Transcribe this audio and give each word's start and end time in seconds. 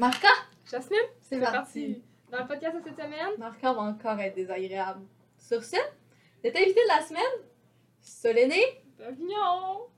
Marca! 0.00 0.28
Jasmine, 0.70 0.98
C'est 1.20 1.38
parti. 1.38 1.52
parti. 1.56 2.02
Dans 2.32 2.38
le 2.40 2.46
podcast 2.46 2.74
de 2.78 2.82
cette 2.82 2.96
semaine, 2.96 3.36
Marca 3.38 3.70
va 3.74 3.80
encore 3.82 4.18
être 4.18 4.34
désagréable. 4.34 5.02
Sur 5.36 5.62
ce, 5.62 5.76
notre 6.42 6.56
invité 6.56 6.80
de 6.80 6.88
la 6.88 7.02
semaine, 7.06 7.44
Soléné, 8.00 8.62
Pavillon. 8.96 9.88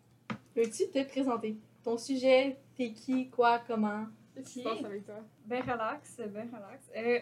peux-tu 0.57 0.91
te 0.91 1.04
présenter? 1.04 1.57
Ton 1.85 1.96
sujet, 1.96 2.59
t'es 2.77 2.93
qui, 2.93 3.30
quoi, 3.30 3.61
comment? 3.65 4.07
Qu'est-ce 4.35 4.53
qui 4.54 4.59
se 4.65 4.69
passe 4.69 4.85
avec 4.85 5.07
toi? 5.07 5.21
Ben 5.46 5.62
relax, 5.62 6.16
ben 6.16 6.50
relax. 6.53 6.84
Euh, 6.96 7.21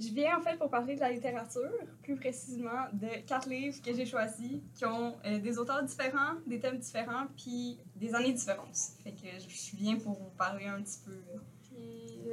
je 0.00 0.08
viens 0.08 0.36
en 0.36 0.40
fait 0.40 0.56
pour 0.58 0.68
parler 0.68 0.96
de 0.96 1.00
la 1.00 1.12
littérature, 1.12 1.70
plus 2.02 2.16
précisément 2.16 2.86
de 2.92 3.24
quatre 3.24 3.48
livres 3.48 3.80
que 3.80 3.94
j'ai 3.94 4.06
choisis 4.06 4.60
qui 4.74 4.84
ont 4.84 5.16
euh, 5.26 5.38
des 5.38 5.58
auteurs 5.60 5.84
différents, 5.84 6.34
des 6.44 6.58
thèmes 6.58 6.78
différents, 6.78 7.28
puis 7.36 7.78
des 7.94 8.12
années 8.16 8.32
différentes. 8.32 8.74
Fait 9.04 9.12
que 9.12 9.28
je 9.38 9.76
viens 9.76 9.96
pour 9.96 10.14
vous 10.14 10.30
parler 10.36 10.66
un 10.66 10.82
petit 10.82 10.98
peu. 11.04 11.12
euh, 11.12 11.38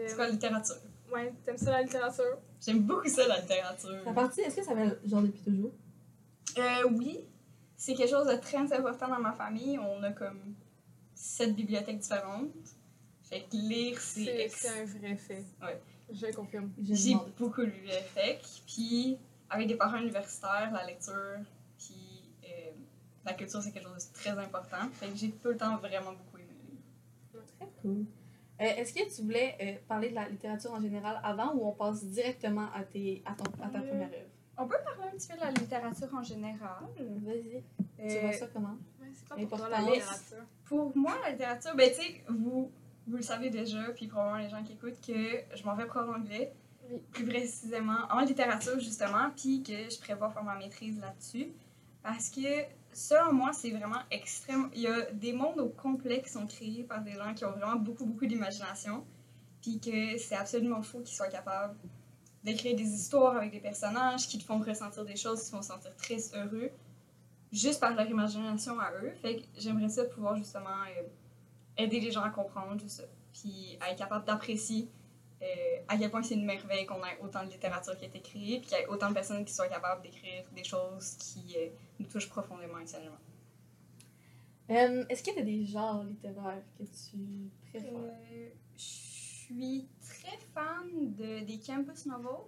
C'est 0.06 0.16
quoi 0.16 0.26
la 0.26 0.30
euh, 0.30 0.34
littérature? 0.34 0.76
ouais, 1.14 1.34
t'aimes 1.46 1.58
ça 1.58 1.72
la 1.72 1.82
littérature? 1.84 2.38
J'aime 2.62 2.84
beaucoup 2.84 3.08
ça, 3.08 3.28
la 3.28 3.40
littérature. 3.40 4.04
Ça 4.04 4.12
partie, 4.14 4.42
est-ce 4.42 4.56
que 4.58 4.64
ça 4.64 4.74
va 4.74 4.86
genre 5.06 5.22
depuis 5.22 5.42
toujours? 5.42 5.72
Euh, 6.58 6.90
oui, 6.92 7.20
c'est 7.76 7.94
quelque 7.94 8.10
chose 8.10 8.28
de 8.28 8.36
très 8.36 8.58
important 8.74 9.08
dans 9.08 9.20
ma 9.20 9.34
famille. 9.34 9.78
On 9.80 10.02
a 10.04 10.12
comme 10.12 10.56
sept 11.14 11.56
bibliothèques 11.56 12.00
différentes. 12.00 12.50
Fait 13.24 13.42
que 13.42 13.56
lire, 13.56 14.00
c'est 14.00 14.48
C'est 14.50 14.70
un 14.70 14.86
vrai 14.86 15.16
fait. 15.16 15.44
Ouais. 15.62 15.82
Je 16.10 16.34
confirme. 16.34 16.72
J'ai 16.82 17.16
beaucoup 17.38 17.62
lu 17.62 17.82
le 17.84 17.92
FEC, 17.92 18.40
puis 18.66 19.18
avec 19.50 19.68
des 19.68 19.76
parents 19.76 19.98
universitaires, 19.98 20.72
la 20.72 20.86
lecture, 20.86 21.40
puis 21.78 22.24
euh, 22.46 22.72
la 23.26 23.34
culture, 23.34 23.62
c'est 23.62 23.72
quelque 23.72 23.90
chose 23.90 24.08
de 24.08 24.14
très 24.14 24.32
important. 24.32 24.90
Fait 24.94 25.10
que 25.10 25.18
j'ai 25.18 25.32
tout 25.32 25.50
le 25.50 25.58
temps 25.58 25.76
vraiment 25.78 26.14
beaucoup 26.14 26.38
aimé 26.38 26.54
les 26.64 26.72
livres. 26.72 27.46
Très 27.60 27.68
cool. 27.82 28.06
Euh, 28.60 28.64
Est-ce 28.66 28.94
que 28.94 29.16
tu 29.16 29.22
voulais 29.22 29.56
euh, 29.62 29.76
parler 29.88 30.10
de 30.10 30.16
la 30.16 30.28
littérature 30.28 30.72
en 30.74 30.82
général 30.82 31.20
avant 31.24 31.54
ou 31.54 31.68
on 31.68 31.74
passe 31.74 32.04
directement 32.06 32.68
à, 32.74 32.84
tes, 32.84 33.22
à, 33.26 33.34
ton, 33.34 33.44
à 33.64 33.70
ta 33.70 33.78
Euh, 33.80 33.82
première 33.88 34.08
œuvre? 34.08 34.30
On 34.58 34.68
peut 34.68 34.78
parler 34.84 35.12
un 35.14 35.16
petit 35.16 35.28
peu 35.28 35.36
de 35.36 35.42
la 35.42 35.52
littérature 35.52 36.08
en 36.16 36.24
général. 36.24 36.80
Vas-y, 36.98 37.64
tu 38.10 38.20
vois 38.20 38.32
ça 38.34 38.48
comment? 38.52 38.76
C'est 39.14 39.28
quoi 39.28 39.38
pour 39.48 39.58
toi 39.60 39.70
la 39.70 39.82
littérature? 39.82 40.44
Pour 40.66 40.98
moi, 40.98 41.14
la 41.24 41.32
littérature, 41.32 41.76
ben 41.76 41.90
tu 41.90 42.02
sais, 42.02 42.24
vous, 42.30 42.72
vous 43.08 43.18
le 43.18 43.22
savez 43.22 43.50
déjà, 43.52 43.84
puis 43.96 44.08
probablement 44.08 44.38
les 44.44 44.50
gens 44.50 44.64
qui 44.64 44.74
écoutent, 44.74 45.00
que 45.06 45.56
je 45.56 45.64
m'en 45.64 45.76
vais 45.76 45.86
prof 45.86 46.08
d'anglais, 46.08 46.52
Oui. 46.90 47.00
plus 47.12 47.26
précisément 47.26 48.00
en 48.10 48.22
littérature 48.22 48.80
justement, 48.80 49.30
puis 49.36 49.62
que 49.62 49.90
je 49.90 50.00
prévois 50.00 50.32
faire 50.32 50.44
ma 50.44 50.56
maîtrise 50.56 51.00
là-dessus. 51.00 51.50
Parce 52.02 52.30
que, 52.32 52.64
selon 52.98 53.32
moi, 53.32 53.54
c'est 53.54 53.70
vraiment 53.70 54.02
extrême. 54.10 54.72
Il 54.74 54.82
y 54.82 54.88
a 54.88 55.12
des 55.12 55.32
mondes 55.32 55.60
au 55.60 55.70
complet 55.70 56.20
qui 56.24 56.30
sont 56.30 56.48
créés 56.48 56.84
par 56.84 57.04
des 57.04 57.14
gens 57.14 57.32
qui 57.36 57.46
ont 57.46 57.52
vraiment 57.52 57.76
beaucoup, 57.76 58.06
beaucoup 58.06 58.26
d'imagination, 58.26 59.06
puis 59.62 59.80
que 59.80 60.18
c'est 60.18 60.36
absolument 60.36 60.82
faux 60.82 61.02
qu'ils 61.02 61.16
soient 61.16 61.28
capables 61.28 61.76
d'écrire 62.44 62.76
des 62.76 62.88
histoires 62.88 63.38
avec 63.38 63.52
des 63.52 63.60
personnages 63.60 64.28
qui 64.28 64.40
te 64.40 64.44
font 64.44 64.58
ressentir 64.58 65.06
des 65.06 65.16
choses, 65.16 65.44
qui 65.44 65.52
te 65.52 65.56
font 65.56 65.62
sentir 65.62 65.96
très 65.96 66.18
heureux, 66.34 66.72
juste 67.52 67.80
par 67.80 67.94
leur 67.94 68.10
imagination 68.10 68.80
à 68.80 68.92
eux. 69.04 69.12
Fait 69.22 69.38
que 69.38 69.44
j'aimerais 69.58 69.90
ça 69.90 70.06
pouvoir 70.06 70.36
justement 70.36 70.82
euh, 70.98 71.04
aider 71.78 72.00
les 72.00 72.10
gens 72.10 72.24
à 72.24 72.32
comprendre 72.32 72.80
juste 72.80 73.02
ça, 73.02 73.04
puis 73.32 73.78
à 73.80 73.92
être 73.92 74.00
capable 74.00 74.26
d'apprécier 74.26 74.90
à 75.88 75.98
quel 75.98 76.10
point 76.10 76.24
c'est 76.24 76.36
une 76.36 76.46
merveille 76.46 76.86
qu'on 76.86 77.04
ait 77.06 77.18
autant 77.22 77.44
de 77.46 77.52
littérature 77.52 77.98
qui 77.98 78.06
a 78.06 78.08
été 78.08 78.20
créée, 78.20 78.60
puis 78.60 78.68
qu'il 78.68 78.78
y 78.78 78.82
ait 78.82 78.88
autant 78.88 79.10
de 79.10 79.14
personnes 79.14 79.46
qui 79.46 79.54
soient 79.54 79.68
capables 79.68 80.02
d'écrire 80.02 80.44
des 80.56 80.64
choses 80.64 81.16
qui 81.20 81.56
euh, 81.58 81.68
nous 82.00 82.08
touchent 82.08 82.30
profondément 82.30 82.78
émotionnellement. 82.78 83.18
Euh, 84.70 85.06
Est-ce 85.10 85.24
que 85.24 85.32
tu 85.32 85.40
as 85.40 85.44
des 85.44 85.66
genres 85.66 86.04
littéraires 86.04 86.64
que 86.78 86.84
tu 86.84 87.50
préfères? 87.70 87.94
Euh, 87.94 88.50
je 88.76 88.84
suis 88.84 89.88
très 90.02 90.38
fan 90.54 91.14
de, 91.16 91.46
des 91.46 91.60
campus 91.60 92.06
novels. 92.06 92.46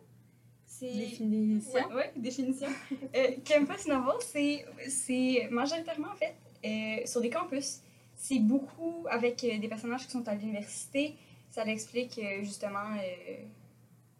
Définition? 0.81 1.81
Oui, 1.93 2.03
définition. 2.15 2.67
Euh, 3.15 3.31
campus 3.45 3.87
novel, 3.87 4.15
c'est, 4.19 5.47
majoritairement 5.49 6.09
en 6.11 6.15
fait 6.15 6.35
euh, 6.65 7.05
sur 7.05 7.21
des 7.21 7.29
campus. 7.29 7.79
C'est 8.15 8.39
beaucoup 8.39 9.05
avec 9.09 9.43
euh, 9.43 9.59
des 9.59 9.67
personnages 9.67 10.05
qui 10.05 10.11
sont 10.11 10.27
à 10.27 10.35
l'université. 10.35 11.15
Ça 11.49 11.63
l'explique 11.63 12.19
euh, 12.19 12.43
justement 12.43 12.95
euh, 12.97 13.35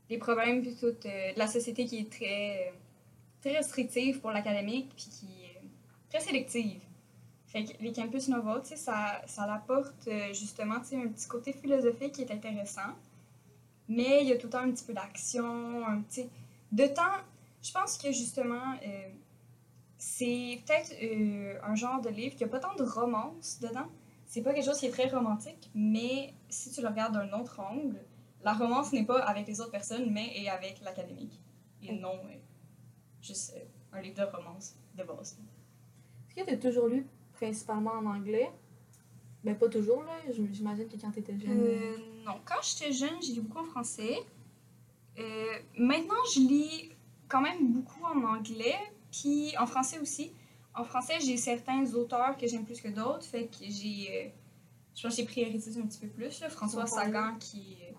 les 0.09 0.17
problèmes 0.17 0.63
euh, 0.83 0.91
de 1.33 1.37
la 1.37 1.47
société 1.47 1.85
qui 1.85 1.99
est 1.99 2.11
très, 2.11 2.73
très 3.41 3.57
restrictive 3.57 4.19
pour 4.19 4.31
l'académique 4.31 4.89
puis 4.95 5.07
qui 5.11 5.27
est 5.45 5.61
très 6.09 6.19
sélective. 6.19 6.81
Fait 7.47 7.65
que 7.65 7.81
les 7.81 7.91
campus 7.91 8.29
sais, 8.63 8.75
ça, 8.75 9.21
ça 9.25 9.47
l'apporte 9.47 10.07
euh, 10.07 10.33
justement 10.33 10.75
un 10.75 11.07
petit 11.07 11.27
côté 11.27 11.53
philosophique 11.53 12.13
qui 12.13 12.21
est 12.23 12.31
intéressant. 12.31 12.95
Mais 13.87 14.21
il 14.21 14.29
y 14.29 14.33
a 14.33 14.37
tout 14.37 14.47
le 14.47 14.51
temps 14.51 14.59
un 14.59 14.71
petit 14.71 14.85
peu 14.85 14.93
d'action, 14.93 15.85
un 15.87 16.01
petit 16.01 16.29
de 16.71 16.85
temps, 16.85 17.17
je 17.63 17.71
pense 17.71 17.97
que 17.97 18.11
justement, 18.11 18.77
c'est 19.97 20.61
peut-être 20.63 20.93
un 21.63 21.73
genre 21.73 21.99
de 21.99 22.09
livre 22.09 22.35
qui 22.35 22.43
n'a 22.43 22.49
pas 22.49 22.59
tant 22.59 22.75
de 22.75 22.83
romance 22.83 23.59
dedans. 23.59 23.87
C'est 24.29 24.43
pas 24.43 24.53
quelque 24.53 24.65
chose 24.65 24.77
qui 24.79 24.85
est 24.85 24.91
très 24.91 25.09
romantique, 25.09 25.71
mais 25.73 26.35
si 26.49 26.71
tu 26.71 26.83
le 26.83 26.87
regardes 26.87 27.15
d'un 27.15 27.33
autre 27.33 27.59
angle, 27.59 27.99
la 28.43 28.53
romance 28.53 28.93
n'est 28.93 29.03
pas 29.03 29.19
avec 29.23 29.47
les 29.47 29.59
autres 29.59 29.71
personnes, 29.71 30.11
mais 30.11 30.31
est 30.37 30.49
avec 30.49 30.81
l'académique. 30.81 31.41
Et 31.81 31.93
non 31.93 32.13
euh, 32.13 32.37
juste 33.23 33.55
euh, 33.57 33.97
un 33.97 34.01
livre 34.01 34.17
de 34.17 34.37
romance 34.37 34.75
de 34.95 35.03
base. 35.03 35.39
Est-ce 36.27 36.35
que 36.35 36.47
tu 36.47 36.53
as 36.53 36.57
toujours 36.57 36.89
lu 36.89 37.07
principalement 37.33 37.93
en 37.93 38.05
anglais? 38.05 38.51
Ben, 39.43 39.57
pas 39.57 39.67
toujours, 39.67 40.03
là. 40.03 40.11
J'imagine 40.51 40.87
que 40.87 41.01
quand 41.01 41.09
tu 41.09 41.21
étais 41.21 41.35
jeune. 41.35 41.59
Euh, 41.59 41.97
non, 42.23 42.35
quand 42.45 42.61
j'étais 42.61 42.91
jeune, 42.91 43.19
j'ai 43.23 43.33
lu 43.33 43.41
beaucoup 43.41 43.63
en 43.63 43.65
français. 43.71 44.19
Euh, 45.17 45.59
maintenant, 45.75 46.23
je 46.35 46.39
lis 46.41 46.91
quand 47.27 47.41
même 47.41 47.71
beaucoup 47.71 48.03
en 48.03 48.21
anglais, 48.25 48.77
puis 49.11 49.57
en 49.57 49.65
français 49.65 49.97
aussi. 49.97 50.33
En 50.75 50.83
français, 50.83 51.15
j'ai 51.19 51.37
certains 51.37 51.85
auteurs 51.93 52.37
que 52.37 52.47
j'aime 52.47 52.65
plus 52.65 52.79
que 52.81 52.87
d'autres, 52.89 53.25
fait 53.25 53.47
que 53.47 53.65
j'ai. 53.67 54.25
euh, 54.27 54.29
je 54.95 55.01
pense 55.03 55.15
que 55.15 55.21
j'ai 55.21 55.25
priorisé 55.27 55.79
un 55.81 55.85
petit 55.85 55.99
peu 55.99 56.07
plus. 56.07 56.39
là. 56.41 56.49
François. 56.49 56.85
Sagan, 56.85 57.35
qui 57.39 57.77
est 57.81 57.95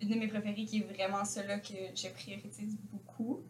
une 0.00 0.08
de 0.10 0.14
mes 0.16 0.28
préférées, 0.28 0.64
qui 0.64 0.78
est 0.78 0.94
vraiment 0.94 1.24
celui 1.24 1.60
que 1.62 1.74
je 1.94 2.08
priorise 2.08 2.76
beaucoup. 2.92 3.40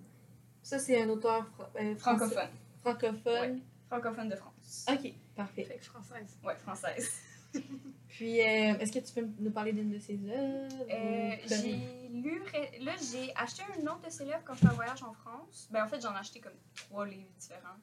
Ça, 0.63 0.79
c'est 0.79 1.03
un 1.03 1.09
auteur 1.09 1.47
fra- 1.49 1.71
euh, 1.81 1.97
Francophone. 1.97 2.49
francophone. 2.83 3.61
Francophone 3.89 4.29
de 4.29 4.37
France. 4.37 4.87
Ok, 4.91 5.13
parfait. 5.35 5.65
Fait 5.65 5.77
que 5.77 5.85
française. 5.85 6.39
Ouais, 6.45 6.57
française. 6.57 7.11
Puis, 8.09 8.41
euh, 8.41 8.79
est-ce 8.79 8.93
que 8.93 8.99
tu 8.99 9.13
peux 9.13 9.27
nous 9.39 9.51
parler 9.51 9.73
d'une 9.73 9.91
de 9.91 9.99
ses 9.99 10.15
œuvres? 10.29 10.85
Euh, 10.91 11.37
j'ai 11.47 12.09
lu. 12.11 12.43
Là, 12.81 12.93
j'ai 13.11 13.35
acheté 13.37 13.63
un 13.79 13.83
autre 13.87 14.03
de 14.07 14.11
ses 14.11 14.25
livres 14.25 14.41
quand 14.45 14.55
je 14.55 14.61
fais 14.61 14.67
un 14.69 14.73
voyage 14.75 15.03
en 15.03 15.13
France. 15.13 15.69
Ben, 15.71 15.85
en 15.85 15.89
fait, 15.89 16.01
j'en 16.01 16.15
ai 16.15 16.19
acheté 16.19 16.41
comme 16.41 16.53
trois 16.75 17.07
livres 17.07 17.31
différents. 17.39 17.77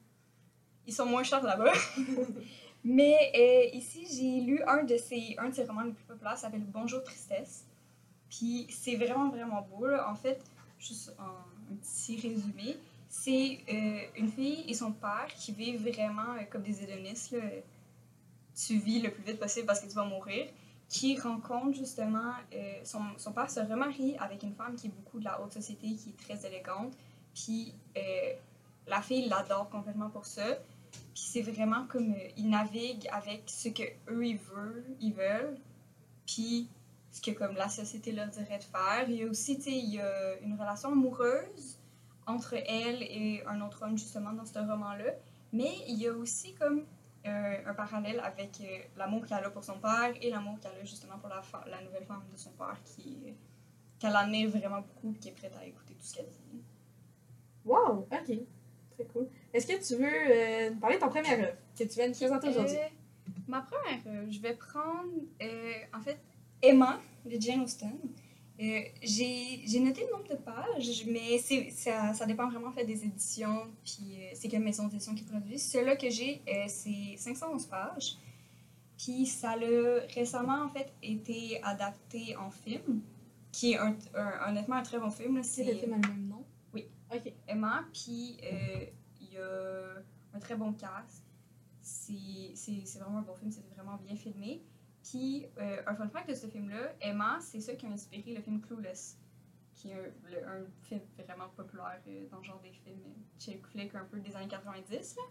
Ils 0.90 0.92
sont 0.92 1.06
moins 1.06 1.22
chers 1.22 1.44
là-bas. 1.44 1.72
Mais 2.84 3.30
euh, 3.36 3.76
ici, 3.76 4.08
j'ai 4.10 4.40
lu 4.44 4.60
un 4.66 4.82
de 4.82 4.96
ses, 4.96 5.36
un 5.38 5.48
de 5.48 5.62
romans 5.62 5.82
les 5.82 5.92
plus 5.92 6.02
populaires, 6.02 6.36
ça 6.36 6.48
s'appelle 6.48 6.64
Bonjour 6.66 7.00
Tristesse. 7.04 7.64
Puis 8.28 8.66
c'est 8.70 8.96
vraiment, 8.96 9.28
vraiment 9.28 9.62
beau. 9.62 9.86
En 9.88 10.16
fait, 10.16 10.42
juste 10.80 11.14
un 11.20 11.76
petit 11.76 12.16
résumé, 12.20 12.76
c'est 13.08 13.60
euh, 13.72 14.00
une 14.16 14.32
fille 14.32 14.64
et 14.66 14.74
son 14.74 14.90
père 14.90 15.28
qui 15.38 15.52
vivent 15.52 15.80
vraiment 15.88 16.34
euh, 16.34 16.42
comme 16.50 16.62
des 16.62 16.82
hédonistes. 16.82 17.36
Tu 18.56 18.78
vis 18.78 19.00
le 19.00 19.12
plus 19.12 19.22
vite 19.22 19.38
possible 19.38 19.66
parce 19.66 19.78
que 19.78 19.86
tu 19.86 19.94
vas 19.94 20.04
mourir 20.04 20.48
qui 20.88 21.16
rencontre 21.20 21.78
justement 21.78 22.32
son, 22.82 23.02
son 23.16 23.30
père 23.30 23.48
se 23.48 23.60
remarie 23.60 24.16
avec 24.18 24.42
une 24.42 24.54
femme 24.56 24.74
qui 24.74 24.88
est 24.88 24.90
beaucoup 24.90 25.20
de 25.20 25.24
la 25.24 25.40
haute 25.40 25.52
société, 25.52 25.94
qui 25.94 26.08
est 26.08 26.20
très 26.20 26.44
élégante. 26.44 26.92
Puis 27.32 27.72
la 28.88 29.00
fille 29.00 29.28
l'adore 29.28 29.70
complètement 29.70 30.10
pour 30.10 30.26
ça. 30.26 30.58
Puis 30.92 31.24
c'est 31.24 31.42
vraiment 31.42 31.86
comme 31.86 32.12
euh, 32.12 32.28
ils 32.36 32.48
naviguent 32.48 33.08
avec 33.12 33.44
ce 33.46 33.68
que 33.68 33.82
eux 34.08 34.26
ils 34.26 34.38
veulent, 34.38 34.96
ils 35.00 35.12
veulent. 35.12 35.58
Puis 36.26 36.68
ce 37.10 37.20
que 37.20 37.32
comme 37.32 37.56
la 37.56 37.68
société 37.68 38.12
leur 38.12 38.28
dirait 38.28 38.58
de 38.58 38.64
faire. 38.64 39.08
Il 39.08 39.16
y 39.16 39.22
a 39.22 39.26
aussi, 39.26 39.58
tu 39.58 39.70
il 39.70 39.94
y 39.94 40.00
a 40.00 40.38
une 40.40 40.54
relation 40.54 40.92
amoureuse 40.92 41.78
entre 42.26 42.54
elle 42.54 43.02
et 43.02 43.42
un 43.46 43.60
autre 43.60 43.82
homme 43.82 43.98
justement 43.98 44.32
dans 44.32 44.44
ce 44.44 44.58
roman-là. 44.58 45.12
Mais 45.52 45.72
il 45.88 45.98
y 45.98 46.06
a 46.06 46.12
aussi 46.12 46.54
comme 46.54 46.84
euh, 47.26 47.56
un 47.66 47.74
parallèle 47.74 48.20
avec 48.20 48.60
euh, 48.60 48.78
l'amour 48.96 49.26
qu'elle 49.26 49.44
a 49.44 49.50
pour 49.50 49.64
son 49.64 49.78
père 49.80 50.14
et 50.20 50.30
l'amour 50.30 50.58
qu'elle 50.60 50.78
a 50.80 50.84
justement 50.84 51.18
pour 51.18 51.28
la, 51.28 51.42
la 51.66 51.82
nouvelle 51.82 52.04
femme 52.04 52.22
de 52.32 52.36
son 52.36 52.50
père 52.50 52.78
qui 52.84 53.34
qu'elle 53.98 54.16
admire 54.16 54.48
vraiment 54.48 54.80
beaucoup 54.80 55.12
et 55.14 55.18
qui 55.18 55.28
est 55.28 55.32
prête 55.32 55.54
à 55.60 55.66
écouter 55.66 55.94
tout 55.94 56.04
ce 56.04 56.14
qu'elle 56.14 56.28
dit. 56.30 56.62
Wow, 57.64 58.08
ok. 58.10 58.38
Très 58.94 59.04
cool. 59.12 59.28
Est-ce 59.52 59.66
que 59.66 59.86
tu 59.86 60.00
veux 60.00 60.08
euh, 60.08 60.70
nous 60.70 60.78
parler 60.80 60.96
de 60.96 61.00
ton 61.00 61.08
première 61.08 61.38
œuvre 61.38 61.56
que 61.78 61.84
tu 61.84 61.94
viens 61.96 62.08
de 62.08 62.14
présenter 62.14 62.48
aujourd'hui? 62.48 62.76
Euh, 62.76 63.30
ma 63.48 63.60
première, 63.62 64.00
euh, 64.06 64.26
je 64.30 64.40
vais 64.40 64.54
prendre 64.54 65.10
en 65.92 66.00
fait 66.00 66.18
Emma 66.62 67.00
de 67.24 67.40
Jane 67.40 67.62
Austen. 67.62 67.92
Euh, 68.60 68.80
j'ai 69.02 69.80
noté 69.80 70.04
le 70.06 70.12
nombre 70.12 70.28
de 70.28 70.36
pages, 70.36 71.04
mais 71.06 71.38
c'est- 71.38 71.70
ça, 71.70 72.12
ça 72.12 72.26
dépend 72.26 72.48
vraiment 72.50 72.68
en 72.68 72.72
fait, 72.72 72.84
des 72.84 73.04
éditions, 73.04 73.66
puis 73.84 74.04
euh, 74.18 74.30
c'est 74.34 74.48
quelle 74.48 74.62
maison 74.62 74.86
d'édition 74.86 75.14
qui 75.14 75.24
produit. 75.24 75.58
Celui-là 75.58 75.96
que 75.96 76.10
j'ai, 76.10 76.42
euh, 76.46 76.64
c'est 76.68 77.16
511 77.16 77.66
pages. 77.66 78.16
Puis 78.98 79.24
ça 79.24 79.52
a 79.52 80.00
récemment, 80.14 80.62
en 80.64 80.68
fait, 80.68 80.92
été 81.02 81.58
adapté 81.62 82.36
en 82.36 82.50
film, 82.50 83.00
qui 83.50 83.72
est 83.72 83.78
un, 83.78 83.96
un- 84.14 84.50
honnêtement 84.50 84.76
un 84.76 84.82
très 84.82 84.98
bon 84.98 85.10
film. 85.10 85.42
C'est 85.42 85.64
le 85.64 85.74
film 85.74 85.94
a 85.94 85.96
le 85.96 86.02
même 86.02 86.28
nom? 86.28 86.44
Oui. 86.74 86.84
Ok. 87.10 87.32
Emma, 87.48 87.84
puis 87.94 88.36
euh, 88.44 88.84
il 89.30 89.36
y 89.36 89.38
a 89.38 90.02
un 90.34 90.38
très 90.38 90.56
bon 90.56 90.72
cast. 90.72 91.24
C'est 91.80 92.54
vraiment 92.98 93.18
un 93.18 93.22
bon 93.22 93.34
film, 93.34 93.50
c'est 93.50 93.66
vraiment 93.74 93.96
bien 93.96 94.16
filmé. 94.16 94.62
Puis, 95.02 95.46
euh, 95.58 95.82
un 95.86 95.94
fun 95.94 96.08
fact 96.08 96.28
de 96.28 96.34
ce 96.34 96.46
film-là, 96.46 96.94
Emma, 97.00 97.38
c'est 97.40 97.60
ça 97.60 97.74
qui 97.74 97.86
a 97.86 97.88
inspiré 97.88 98.34
le 98.34 98.42
film 98.42 98.60
Clueless, 98.60 99.18
qui 99.74 99.90
est 99.90 100.44
un, 100.44 100.64
film 100.82 101.00
vraiment 101.16 101.48
populaire 101.56 102.00
euh, 102.06 102.28
dans 102.30 102.38
le 102.38 102.44
genre 102.44 102.60
des 102.60 102.72
films 102.72 103.00
euh, 103.06 103.38
chick 103.38 103.66
flick 103.66 103.94
un 103.94 104.04
peu 104.04 104.20
des 104.20 104.36
années 104.36 104.48
90. 104.48 105.16
là. 105.16 105.22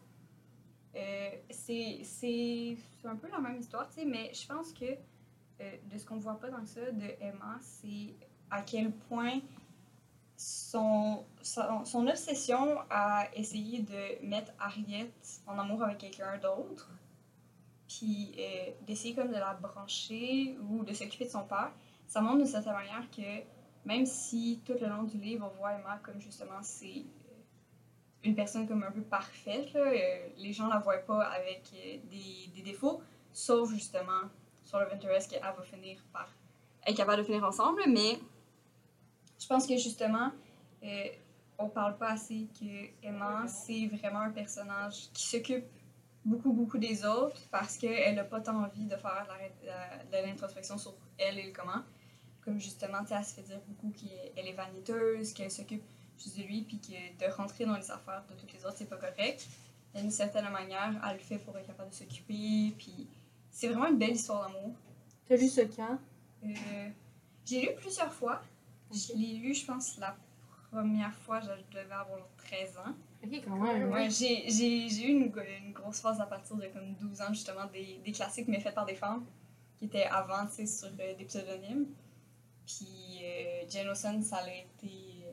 Euh, 0.95 1.29
c'est 1.49 2.77
un 3.03 3.15
peu 3.15 3.29
la 3.29 3.39
même 3.39 3.59
histoire, 3.59 3.87
tu 3.89 3.95
sais, 3.95 4.05
mais 4.05 4.31
je 4.33 4.47
pense 4.47 4.73
que 4.73 4.85
euh, 4.85 5.77
de 5.91 5.97
ce 5.97 6.05
qu'on 6.05 6.17
voit 6.17 6.39
pas 6.39 6.49
dans 6.49 6.65
ça 6.65 6.91
de 6.91 7.05
Emma, 7.21 7.57
c'est 7.61 8.15
à 8.49 8.61
quel 8.63 8.91
point 8.91 9.39
son, 10.39 11.25
son, 11.41 12.07
obsession 12.07 12.77
à 12.89 13.27
essayer 13.35 13.81
de 13.81 14.25
mettre 14.25 14.53
Harriet 14.57 15.11
en 15.45 15.59
amour 15.59 15.83
avec 15.83 15.97
quelqu'un 15.97 16.37
d'autre, 16.37 16.89
puis 17.89 18.31
euh, 18.39 18.71
d'essayer 18.87 19.13
comme 19.13 19.27
de 19.27 19.33
la 19.33 19.53
brancher 19.55 20.57
ou 20.61 20.85
de 20.85 20.93
s'occuper 20.93 21.25
de 21.25 21.29
son 21.29 21.43
père, 21.43 21.73
ça 22.07 22.21
montre 22.21 22.37
d'une 22.37 22.45
certaine 22.45 22.71
manière 22.71 23.09
que 23.11 23.43
même 23.85 24.05
si 24.05 24.61
tout 24.65 24.75
le 24.79 24.87
long 24.87 25.03
du 25.03 25.17
livre 25.17 25.51
on 25.51 25.57
voit 25.57 25.73
Emma 25.73 25.99
comme 26.01 26.21
justement 26.21 26.61
c'est 26.61 26.85
euh, 26.85 28.23
une 28.23 28.33
personne 28.33 28.65
comme 28.65 28.83
un 28.83 28.91
peu 28.91 29.01
parfaite, 29.01 29.73
là, 29.73 29.81
euh, 29.81 30.29
les 30.37 30.53
gens 30.53 30.67
la 30.67 30.79
voient 30.79 30.99
pas 30.99 31.23
avec 31.23 31.69
des, 32.09 32.49
des 32.55 32.61
défauts, 32.61 33.01
sauf 33.33 33.69
justement 33.71 34.21
sur 34.63 34.79
le 34.79 34.93
Interest 34.93 35.29
qu'elle 35.29 35.41
va 35.41 35.61
finir 35.63 35.97
par 36.13 36.29
être 36.87 36.95
capable 36.95 37.17
de 37.17 37.23
finir 37.23 37.43
ensemble, 37.43 37.83
mais 37.89 38.19
je 39.39 39.47
pense 39.47 39.65
que 39.65 39.77
justement, 39.77 40.31
euh, 40.83 41.07
on 41.57 41.69
parle 41.69 41.97
pas 41.97 42.11
assez 42.11 42.47
que 42.59 43.05
Emma, 43.05 43.47
c'est 43.47 43.87
vraiment 43.87 44.19
un 44.19 44.31
personnage 44.31 45.09
qui 45.13 45.27
s'occupe 45.27 45.65
beaucoup, 46.25 46.53
beaucoup 46.53 46.77
des 46.77 47.05
autres 47.05 47.41
parce 47.49 47.77
qu'elle 47.77 48.15
n'a 48.15 48.23
pas 48.23 48.41
tant 48.41 48.63
envie 48.63 48.85
de 48.85 48.95
faire 48.95 49.27
de 50.11 50.25
l'introspection 50.25 50.77
sur 50.77 50.95
elle 51.17 51.39
et 51.39 51.47
le 51.47 51.51
comment. 51.51 51.83
Comme 52.41 52.59
justement, 52.59 52.99
elle 53.09 53.25
se 53.25 53.33
fait 53.33 53.41
dire 53.41 53.59
beaucoup 53.67 53.91
qu'elle 53.91 54.47
est 54.47 54.53
vaniteuse, 54.53 55.33
qu'elle 55.33 55.51
s'occupe 55.51 55.83
juste 56.17 56.37
de 56.37 56.43
lui, 56.43 56.61
puis 56.61 56.79
que 56.79 57.25
de 57.25 57.31
rentrer 57.31 57.65
dans 57.65 57.75
les 57.75 57.91
affaires 57.91 58.23
de 58.29 58.35
toutes 58.35 58.53
les 58.53 58.65
autres, 58.65 58.75
c'est 58.77 58.89
pas 58.89 58.97
correct. 58.97 59.47
D'une 59.95 60.11
certaine 60.11 60.49
manière, 60.49 61.01
elle 61.07 61.17
le 61.17 61.23
fait 61.23 61.37
pour 61.39 61.57
être 61.57 61.67
capable 61.67 61.89
de 61.89 61.95
s'occuper, 61.95 62.73
puis 62.77 63.07
c'est 63.49 63.67
vraiment 63.67 63.87
une 63.87 63.97
belle 63.97 64.11
histoire 64.11 64.47
d'amour. 64.47 64.73
T'as 65.27 65.35
lu 65.35 65.47
ce 65.47 65.61
quand? 65.61 65.97
Euh, 66.43 66.89
j'ai 67.45 67.61
lu 67.61 67.69
plusieurs 67.77 68.13
fois. 68.13 68.41
Je 68.91 69.13
l'ai 69.13 69.37
lu, 69.37 69.53
je 69.53 69.65
pense, 69.65 69.97
la 69.97 70.17
première 70.71 71.13
fois, 71.13 71.39
je 71.41 71.47
devais 71.75 71.93
avoir 71.93 72.17
genre 72.17 72.29
13 72.37 72.77
ans. 72.77 72.95
Ok, 73.23 73.41
quand 73.43 73.55
même. 73.55 73.91
Ouais, 73.91 74.09
j'ai, 74.09 74.47
eu 74.47 75.09
une, 75.09 75.33
une 75.65 75.73
grosse 75.73 75.99
phase 75.99 76.21
à 76.21 76.25
partir 76.25 76.55
de 76.55 76.67
comme 76.67 76.93
12 76.95 77.21
ans, 77.21 77.29
justement, 77.29 77.65
des, 77.71 77.99
des 78.03 78.11
classiques, 78.11 78.47
mais 78.47 78.59
faits 78.59 78.75
par 78.75 78.85
des 78.85 78.95
femmes, 78.95 79.25
qui 79.77 79.85
étaient 79.85 80.05
avant, 80.05 80.45
tu 80.47 80.53
sais, 80.53 80.65
sur 80.65 80.87
euh, 80.99 81.15
des 81.15 81.25
pseudonymes. 81.25 81.87
Puis 82.65 83.19
euh, 83.23 83.65
Jane 83.69 83.89
Austen, 83.89 84.21
ça 84.21 84.37
a 84.37 84.47
été 84.49 85.25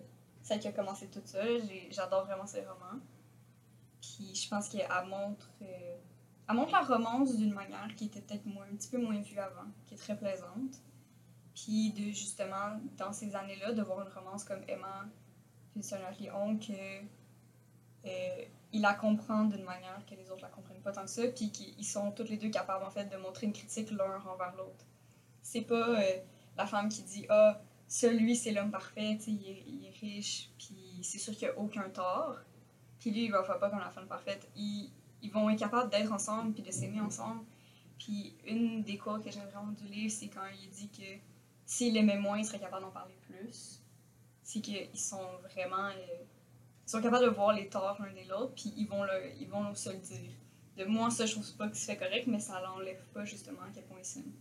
celle 0.43 0.61
qui 0.61 0.69
a 0.69 0.73
commencé 0.73 1.09
tout 1.09 1.21
ça. 1.25 1.41
J'adore 1.91 2.25
vraiment 2.25 2.47
ses 2.47 2.61
romans. 2.61 3.01
Puis 4.01 4.35
je 4.35 4.49
pense 4.49 4.69
qu'elle 4.69 4.89
montre, 5.09 5.51
euh, 5.63 5.97
elle 6.49 6.55
montre 6.55 6.73
la 6.73 6.83
romance 6.83 7.37
d'une 7.37 7.53
manière 7.53 7.89
qui 7.97 8.07
était 8.07 8.21
peut-être 8.21 8.47
un 8.47 8.77
petit 8.77 8.89
peu 8.89 8.99
moins 8.99 9.21
vue 9.21 9.39
avant, 9.39 9.69
qui 9.87 9.95
est 9.95 9.99
très 9.99 10.17
plaisante. 10.17 10.81
Puis 11.57 11.91
de 11.93 12.13
justement, 12.13 12.79
dans 12.97 13.13
ces 13.13 13.35
années-là, 13.35 13.73
de 13.73 13.83
voir 13.83 14.07
une 14.07 14.13
romance 14.13 14.45
comme 14.45 14.63
Emma, 14.69 15.07
puis 15.73 15.83
Sonia 15.83 16.13
Léon, 16.21 16.59
que 16.59 16.73
euh, 18.05 18.45
il 18.73 18.81
la 18.83 18.95
comprend 18.95 19.45
d'une 19.45 19.65
manière 19.65 20.05
que 20.09 20.15
les 20.15 20.31
autres 20.31 20.43
la 20.43 20.49
comprennent 20.49 20.83
pas 20.83 20.93
tant 20.93 21.03
que 21.05 21.11
ça, 21.11 21.27
puis 21.29 21.51
qu'ils 21.51 21.85
sont 21.85 22.13
tous 22.13 22.25
les 22.25 22.37
deux 22.37 22.51
capables 22.51 22.85
en 22.85 22.91
fait 22.91 23.07
de 23.07 23.17
montrer 23.17 23.47
une 23.47 23.53
critique 23.53 23.91
l'un 23.91 24.21
envers 24.27 24.55
l'autre. 24.57 24.85
C'est 25.43 25.63
pas 25.63 26.01
euh, 26.01 26.19
la 26.57 26.67
femme 26.67 26.89
qui 26.89 27.03
dit 27.03 27.27
ah 27.31 27.61
celui 27.89 28.37
c'est 28.37 28.53
l'homme 28.53 28.71
parfait, 28.71 29.15
il, 29.27 29.49
est- 29.49 29.65
il 29.67 29.87
est 29.87 29.99
riche, 30.01 30.51
puis 30.59 31.01
c'est 31.03 31.19
sûr 31.19 31.35
qu'il 31.35 31.49
a 31.49 31.59
aucun 31.59 31.89
tort. 31.91 32.37
Puis 33.01 33.11
lui 33.11 33.25
il 33.25 33.33
va 33.33 33.43
faire 33.45 33.59
pas 33.59 33.71
comme 33.71 33.79
la 33.81 33.91
femme 33.91 34.07
parfaite. 34.09 34.49
Ils, 34.57 34.91
ils 35.23 35.31
vont 35.33 35.49
être 35.51 35.59
capables 35.59 35.91
d'être 35.91 36.13
ensemble 36.13 36.53
puis 36.53 36.63
de 36.63 36.71
s'aimer 36.71 37.01
ensemble. 37.01 37.45
Puis 37.99 38.37
une 38.47 38.83
des 38.83 38.99
quotes 38.99 39.25
que 39.25 39.31
j'aime 39.31 39.49
vraiment 39.49 39.73
du 39.73 39.85
livre, 39.87 40.13
c'est 40.13 40.29
quand 40.29 40.47
il 40.63 40.69
dit 40.71 40.91
que 40.91 41.36
s'il 41.67 41.97
aimait 41.99 42.19
moins, 42.19 42.39
il 42.39 42.47
serait 42.47 42.61
capable 42.61 42.85
d'en 42.85 42.91
parler 42.91 43.15
plus. 43.29 43.83
C'est 44.43 44.61
qu'ils 44.61 44.99
sont 44.99 45.27
vraiment 45.53 45.89
euh, 45.89 46.25
ils 46.87 46.91
sont 46.91 47.03
capables 47.03 47.25
de 47.27 47.31
voir 47.31 47.53
les 47.53 47.69
torts 47.69 47.99
l'un 48.01 48.13
de 48.13 48.29
l'autre, 48.29 48.55
puis 48.55 48.73
ils 48.77 48.87
vont, 48.87 49.03
le, 49.03 49.11
ils 49.41 49.49
vont 49.49 49.75
se 49.75 49.91
le 49.91 49.97
dire. 49.99 50.31
De 50.77 50.85
moi, 50.85 51.11
ça, 51.11 51.27
je 51.27 51.33
trouve 51.33 51.57
pas 51.57 51.69
que 51.69 51.77
c'est 51.77 51.97
correct, 51.97 52.27
mais 52.29 52.39
ça 52.39 52.61
l'enlève 52.61 53.03
pas 53.13 53.25
justement 53.25 53.63
à 53.63 53.71
quel 53.75 53.85
point 53.85 53.99
ils 54.01 54.05
s'aiment. 54.05 54.33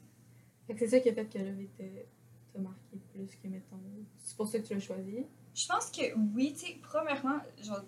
Fait 0.67 0.73
que 0.73 0.79
c'est 0.81 0.89
ça 0.89 0.99
qui 0.99 1.09
a 1.09 1.13
fait 1.13 1.25
que 1.25 1.39
était- 1.39 2.07
t'a 2.53 2.59
marqué 2.59 2.97
plus 3.11 3.27
que, 3.41 3.47
mettons. 3.47 3.79
C'est 4.23 4.37
pour 4.37 4.47
ça 4.47 4.59
que 4.59 4.67
tu 4.67 4.73
l'as 4.75 4.79
choisi. 4.79 5.25
Je 5.55 5.67
pense 5.67 5.89
que 5.89 6.13
oui, 6.35 6.53
tu 6.53 6.67
sais, 6.67 6.79
premièrement, 6.83 7.39
genre 7.63 7.81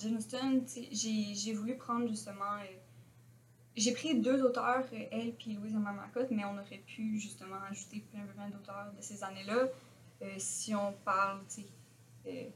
j'ai 0.91 1.35
j'ai 1.35 1.53
voulu 1.53 1.75
prendre 1.77 2.07
justement. 2.07 2.55
euh, 2.61 2.77
j'ai 3.77 3.93
pris 3.93 4.19
deux 4.19 4.43
auteurs, 4.43 4.85
euh, 4.91 5.05
elle 5.11 5.33
puis 5.33 5.53
Louise 5.53 5.75
Macotte, 5.75 6.31
mais 6.31 6.43
on 6.45 6.57
aurait 6.57 6.83
pu 6.85 7.19
justement 7.19 7.57
ajouter 7.69 8.03
plein, 8.11 8.25
plein 8.25 8.49
d'auteurs 8.49 8.91
de 8.97 9.01
ces 9.01 9.23
années-là. 9.23 9.67
Euh, 10.23 10.35
si 10.39 10.73
on 10.73 10.93
parle, 11.05 11.41
tu 11.47 11.61
sais. 11.61 11.67
euh, 12.27 12.49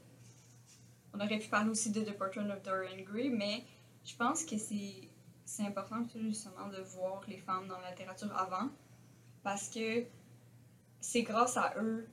on 1.14 1.20
aurait 1.20 1.38
pu 1.38 1.48
parler 1.48 1.70
aussi 1.70 1.90
de 1.90 2.00
The 2.02 2.16
Portrait 2.18 2.50
of 2.50 2.62
Dorian 2.62 3.02
Gray, 3.04 3.30
mais 3.30 3.64
je 4.04 4.16
pense 4.16 4.44
que 4.44 4.56
c'est 4.56 5.62
important 5.64 6.04
justement 6.16 6.68
de 6.68 6.80
voir 6.80 7.22
les 7.28 7.38
femmes 7.38 7.68
dans 7.68 7.78
la 7.78 7.90
littérature 7.90 8.36
avant, 8.36 8.70
parce 9.44 9.68
que 9.68 10.04
c'est 11.00 11.22
grâce 11.22 11.56
à 11.56 11.74
eux 11.78 12.08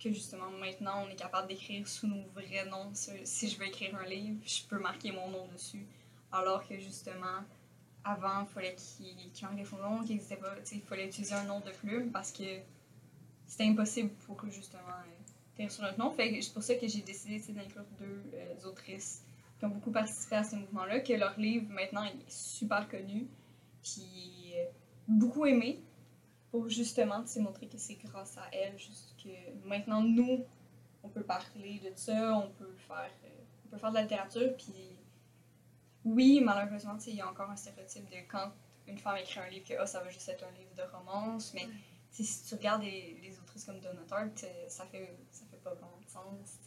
que 0.00 0.10
justement 0.12 0.50
maintenant 0.50 1.04
on 1.06 1.10
est 1.10 1.16
capable 1.16 1.48
d'écrire 1.48 1.86
sous 1.86 2.06
nos 2.06 2.22
vrais 2.34 2.64
noms. 2.66 2.90
Si 2.94 3.48
je 3.48 3.58
veux 3.58 3.66
écrire 3.66 3.94
un 3.96 4.06
livre, 4.06 4.40
je 4.44 4.62
peux 4.68 4.78
marquer 4.78 5.12
mon 5.12 5.28
nom 5.28 5.46
dessus. 5.48 5.86
Alors 6.32 6.66
que 6.66 6.78
justement, 6.78 7.44
avant, 8.04 8.42
il 8.42 8.48
fallait 8.48 8.74
qu'ils 8.74 9.30
qu'ils 9.32 9.44
marquent 9.44 9.56
des 9.56 9.64
faux 9.64 9.76
noms, 9.76 10.02
qu'ils 10.02 10.20
pas. 10.20 10.54
Il 10.72 10.80
fallait 10.82 11.06
utiliser 11.06 11.34
un 11.34 11.44
nom 11.44 11.60
de 11.60 11.70
plume 11.70 12.10
parce 12.10 12.32
que 12.32 12.60
c'était 13.46 13.64
impossible 13.64 14.10
pour 14.26 14.36
eux 14.44 14.50
justement 14.50 14.82
euh, 14.88 15.32
d'écrire 15.56 15.72
sur 15.72 15.82
notre 15.82 15.98
nom. 15.98 16.10
Fait 16.10 16.40
c'est 16.40 16.52
pour 16.52 16.62
ça 16.62 16.74
que 16.74 16.86
j'ai 16.86 17.02
décidé 17.02 17.40
d'inclure 17.52 17.84
deux 17.98 18.22
euh, 18.34 18.68
autrices 18.68 19.22
qui 19.58 19.64
ont 19.64 19.70
beaucoup 19.70 19.90
participé 19.90 20.36
à 20.36 20.44
ce 20.44 20.56
mouvement-là, 20.56 21.00
que 21.00 21.12
leur 21.12 21.38
livre 21.38 21.68
maintenant 21.70 22.04
est 22.04 22.30
super 22.30 22.88
connu, 22.88 23.26
puis 23.82 24.52
euh, 24.54 24.64
beaucoup 25.08 25.46
aimé 25.46 25.82
pour 26.50 26.68
justement 26.68 27.24
montrer 27.40 27.66
que 27.66 27.78
c'est 27.78 27.96
grâce 27.96 28.38
à 28.38 28.48
elle 28.52 28.78
juste 28.78 29.14
que 29.22 29.28
maintenant 29.68 30.02
nous 30.02 30.44
on 31.02 31.08
peut 31.08 31.22
parler 31.22 31.80
de 31.84 31.92
ça 31.94 32.34
on 32.38 32.50
peut 32.50 32.74
faire 32.86 33.10
euh, 33.24 33.28
on 33.66 33.68
peut 33.68 33.76
faire 33.76 33.90
de 33.90 33.96
la 33.96 34.02
littérature 34.02 34.56
puis 34.56 34.72
oui 36.04 36.40
malheureusement 36.42 36.96
il 37.06 37.14
y 37.14 37.20
a 37.20 37.28
encore 37.28 37.50
un 37.50 37.56
stéréotype 37.56 38.08
de 38.10 38.16
quand 38.28 38.52
une 38.86 38.98
femme 38.98 39.16
écrit 39.18 39.40
un 39.40 39.48
livre 39.48 39.68
que 39.68 39.74
ah, 39.78 39.86
ça 39.86 40.00
va 40.00 40.08
juste 40.08 40.28
être 40.28 40.44
un 40.44 40.58
livre 40.58 40.74
de 40.76 40.82
romance 40.96 41.52
mais 41.54 41.68
si 42.10 42.44
tu 42.44 42.54
regardes 42.54 42.82
les, 42.82 43.18
les 43.22 43.38
autrices 43.38 43.64
comme 43.64 43.80
Donna 43.80 44.02
Tartt 44.08 44.44
euh, 44.44 44.68
ça 44.68 44.86
fait 44.86 45.16
ça 45.30 45.44
fait 45.50 45.58
pas 45.58 45.74
de 45.74 45.80
sens 46.08 46.62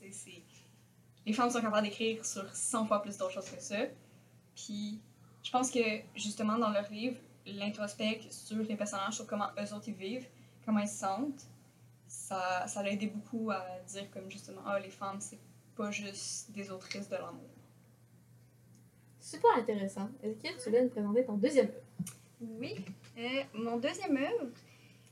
les 1.25 1.33
femmes 1.33 1.49
sont 1.49 1.61
capables 1.61 1.87
d'écrire 1.87 2.25
sur 2.25 2.47
100 2.53 2.87
fois 2.87 3.01
plus 3.01 3.17
d'autres 3.17 3.33
choses 3.33 3.49
que 3.49 3.61
ça 3.61 3.85
puis 4.55 4.99
je 5.43 5.51
pense 5.51 5.71
que 5.71 5.79
justement 6.15 6.57
dans 6.57 6.69
leur 6.69 6.89
livre 6.91 7.17
l'introspect 7.45 8.21
sur 8.29 8.57
les 8.57 8.75
personnages, 8.75 9.15
sur 9.15 9.27
comment 9.27 9.49
eux 9.57 9.73
autres 9.73 9.87
ils 9.87 9.95
vivent, 9.95 10.27
comment 10.65 10.79
ils 10.79 10.87
se 10.87 10.99
sentent, 10.99 11.47
ça, 12.07 12.67
ça 12.67 12.83
l'a 12.83 12.91
aidé 12.91 13.07
beaucoup 13.07 13.51
à 13.51 13.63
dire 13.87 14.09
comme 14.11 14.29
justement, 14.29 14.61
ah, 14.65 14.79
les 14.79 14.89
femmes, 14.89 15.19
c'est 15.19 15.39
pas 15.75 15.91
juste 15.91 16.51
des 16.51 16.69
autrices 16.71 17.07
de 17.09 17.15
l'amour. 17.15 17.49
Super 19.31 19.57
intéressant. 19.57 20.09
Est-ce 20.23 20.37
que 20.37 20.57
tu 20.61 20.69
voulais 20.69 20.83
nous 20.83 20.89
présenter 20.89 21.23
ton 21.25 21.37
deuxième 21.37 21.67
œuvre? 21.67 22.13
Oui, 22.59 22.75
euh, 23.17 23.43
mon 23.53 23.77
deuxième 23.77 24.17
œuvre, 24.17 24.47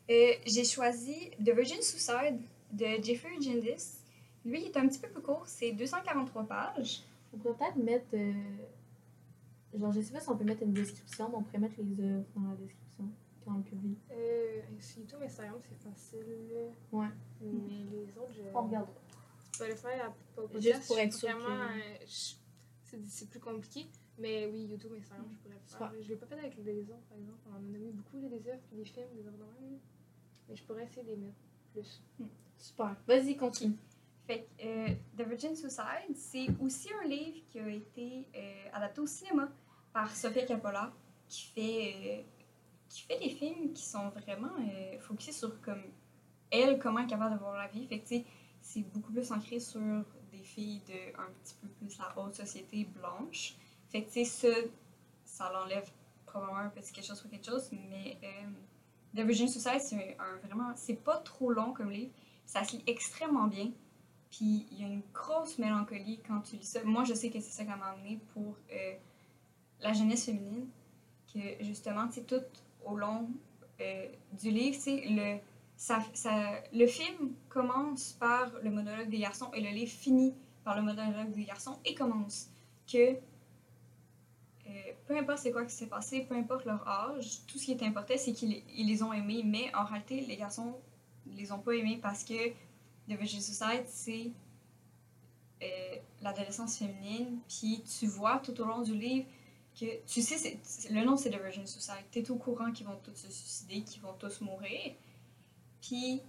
euh, 0.10 0.32
j'ai 0.46 0.64
choisi 0.66 1.30
The 1.38 1.52
Virgin 1.52 1.82
Suicide 1.82 2.40
de 2.74 2.86
Jeffrey 3.04 3.36
Gendis. 3.42 4.00
Lui, 4.46 4.62
il 4.62 4.68
est 4.68 4.78
un 4.78 4.88
petit 4.88 5.00
peu 5.00 5.08
plus 5.10 5.22
court, 5.22 5.44
c'est 5.48 5.72
243 5.72 6.44
pages. 6.44 7.04
On 7.34 7.38
pourrait 7.38 7.56
peut-être 7.58 7.76
mettre. 7.78 8.06
euh, 8.14 8.34
Genre, 9.78 9.92
je 9.92 10.02
sais 10.02 10.12
pas 10.12 10.20
si 10.20 10.30
on 10.30 10.36
peut 10.36 10.44
mettre 10.44 10.64
une 10.64 10.74
description, 10.74 11.30
mais 11.30 11.36
on 11.36 11.44
pourrait 11.44 11.60
mettre 11.60 11.76
les 11.78 12.04
œuvres 12.04 12.26
dans 12.36 12.50
la 12.50 12.56
description 12.56 13.06
quand 13.46 13.54
on 13.54 13.58
le 13.58 13.64
publie. 13.64 13.96
Euh, 14.12 14.62
sur 14.80 15.00
YouTube, 15.02 15.20
Instagram, 15.24 15.60
c'est 15.70 15.90
facile. 15.90 16.26
Ouais. 16.92 17.06
Mais 17.42 17.86
les 17.92 18.18
autres, 18.18 18.34
je. 18.36 18.42
On 18.56 18.64
regardera. 18.64 18.92
Je 19.54 19.60
vais 19.64 19.70
le 19.70 19.76
faire 19.76 20.06
à. 20.06 20.60
Juste 20.60 20.88
pour 20.88 20.98
être 20.98 21.14
sûr 21.14 21.30
Vraiment, 21.38 21.68
que- 21.68 21.80
euh, 22.04 22.06
je- 22.08 22.98
c'est 23.08 23.30
plus 23.30 23.40
compliqué. 23.40 23.86
Mais 24.20 24.48
oui, 24.48 24.66
YouTube, 24.66 24.92
Instagram, 24.98 25.28
je 25.32 25.38
pourrais 25.38 25.56
le 25.56 25.78
faire. 25.78 26.04
Je 26.04 26.10
l'ai 26.10 26.16
pas 26.18 26.26
fait 26.26 26.40
avec 26.40 26.58
les 26.58 26.82
autres, 26.84 27.06
par 27.10 27.18
exemple. 27.18 27.40
On 27.48 27.54
en 27.54 27.56
a 27.56 27.60
nommé 27.60 27.92
beaucoup, 27.92 28.20
là, 28.20 28.28
des 28.28 28.50
œuvres, 28.50 28.62
puis 28.68 28.78
des 28.78 28.86
films, 28.86 29.08
des 29.16 29.26
œuvres 29.26 29.38
de 29.38 29.44
même. 29.44 29.80
Mais 30.48 30.56
je 30.56 30.64
pourrais 30.64 30.84
essayer 30.84 31.04
de 31.04 31.12
les 31.12 31.18
mettre 31.18 31.38
plus. 31.72 32.04
Super. 32.58 32.96
Vas-y, 33.08 33.38
continue. 33.38 33.78
Fait 34.28 34.48
que 34.58 34.66
euh, 34.66 34.94
The 35.18 35.28
Virgin 35.28 35.56
Suicide, 35.56 36.16
c'est 36.16 36.48
aussi 36.60 36.90
un 37.02 37.08
livre 37.08 37.40
qui 37.50 37.60
a 37.60 37.70
été 37.70 38.28
euh, 38.36 38.70
adapté 38.74 39.02
au 39.02 39.08
cinéma 39.08 39.50
par 39.94 40.14
Sofia 40.16 40.46
Coppola, 40.46 40.92
qui 41.28 41.46
fait, 41.48 41.94
euh, 41.96 42.22
qui 42.90 43.02
fait 43.02 43.20
des 43.20 43.30
films 43.30 43.74
qui 43.74 43.84
sont 43.84 44.10
vraiment 44.10 44.52
euh, 44.60 45.00
focusés 45.00 45.32
sur 45.32 45.60
comme 45.62 45.82
elle, 46.52 46.78
comment 46.78 47.00
elle 47.00 47.06
est 47.06 47.10
capable 47.10 47.36
de 47.36 47.40
voir 47.40 47.56
la 47.56 47.68
vie. 47.68 47.88
Fait 47.88 48.00
que 48.00 48.08
tu 48.08 48.18
sais, 48.18 48.26
c'est 48.62 48.82
beaucoup 48.82 49.12
plus 49.12 49.32
ancré 49.32 49.60
sur 49.60 50.04
des 50.32 50.44
filles 50.44 50.82
de 50.88 51.20
un 51.20 51.32
petit 51.42 51.56
peu 51.62 51.68
plus 51.68 51.98
la 51.98 52.18
haute 52.20 52.36
société 52.36 52.86
blanche. 52.86 53.56
Fait 53.90 54.04
que 54.04 54.12
tu 54.12 54.26
sais, 54.26 54.72
ça, 55.26 55.52
l'enlève 55.52 55.90
probablement 56.26 56.60
un 56.60 56.70
petit 56.70 56.92
quelque 56.94 57.06
chose 57.06 57.22
pour 57.22 57.32
quelque 57.32 57.46
chose, 57.46 57.70
mais 57.72 58.18
euh, 58.24 58.50
The 59.16 59.26
Virgin 59.26 59.48
Suicide, 59.48 59.80
c'est 59.80 60.16
un, 60.20 60.38
vraiment, 60.46 60.72
c'est 60.76 60.94
pas 61.04 61.18
trop 61.18 61.52
long 61.52 61.74
comme 61.74 61.90
livre, 61.90 62.12
ça 62.46 62.64
se 62.64 62.74
lit 62.76 62.84
extrêmement 62.88 63.48
bien. 63.48 63.72
Puis 64.30 64.68
il 64.72 64.80
y 64.80 64.84
a 64.84 64.88
une 64.88 65.02
grosse 65.12 65.58
mélancolie 65.58 66.20
quand 66.28 66.42
tu 66.42 66.58
lis 66.58 66.66
ça. 66.66 66.84
Moi, 66.84 67.04
je 67.04 67.16
sais 67.16 67.32
que 67.32 67.40
c'est 67.40 67.52
ça 67.52 67.64
qui 67.64 67.70
m'a 67.70 67.88
amené 67.88 68.20
pour 68.34 68.56
euh, 68.72 68.94
la 69.82 69.94
jeunesse 69.94 70.26
féminine. 70.26 70.68
Que 71.34 71.64
justement, 71.64 72.08
tu 72.08 72.24
tout 72.24 72.42
au 72.86 72.96
long 72.96 73.30
euh, 73.82 74.08
du 74.34 74.52
livre, 74.52 74.78
le, 74.88 75.40
ça, 75.78 76.00
ça, 76.14 76.62
le 76.74 76.86
film 76.88 77.34
commence 77.50 78.14
par 78.14 78.52
le 78.62 78.70
monologue 78.70 79.10
des 79.10 79.20
garçons 79.20 79.52
et 79.54 79.62
le 79.62 79.70
livre 79.70 79.92
finit 79.92 80.36
par 80.64 80.76
le 80.76 80.82
monologue 80.82 81.32
des 81.32 81.46
garçons 81.46 81.80
et 81.86 81.96
commence 81.96 82.50
que 82.92 83.16
peu 85.10 85.18
importe 85.18 85.40
c'est 85.40 85.52
quoi 85.52 85.66
qui 85.66 85.74
s'est 85.74 85.88
passé, 85.88 86.22
peu 86.22 86.36
importe 86.36 86.66
leur 86.66 86.88
âge, 86.88 87.40
tout 87.48 87.58
ce 87.58 87.66
qui 87.66 87.72
est 87.72 87.82
important, 87.82 88.14
c'est 88.16 88.32
qu'ils 88.32 88.62
ils 88.76 88.86
les 88.86 89.02
ont 89.02 89.12
aimés, 89.12 89.42
mais 89.44 89.74
en 89.74 89.84
réalité, 89.84 90.22
les 90.22 90.38
garçons 90.38 90.76
les 91.26 91.52
ont 91.52 91.58
pas 91.58 91.74
aimés 91.74 91.98
parce 92.00 92.24
que 92.24 92.50
The 92.50 93.18
Virgin 93.18 93.42
Suicide, 93.42 93.86
c'est 93.88 94.32
euh, 95.64 95.96
l'adolescence 96.22 96.78
féminine. 96.78 97.40
Puis 97.48 97.84
tu 98.00 98.06
vois 98.06 98.38
tout 98.38 98.62
au 98.62 98.66
long 98.66 98.84
du 98.84 98.94
livre 98.94 99.26
que 99.80 99.88
tu 100.06 100.22
sais, 100.22 100.60
le 100.92 101.04
nom 101.04 101.18
c'est 101.18 101.32
The 101.32 101.42
Virgin 101.42 101.66
Suicide. 101.66 102.06
Tu 102.12 102.20
es 102.20 102.30
au 102.30 102.36
courant 102.36 102.72
qu'ils 102.72 102.86
vont 102.86 103.00
tous 103.04 103.16
se 103.16 103.32
suicider, 103.32 103.82
qu'ils 103.82 104.04
vont 104.04 104.14
tous 104.14 104.42
mourir. 104.42 104.94
Puis 105.82 106.22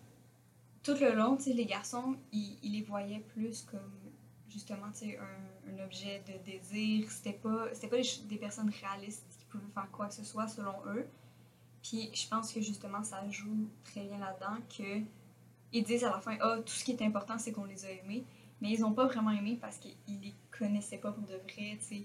tout 0.83 0.95
le 0.95 1.15
long, 1.15 1.37
les 1.47 1.67
garçons, 1.67 2.17
ils, 2.33 2.57
ils 2.63 2.73
les 2.73 2.83
voyaient 2.83 3.25
plus 3.35 3.61
comme 3.71 3.93
justement 4.49 4.91
tu 4.93 5.11
sais, 5.11 5.19
un, 5.19 5.60
un 5.75 5.85
objet 5.85 6.23
de 6.27 6.33
désir. 6.51 7.11
C'était 7.11 7.33
pas, 7.39 7.69
c'était 7.73 7.89
pas 7.89 7.97
des, 7.97 8.09
des 8.29 8.37
personnes 8.37 8.71
réalistes 8.83 9.25
qui 9.39 9.45
pouvaient 9.47 9.73
faire 9.75 9.91
quoi 9.91 10.07
que 10.09 10.15
ce 10.15 10.25
soit 10.25 10.49
selon 10.49 10.75
eux. 10.87 11.07
Puis 11.83 12.11
je 12.13 12.29
pense 12.29 12.53
que 12.53 12.61
justement 12.61 13.03
ça 13.03 13.27
joue 13.31 13.69
très 13.85 14.03
bien 14.03 14.19
là-dedans 14.19 14.59
que 14.77 15.01
ils 15.73 15.83
disent 15.85 16.05
à 16.05 16.11
la 16.11 16.21
fin 16.21 16.37
ah 16.41 16.57
tout 16.59 16.73
ce 16.73 16.85
qui 16.85 16.93
est 16.93 17.03
important 17.03 17.39
c'est 17.39 17.53
qu'on 17.53 17.65
les 17.65 17.85
a 17.87 17.91
aimés 17.91 18.25
mais 18.61 18.71
ils 18.71 18.85
ont 18.85 18.93
pas 18.93 19.07
vraiment 19.07 19.31
aimé 19.31 19.57
parce 19.59 19.79
qu'ils 19.79 19.95
les 20.21 20.35
connaissaient 20.51 20.99
pas 20.99 21.13
pour 21.13 21.23
de 21.23 21.35
vrai 21.37 21.79
tu 21.79 21.85
sais 21.85 22.03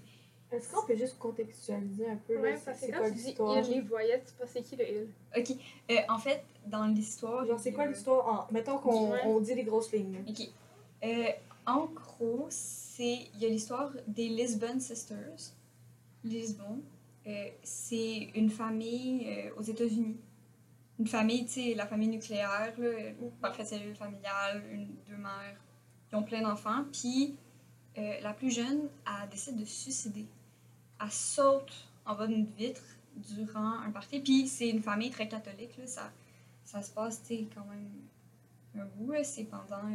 Est-ce 0.52 0.72
qu'on 0.72 0.86
peut 0.86 0.96
juste 0.96 1.18
contextualiser 1.18 2.08
un 2.08 2.16
peu 2.16 2.38
Ouais, 2.40 2.52
là, 2.54 2.58
parce 2.64 2.78
c'est 2.78 2.90
que 2.90 2.96
quand 2.96 3.04
tu 3.08 3.14
dis 3.16 3.34
il, 3.38 3.70
les 3.74 3.80
voyais, 3.82 4.20
tu 4.20 4.28
sais 4.28 4.34
pas 4.38 4.46
c'est 4.46 4.62
qui 4.62 4.76
le 4.76 4.88
il. 4.88 5.08
ok 5.36 5.56
Euh, 5.90 5.96
en 6.08 6.18
fait 6.18 6.42
dans 6.66 6.86
l'histoire 6.86 7.44
Genre, 7.44 7.58
c'est 7.60 7.72
quoi 7.72 7.84
a- 7.84 7.88
l'histoire? 7.88 8.26
en- 8.48 8.52
Mettons 8.52 8.78
qu'on 8.78 9.10
Ouais. 9.12 9.20
on 9.26 9.40
dit 9.40 9.54
les 9.54 9.64
grosses 9.64 9.92
lignes. 9.92 10.24
ok 10.26 10.48
Euh, 11.04 11.28
en 11.66 11.84
gros 11.86 12.46
il 13.04 13.38
y 13.38 13.46
a 13.46 13.48
l'histoire 13.48 13.92
des 14.06 14.28
Lisbon 14.28 14.78
Sisters 14.80 15.52
Lisbon 16.24 16.82
euh, 17.26 17.48
c'est 17.62 18.30
une 18.34 18.50
famille 18.50 19.26
euh, 19.26 19.50
aux 19.56 19.62
États-Unis 19.62 20.16
une 20.98 21.06
famille 21.06 21.44
tu 21.46 21.52
sais 21.52 21.74
la 21.74 21.86
famille 21.86 22.08
nucléaire 22.08 22.72
là, 22.78 22.88
parfaite 23.40 23.66
cellule 23.66 23.96
familiale 23.96 24.62
une 24.72 24.88
deux 25.08 25.16
mères 25.16 25.60
ils 26.10 26.16
ont 26.16 26.22
plein 26.22 26.42
d'enfants 26.42 26.84
puis 26.92 27.36
euh, 27.98 28.20
la 28.20 28.32
plus 28.32 28.50
jeune 28.50 28.88
elle 29.06 29.28
décide 29.28 29.56
de 29.56 29.64
se 29.64 29.82
suicider 29.82 30.26
elle 31.00 31.10
saute 31.10 31.72
en 32.06 32.14
bas 32.14 32.26
d'une 32.26 32.46
vitre 32.46 32.82
durant 33.16 33.80
un 33.80 33.90
party. 33.90 34.20
Puis 34.20 34.48
c'est 34.48 34.68
une 34.68 34.82
famille 34.82 35.10
très 35.10 35.28
catholique, 35.28 35.76
là, 35.78 35.86
ça, 35.86 36.12
ça 36.64 36.82
se 36.82 36.90
passe, 36.90 37.22
tu 37.22 37.28
sais, 37.28 37.46
quand 37.54 37.64
même 37.64 37.90
un 38.78 38.86
bout, 38.96 39.14
c'est 39.24 39.44
pendant, 39.44 39.88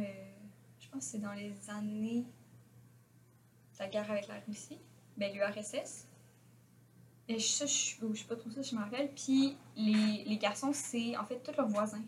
je 0.80 0.88
pense 0.88 1.04
que 1.04 1.10
c'est 1.12 1.18
dans 1.18 1.32
les 1.32 1.52
années 1.68 2.24
la 3.78 3.88
guerre 3.88 4.10
avec 4.10 4.28
la 4.28 4.34
Russie, 4.46 4.78
ben 5.16 5.32
l'URSS. 5.34 6.06
Ça, 7.28 7.66
je 7.66 7.72
suis 7.72 7.98
je 8.10 8.14
suis 8.14 8.26
pas 8.26 8.36
trop 8.36 8.50
ça, 8.50 8.62
je 8.62 8.74
me 8.74 8.80
rappelle. 8.80 9.10
Puis 9.14 9.56
les, 9.76 10.24
les 10.24 10.36
garçons, 10.38 10.72
c'est 10.72 11.16
en 11.16 11.24
fait 11.24 11.40
tous 11.42 11.56
leurs 11.56 11.68
voisins. 11.68 12.02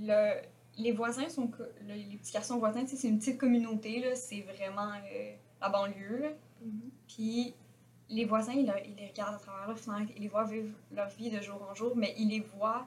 Le- 0.00 0.42
les 0.78 0.92
voisins 0.92 1.28
sont, 1.28 1.50
le- 1.86 1.94
les 1.94 2.16
petits 2.16 2.32
garçons 2.32 2.58
voisins, 2.58 2.86
sais, 2.86 2.96
c'est 2.96 3.08
une 3.08 3.18
petite 3.18 3.38
communauté, 3.38 4.14
c'est 4.14 4.40
vraiment 4.42 4.90
euh, 4.92 5.34
la 5.60 5.68
banlieue, 5.68 6.18
là. 6.22 6.28
Puis 7.08 7.54
les 8.08 8.24
voisins, 8.24 8.52
ils 8.52 8.66
les 8.96 9.06
regardent 9.08 9.36
à 9.36 9.38
travers 9.38 9.66
leur 9.68 9.78
fenêtre, 9.78 10.12
ils 10.16 10.22
les 10.22 10.28
voient 10.28 10.44
vivre 10.44 10.68
leur 10.92 11.08
vie 11.08 11.30
de 11.30 11.40
jour 11.40 11.62
en 11.70 11.74
jour, 11.74 11.96
mais 11.96 12.14
ils 12.18 12.28
les 12.28 12.40
voient 12.40 12.86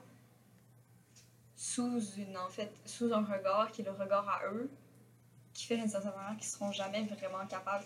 sous 1.56 2.00
une 2.18 2.36
en 2.36 2.48
fait 2.48 2.70
sous 2.84 3.12
un 3.12 3.24
regard 3.24 3.70
qui 3.72 3.82
est 3.82 3.84
le 3.84 3.90
regard 3.92 4.28
à 4.28 4.46
eux, 4.52 4.70
qui 5.56 5.64
fait 5.64 5.76
d'une 5.76 5.88
certaine 5.88 6.12
manière 6.12 6.36
qu'ils 6.36 6.48
seront 6.48 6.70
jamais 6.70 7.02
vraiment 7.04 7.46
capables. 7.48 7.84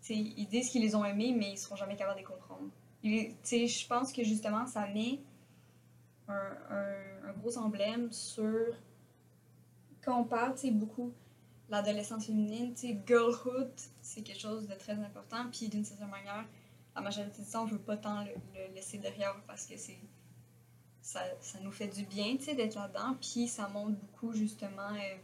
Tu 0.00 0.14
sais, 0.14 0.14
ils 0.14 0.46
disent 0.46 0.70
qu'ils 0.70 0.82
les 0.82 0.94
ont 0.94 1.04
aimés, 1.04 1.34
mais 1.36 1.50
ils 1.50 1.58
seront 1.58 1.74
jamais 1.74 1.96
capables 1.96 2.14
de 2.14 2.20
les 2.20 2.24
comprendre. 2.24 2.70
Je 3.02 3.86
pense 3.86 4.12
que 4.12 4.22
justement 4.22 4.66
ça 4.66 4.86
met 4.86 5.20
un, 6.28 7.32
gros 7.38 7.56
emblème 7.58 8.10
sur 8.12 8.74
quand 10.02 10.20
on 10.20 10.24
parle, 10.24 10.54
tu 10.54 10.70
beaucoup 10.70 11.12
l'adolescence 11.68 12.26
féminine, 12.26 12.72
tu 12.72 12.88
sais, 12.88 12.98
girlhood, 13.06 13.70
c'est 14.00 14.22
quelque 14.22 14.40
chose 14.40 14.66
de 14.66 14.74
très 14.74 14.94
important. 14.94 15.44
Puis 15.52 15.68
d'une 15.68 15.84
certaine 15.84 16.08
manière, 16.08 16.46
la 16.94 17.02
majorité 17.02 17.42
du 17.42 17.48
temps, 17.48 17.64
on 17.64 17.66
veut 17.66 17.78
pas 17.78 17.96
tant 17.96 18.24
le, 18.24 18.32
le 18.54 18.74
laisser 18.74 18.98
derrière 18.98 19.36
parce 19.46 19.66
que 19.66 19.76
c'est 19.76 19.98
ça, 21.02 21.20
ça 21.40 21.60
nous 21.60 21.70
fait 21.70 21.88
du 21.88 22.04
bien, 22.04 22.36
tu 22.36 22.44
sais, 22.44 22.54
d'être 22.54 22.74
là-dedans. 22.76 23.16
Puis 23.20 23.48
ça 23.48 23.68
montre 23.68 23.92
beaucoup, 23.92 24.32
justement, 24.32 24.94
euh, 24.94 25.16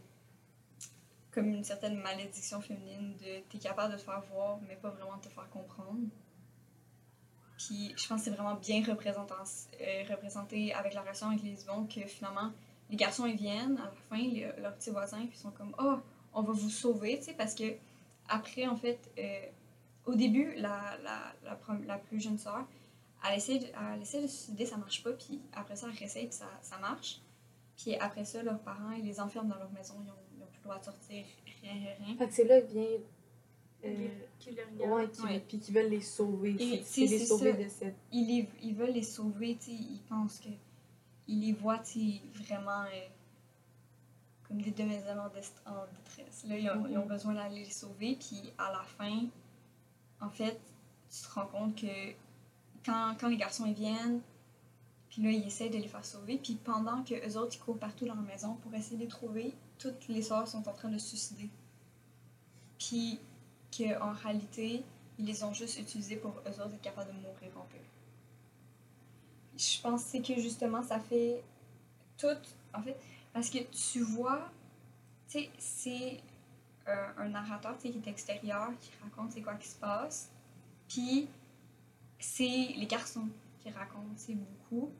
comme 1.35 1.49
une 1.49 1.63
certaine 1.65 1.97
malédiction 1.97 2.61
féminine 2.61 3.15
de 3.17 3.41
t'es 3.49 3.59
capable 3.59 3.93
de 3.93 3.97
te 3.99 4.03
faire 4.03 4.21
voir, 4.31 4.57
mais 4.67 4.75
pas 4.77 4.89
vraiment 4.89 5.17
de 5.17 5.21
te 5.23 5.29
faire 5.29 5.49
comprendre. 5.49 6.07
Puis 7.57 7.93
je 7.97 8.07
pense 8.07 8.19
que 8.19 8.25
c'est 8.25 8.31
vraiment 8.31 8.55
bien 8.55 8.81
euh, 8.87 10.03
représenté 10.09 10.73
avec 10.73 10.93
la 10.93 11.01
relation 11.01 11.27
avec 11.27 11.43
les 11.43 11.61
Yvon 11.63 11.85
que 11.87 12.01
finalement, 12.07 12.51
les 12.89 12.95
garçons, 12.95 13.25
ils 13.25 13.35
viennent 13.35 13.77
à 13.77 13.85
la 13.85 13.91
fin, 14.09 14.17
les- 14.17 14.51
leurs 14.57 14.75
petits 14.75 14.91
voisins, 14.91 15.25
puis 15.25 15.35
ils 15.35 15.39
sont 15.41 15.51
comme 15.51 15.75
«Oh, 15.79 15.97
on 16.33 16.41
va 16.41 16.53
vous 16.53 16.69
sauver», 16.69 17.17
tu 17.19 17.25
sais, 17.25 17.33
parce 17.33 17.53
que 17.55 17.75
après, 18.27 18.67
en 18.67 18.75
fait, 18.75 18.99
euh, 19.17 19.45
au 20.05 20.15
début, 20.15 20.53
la, 20.55 20.97
la, 21.03 21.33
la, 21.43 21.57
la 21.85 21.97
plus 21.97 22.19
jeune 22.19 22.37
sœur, 22.37 22.65
elle 23.27 23.37
essaie, 23.37 23.57
de, 23.59 23.65
elle 23.93 24.01
essaie 24.01 24.21
de 24.21 24.27
suicider, 24.27 24.65
ça 24.65 24.77
marche 24.77 25.03
pas, 25.03 25.13
puis 25.13 25.41
après 25.53 25.75
ça, 25.75 25.87
elle 25.89 25.97
réessaye, 25.97 26.27
puis 26.27 26.35
ça, 26.35 26.49
ça 26.61 26.77
marche. 26.77 27.21
Puis 27.77 27.95
après 27.95 28.23
ça, 28.25 28.43
leurs 28.43 28.59
parents, 28.59 28.91
ils 28.91 29.03
les 29.05 29.19
enferment 29.19 29.49
dans 29.49 29.57
leur 29.57 29.71
maison, 29.71 29.95
ils 30.03 30.09
ont, 30.11 30.24
droit 30.65 30.79
de 30.79 30.85
sortir, 30.85 31.25
rien, 31.61 31.73
rien, 31.73 31.93
rien. 32.05 32.17
Fait 32.17 32.27
que 32.27 32.33
c'est 32.33 32.43
là 32.45 32.61
que 32.61 32.67
vient. 32.71 32.83
euh, 33.85 34.07
Qui 34.39 34.51
le 34.51 34.63
regarde. 34.63 34.91
ouais, 34.93 35.09
qui, 35.11 35.21
Ouais. 35.21 35.39
puis 35.47 35.59
qui 35.59 35.71
veulent 35.71 35.89
les 35.89 36.01
sauver. 36.01 36.55
Et 36.55 36.57
C'est- 36.57 36.65
c'est- 36.77 36.83
C'est 36.83 37.01
les 37.13 37.19
c'est 37.19 37.25
sauver 37.25 37.51
ça. 37.53 37.57
de 37.63 37.69
cette. 37.69 37.95
Ils, 38.11 38.27
les, 38.27 38.49
ils 38.63 38.75
veulent 38.75 38.93
les 38.93 39.03
sauver, 39.03 39.55
tu 39.57 39.65
sais, 39.65 39.71
ils 39.73 40.01
pensent 40.09 40.39
que. 40.39 40.49
Ils 41.27 41.39
les 41.41 41.53
voient, 41.53 41.79
tu 41.79 41.99
vraiment 42.33 42.83
euh, 42.83 43.07
comme 44.47 44.61
des 44.61 44.71
demoiselles 44.71 45.17
en, 45.19 45.25
en 45.71 45.85
détresse. 45.97 46.45
Là, 46.47 46.57
ils 46.57 46.69
ont, 46.69 46.87
ils 46.87 46.97
ont 46.97 47.05
besoin 47.05 47.33
d'aller 47.33 47.63
les 47.65 47.69
sauver, 47.71 48.15
puis 48.19 48.41
à 48.57 48.71
la 48.71 48.83
fin, 48.83 49.25
en 50.21 50.29
fait, 50.29 50.59
tu 51.09 51.21
te 51.23 51.33
rends 51.33 51.47
compte 51.47 51.75
que 51.75 52.11
quand, 52.85 53.15
quand 53.19 53.27
les 53.27 53.37
garçons 53.37 53.65
ils 53.65 53.73
viennent, 53.73 54.21
puis 55.09 55.23
là, 55.23 55.31
ils 55.31 55.47
essaient 55.47 55.69
de 55.69 55.77
les 55.77 55.87
faire 55.87 56.05
sauver, 56.05 56.37
puis 56.37 56.55
pendant 56.55 57.03
que 57.03 57.13
eux 57.27 57.37
autres, 57.37 57.55
ils 57.55 57.59
courent 57.59 57.79
partout 57.79 58.05
dans 58.05 58.15
la 58.15 58.21
maison 58.21 58.55
pour 58.55 58.73
essayer 58.75 58.97
de 58.97 59.01
les 59.03 59.07
trouver, 59.07 59.53
toutes 59.77 60.07
les 60.07 60.21
sœurs 60.21 60.47
sont 60.47 60.67
en 60.67 60.73
train 60.73 60.89
de 60.89 60.97
se 60.97 61.09
suicider. 61.09 61.49
Puis 62.77 63.19
qu'en 63.75 64.11
réalité, 64.11 64.83
ils 65.17 65.25
les 65.25 65.43
ont 65.43 65.53
juste 65.53 65.79
utilisés 65.79 66.17
pour 66.17 66.31
eux 66.31 66.61
autres 66.61 66.73
être 66.73 66.81
capables 66.81 67.11
de 67.13 67.19
mourir 67.19 67.57
en 67.57 67.65
paix. 67.65 67.81
Je 69.57 69.81
pense 69.81 70.11
que 70.11 70.35
justement, 70.39 70.83
ça 70.83 70.99
fait 70.99 71.43
tout, 72.17 72.27
en 72.73 72.81
fait, 72.81 72.97
parce 73.33 73.49
que 73.49 73.59
tu 73.59 74.01
vois, 74.01 74.49
tu 75.29 75.39
sais, 75.39 75.49
c'est 75.57 76.19
un, 76.85 77.13
un 77.17 77.29
narrateur 77.29 77.77
qui 77.77 77.87
est 77.87 78.07
extérieur, 78.07 78.69
qui 78.79 78.91
raconte 79.01 79.31
c'est 79.31 79.41
quoi 79.41 79.55
qui 79.55 79.67
se 79.67 79.75
passe, 79.75 80.29
puis 80.87 81.27
c'est 82.19 82.73
les 82.75 82.85
garçons 82.85 83.27
qui 83.59 83.69
racontent, 83.69 84.13
c'est 84.15 84.35
beaucoup, 84.35 84.91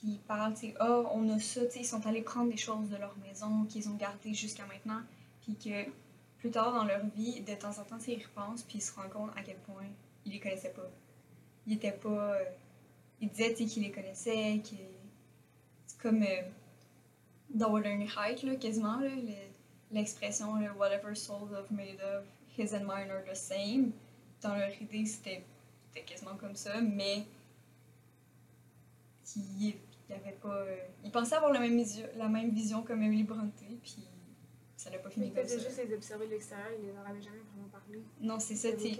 qui 0.00 0.18
parlent, 0.26 0.54
tu 0.54 0.68
sais, 0.68 0.74
oh, 0.80 1.06
on 1.12 1.28
a 1.30 1.38
ça, 1.38 1.64
tu 1.66 1.78
ils 1.80 1.84
sont 1.84 2.04
allés 2.06 2.22
prendre 2.22 2.50
des 2.50 2.56
choses 2.56 2.88
de 2.88 2.96
leur 2.96 3.16
maison 3.18 3.64
qu'ils 3.64 3.88
ont 3.88 3.94
gardées 3.94 4.34
jusqu'à 4.34 4.66
maintenant, 4.66 5.00
puis 5.42 5.54
que 5.56 5.90
plus 6.38 6.50
tard 6.50 6.72
dans 6.72 6.84
leur 6.84 7.04
vie, 7.16 7.40
de 7.40 7.54
temps 7.54 7.70
en 7.78 7.84
temps, 7.84 7.98
ils 8.06 8.22
repensent, 8.22 8.64
puis 8.64 8.78
ils 8.78 8.82
se 8.82 8.92
rendent 8.94 9.10
compte 9.10 9.30
à 9.36 9.42
quel 9.42 9.56
point 9.58 9.84
il 10.26 10.32
les 10.32 10.40
connaissait 10.40 10.72
pas. 10.72 10.90
Il 11.66 11.74
était 11.74 11.92
pas. 11.92 12.34
euh, 12.34 12.44
il 13.20 13.28
disait 13.30 13.54
tu 13.54 13.64
sais, 13.64 13.64
qu'il 13.66 13.82
les 13.84 13.92
connaissait, 13.92 14.60
qu'il. 14.64 14.78
C'est 15.86 15.98
comme. 16.00 16.22
euh, 16.22 16.42
dans 17.50 17.70
Wuthering 17.70 18.08
Heights, 18.18 18.42
là, 18.42 18.56
quasiment, 18.56 18.98
là, 18.98 19.08
le- 19.08 19.94
l'expression 19.94 20.56
là, 20.56 20.72
Whatever 20.76 21.14
souls 21.14 21.54
of 21.54 21.70
made 21.70 22.00
of, 22.00 22.24
his 22.58 22.74
and 22.74 22.80
mine 22.84 23.10
are 23.10 23.22
the 23.30 23.36
same. 23.36 23.92
Dans 24.42 24.54
leur 24.56 24.72
idée, 24.82 25.06
c'était 25.06 25.44
quasiment 26.04 26.34
comme 26.36 26.56
ça, 26.56 26.80
mais. 26.80 27.24
Il, 29.36 29.74
il 30.08 30.14
avait 30.14 30.32
pas. 30.40 30.54
euh, 30.54 30.76
il 31.04 31.10
pensait 31.10 31.34
avoir 31.36 31.52
la 31.52 31.60
même, 31.60 31.76
vision, 31.76 32.06
la 32.16 32.28
même 32.28 32.50
vision 32.50 32.82
comme 32.82 33.02
Emily 33.02 33.24
Bronte, 33.24 33.52
puis 33.82 33.96
ça 34.76 34.90
n'a 34.90 34.98
pas 34.98 35.10
fini 35.10 35.32
comme 35.32 35.46
ça. 35.46 35.58
juste 35.58 35.80
les 35.88 35.94
observer 35.94 36.26
de 36.26 36.30
l'extérieur, 36.32 36.68
il 36.80 36.88
leur 36.88 37.06
avait 37.06 37.22
jamais 37.22 37.40
vraiment 37.52 37.68
parlé. 37.68 38.02
Non, 38.20 38.38
c'est 38.38 38.54
ça, 38.56 38.70
tu 38.72 38.78
Puis 38.78 38.98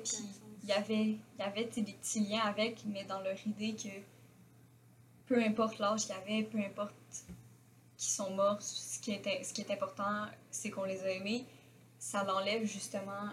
il 0.63 0.69
y 0.69 0.73
avait, 0.73 1.05
y 1.39 1.43
avait 1.43 1.65
des 1.67 1.83
petits 1.83 2.21
liens 2.21 2.41
avec, 2.45 2.85
mais 2.87 3.05
dans 3.05 3.21
leur 3.21 3.37
idée 3.47 3.75
que 3.77 3.89
peu 5.27 5.39
importe 5.43 5.79
l'âge 5.79 6.07
qu'il 6.07 6.15
y 6.15 6.19
avait, 6.19 6.43
peu 6.45 6.59
importe 6.59 6.95
qu'ils 7.97 8.09
sont 8.09 8.31
morts, 8.35 8.61
ce 8.63 8.99
qui 9.01 9.13
est, 9.13 9.43
ce 9.45 9.53
qui 9.53 9.61
est 9.61 9.71
important, 9.71 10.27
c'est 10.51 10.71
qu'on 10.71 10.85
les 10.85 11.03
a 11.03 11.11
aimés. 11.11 11.45
Ça 11.99 12.25
l'enlève 12.25 12.65
justement 12.65 13.31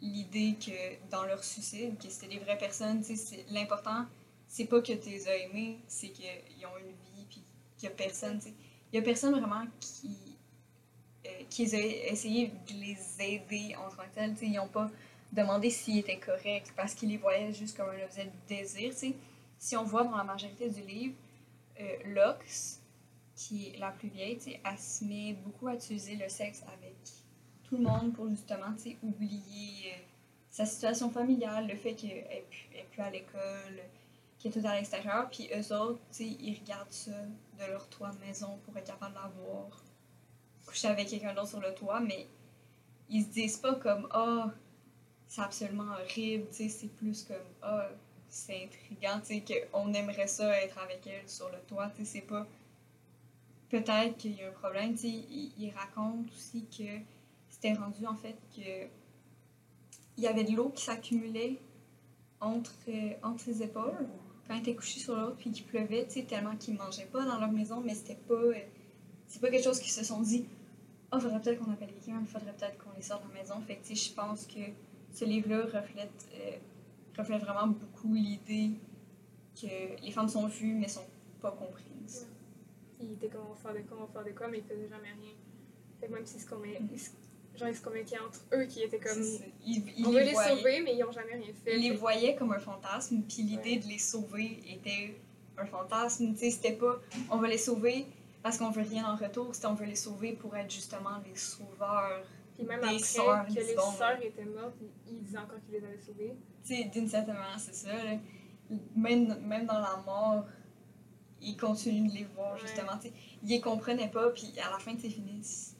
l'idée 0.00 0.56
que 0.64 1.10
dans 1.10 1.24
leur 1.24 1.42
suicide, 1.44 1.96
que 1.98 2.08
c'était 2.10 2.28
des 2.34 2.40
vraies 2.40 2.58
personnes. 2.58 3.00
tu 3.02 3.16
sais, 3.16 3.16
c'est- 3.16 3.44
L'important, 3.50 4.06
c'est 4.52 4.66
pas 4.66 4.82
que 4.82 4.92
tu 4.92 5.08
les 5.08 5.28
as 5.28 5.36
aimés, 5.36 5.78
c'est 5.88 6.10
qu'ils 6.10 6.66
ont 6.66 6.76
une 6.78 6.92
vie, 6.92 7.24
puis 7.30 7.42
qu'il 7.78 7.88
y 7.88 7.92
a 7.92 7.94
personne. 7.94 8.38
tu 8.38 8.48
sais. 8.48 8.54
Il 8.92 8.96
y 8.96 8.98
a 8.98 9.02
personne 9.02 9.32
vraiment 9.32 9.64
qui, 9.80 10.36
euh, 11.24 11.30
qui 11.48 11.74
a 11.74 11.78
essayé 12.12 12.48
de 12.68 12.74
les 12.74 12.98
aider 13.18 13.74
en 13.76 13.88
tant 13.88 14.02
que 14.02 14.14
tel. 14.14 14.34
tu 14.34 14.40
sais. 14.40 14.46
Ils 14.48 14.56
n'ont 14.56 14.68
pas 14.68 14.90
demandé 15.32 15.70
s'ils 15.70 16.00
étaient 16.00 16.18
corrects 16.18 16.70
parce 16.76 16.94
qu'ils 16.94 17.08
les 17.08 17.16
voyaient 17.16 17.54
juste 17.54 17.78
comme 17.78 17.88
un 17.88 18.04
objet 18.04 18.26
de 18.26 18.30
désir. 18.46 18.90
tu 18.90 18.98
sais. 18.98 19.14
Si 19.58 19.74
on 19.74 19.84
voit 19.84 20.04
dans 20.04 20.18
la 20.18 20.24
majorité 20.24 20.68
du 20.68 20.82
livre, 20.82 21.14
euh, 21.80 21.96
Lox, 22.08 22.82
qui 23.34 23.68
est 23.68 23.78
la 23.78 23.90
plus 23.90 24.08
vieille, 24.08 24.36
tu 24.36 24.50
sais, 24.50 24.60
elle 24.62 24.78
se 24.78 25.32
beaucoup 25.44 25.68
à 25.68 25.76
utiliser 25.76 26.16
le 26.16 26.28
sexe 26.28 26.62
avec 26.74 26.96
tout 27.62 27.78
le 27.78 27.84
monde 27.84 28.12
pour 28.12 28.28
justement 28.28 28.74
tu 28.76 28.82
sais, 28.82 28.96
oublier 29.02 29.94
euh, 29.94 30.02
sa 30.50 30.66
situation 30.66 31.08
familiale, 31.08 31.68
le 31.68 31.76
fait 31.76 31.94
qu'elle 31.94 32.26
n'est 32.74 32.86
plus 32.90 33.00
à 33.00 33.08
l'école, 33.08 33.80
qu'elle 34.42 34.56
est 34.56 34.60
tout 34.60 34.66
à 34.66 34.74
l'extérieur. 34.74 35.30
Puis 35.30 35.48
eux 35.54 35.74
autres, 35.74 36.00
ils 36.18 36.58
regardent 36.60 36.92
ça 36.92 37.12
de 37.12 37.64
leur 37.70 37.88
toit 37.88 38.10
de 38.10 38.18
maison 38.18 38.58
pour 38.64 38.76
être 38.76 38.86
capable 38.86 39.14
de 39.14 39.20
la 39.20 39.28
voir 39.28 39.84
coucher 40.66 40.88
avec 40.88 41.08
quelqu'un 41.08 41.34
d'autre 41.34 41.48
sur 41.48 41.60
le 41.60 41.74
toit, 41.74 42.00
mais 42.00 42.26
ils 43.08 43.24
se 43.24 43.28
disent 43.28 43.56
pas 43.58 43.74
comme 43.74 44.08
Ah, 44.10 44.50
c'est 45.26 45.42
absolument 45.42 45.92
horrible, 45.92 46.46
c'est 46.50 46.94
plus 46.96 47.24
comme 47.24 47.36
Ah, 47.62 47.88
c'est 48.28 48.64
intriguant, 48.64 49.20
qu'on 49.72 49.92
aimerait 49.92 50.26
ça 50.26 50.56
être 50.62 50.78
avec 50.78 51.06
elle 51.06 51.28
sur 51.28 51.48
le 51.50 51.58
toit, 51.66 51.90
c'est 52.04 52.22
pas. 52.22 52.46
Peut-être 53.68 54.16
qu'il 54.18 54.34
y 54.36 54.42
a 54.42 54.48
un 54.48 54.52
problème, 54.52 54.92
tu 54.92 55.00
sais, 55.00 55.08
il, 55.08 55.52
il 55.58 55.70
raconte 55.70 56.30
aussi 56.30 56.66
que 56.66 57.00
c'était 57.48 57.74
rendu 57.74 58.06
en 58.06 58.16
fait 58.16 58.36
que 58.54 58.86
il 60.18 60.24
y 60.24 60.26
avait 60.26 60.44
de 60.44 60.54
l'eau 60.54 60.68
qui 60.70 60.84
s'accumulait 60.84 61.58
entre, 62.40 62.74
euh, 62.88 63.14
entre 63.22 63.44
ses 63.44 63.62
épaules 63.62 64.06
quand 64.46 64.54
il 64.54 64.60
était 64.60 64.74
couché 64.74 64.98
sur 65.00 65.16
l'autre, 65.16 65.36
puis 65.36 65.50
qu'il 65.50 65.64
pleuvait, 65.64 66.04
tu 66.06 66.14
sais, 66.20 66.22
tellement 66.24 66.56
qu'ils 66.56 66.74
mangeaient 66.74 67.06
pas 67.06 67.24
dans 67.24 67.38
leur 67.38 67.50
maison, 67.52 67.80
mais 67.80 67.94
c'était 67.94 68.16
pas. 68.28 68.34
euh, 68.34 68.54
c'est 69.28 69.40
pas 69.40 69.48
quelque 69.50 69.64
chose 69.64 69.80
qu'ils 69.80 69.92
se 69.92 70.04
sont 70.04 70.20
dit 70.20 70.44
oh 71.14 71.18
faudrait 71.20 71.40
peut-être 71.40 71.58
qu'on 71.64 71.70
appelle 71.72 71.88
quelqu'un 71.92 72.20
il 72.20 72.26
faudrait 72.26 72.52
peut-être 72.52 72.76
qu'on 72.78 72.90
les 72.96 73.02
sorte 73.02 73.22
de 73.26 73.32
la 73.34 73.40
maison 73.40 73.60
fait 73.66 73.76
que 73.76 73.86
tu 73.86 73.94
sais 73.96 74.10
je 74.10 74.14
pense 74.14 74.46
que 74.46 74.60
ce 75.12 75.24
livre-là 75.24 75.62
reflète 75.64 76.28
euh, 76.34 76.56
reflète 77.16 77.42
vraiment 77.42 77.66
beaucoup 77.68 78.12
l'idée 78.14 78.70
que 79.58 80.02
les 80.02 80.10
femmes 80.10 80.28
sont 80.28 80.46
vues 80.48 80.74
mais 80.74 80.88
sont 80.88 81.04
pas 81.40 81.50
comprises 81.52 82.26
Il 83.00 83.12
était 83.12 83.28
comme 83.28 83.42
on 83.48 83.54
va 83.54 83.56
faire 83.56 83.74
de 83.74 83.88
quoi, 83.88 83.98
on 84.00 84.04
va 84.04 84.12
faire 84.12 84.24
de 84.32 84.36
quoi, 84.36 84.48
mais 84.48 84.58
il 84.58 84.64
faisait 84.64 84.88
jamais 84.88 85.08
rien. 85.20 85.34
Fait 86.00 86.06
que 86.08 86.12
même 86.12 86.24
s'ils 86.26 86.40
se 86.40 86.46
convainc- 86.46 86.80
Mm. 86.80 86.88
ils 86.92 87.00
se- 87.00 87.10
genre, 87.56 87.68
ils 87.68 87.76
se 87.76 87.82
convainquaient 87.82 88.18
entre 88.18 88.40
eux 88.54 88.64
qui 88.64 88.82
étaient 88.82 88.98
comme. 88.98 89.22
Ils, 89.66 89.82
ils 89.96 90.06
On 90.06 90.10
veut 90.10 90.20
les 90.20 90.26
les 90.26 90.32
voyaient, 90.32 90.56
sauver, 90.56 90.80
mais 90.82 90.94
ils 90.96 91.04
ont 91.04 91.12
jamais 91.12 91.34
rien 91.34 91.52
fait. 91.64 91.76
ils 91.78 91.82
les 91.90 91.96
voyaient 91.96 92.34
comme 92.36 92.52
un 92.52 92.58
fantasme 92.58 93.22
puis 93.22 93.42
l'idée 93.42 93.72
Ouais. 93.74 93.78
de 93.78 93.86
les 93.88 93.98
sauver 93.98 94.60
était 94.68 95.16
un 95.58 95.66
fantasme 95.66 96.32
tu 96.32 96.38
sais 96.38 96.50
c'était 96.50 96.72
pas 96.72 96.96
on 97.30 97.36
va 97.36 97.46
les 97.48 97.58
sauver 97.58 98.06
parce 98.42 98.56
qu'on 98.58 98.70
veut 98.70 98.82
rien 98.82 99.04
en 99.06 99.16
retour 99.16 99.54
c'était 99.54 99.66
on 99.66 99.74
veut 99.74 99.84
les 99.86 99.94
sauver 99.96 100.32
pour 100.32 100.56
être 100.56 100.70
justement 100.70 101.18
les 101.26 101.36
sauveurs 101.36 102.24
Puis 102.56 102.64
même 102.66 102.80
des 102.80 102.86
après 102.86 102.98
sœurs, 102.98 103.46
que 103.46 103.52
les 103.52 103.74
sœurs 103.76 104.22
étaient 104.22 104.44
mortes, 104.46 104.74
ils- 105.06 105.22
disaient 105.22 105.38
encore 105.38 105.58
qu'ils 105.64 105.74
les 105.78 105.84
avaient 105.86 106.00
sauvées. 106.00 106.34
Tu 106.66 106.74
sais, 106.76 106.84
d'une 106.84 107.08
certaine 107.08 107.34
manière, 107.34 107.58
c'est 107.60 107.74
ça. 107.74 107.92
là. 107.92 108.18
Même, 108.96 109.36
même 109.46 109.66
dans 109.66 109.78
la 109.80 109.96
mort, 110.06 110.44
ils 111.40 111.56
continuent 111.56 112.08
de 112.08 112.14
les 112.14 112.24
voir, 112.36 112.54
Ouais. 112.54 112.60
justement. 112.60 112.96
tu 113.00 113.08
sais. 113.08 113.14
Ils 113.42 113.48
les 113.50 113.60
comprenaient 113.60 114.08
pas, 114.10 114.30
puis 114.30 114.52
à 114.64 114.70
la 114.70 114.78
fin, 114.78 114.94
tu 114.94 115.02
sais, 115.02 115.08
finissent. 115.10 115.71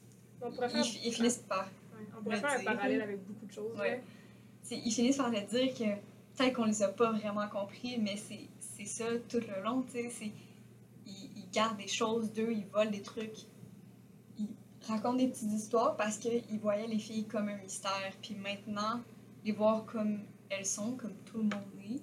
On 0.43 0.51
pourrait 0.51 0.67
Ils, 0.67 0.71
faire, 0.71 0.85
fi- 0.85 0.99
ils 1.05 1.13
finissent 1.13 1.37
par. 1.47 1.65
ouais, 1.65 2.05
on 2.17 2.23
pourrait 2.23 2.39
faire 2.39 2.51
un 2.51 2.57
dire. 2.59 2.65
parallèle 2.65 3.01
avec 3.01 3.25
beaucoup 3.25 3.45
de 3.45 3.51
choses. 3.51 3.77
Ouais. 3.79 3.97
là. 3.97 4.77
ils 4.77 4.91
finissent 4.91 5.17
par 5.17 5.29
le 5.29 5.41
dire 5.41 5.73
que 5.73 5.95
peut-être 6.37 6.53
qu'on 6.53 6.65
les 6.65 6.83
a 6.83 6.89
pas 6.89 7.11
vraiment 7.11 7.47
compris, 7.47 7.97
mais 7.99 8.15
c'est 8.17 8.85
ça 8.85 9.05
tout 9.29 9.39
le 9.39 9.63
long, 9.63 9.85
Ils, 9.95 10.31
ils 11.05 11.49
gardent 11.51 11.77
des 11.77 11.87
choses 11.87 12.31
d'eux, 12.33 12.51
ils 12.51 12.65
volent 12.67 12.91
des 12.91 13.01
trucs. 13.01 13.37
Ils 14.37 14.47
racontent 14.87 15.15
des 15.17 15.27
petites 15.27 15.51
histoires 15.51 15.95
parce 15.95 16.17
qu'ils 16.17 16.59
voyaient 16.59 16.87
les 16.87 16.99
filles 16.99 17.25
comme 17.25 17.47
un 17.49 17.57
mystère. 17.57 18.11
Puis 18.21 18.35
maintenant, 18.35 19.01
les 19.45 19.51
voir 19.53 19.85
comme 19.85 20.19
elles 20.49 20.65
sont, 20.65 20.91
comme 20.97 21.13
tout 21.25 21.37
le 21.37 21.43
monde 21.43 21.53
est, 21.83 22.01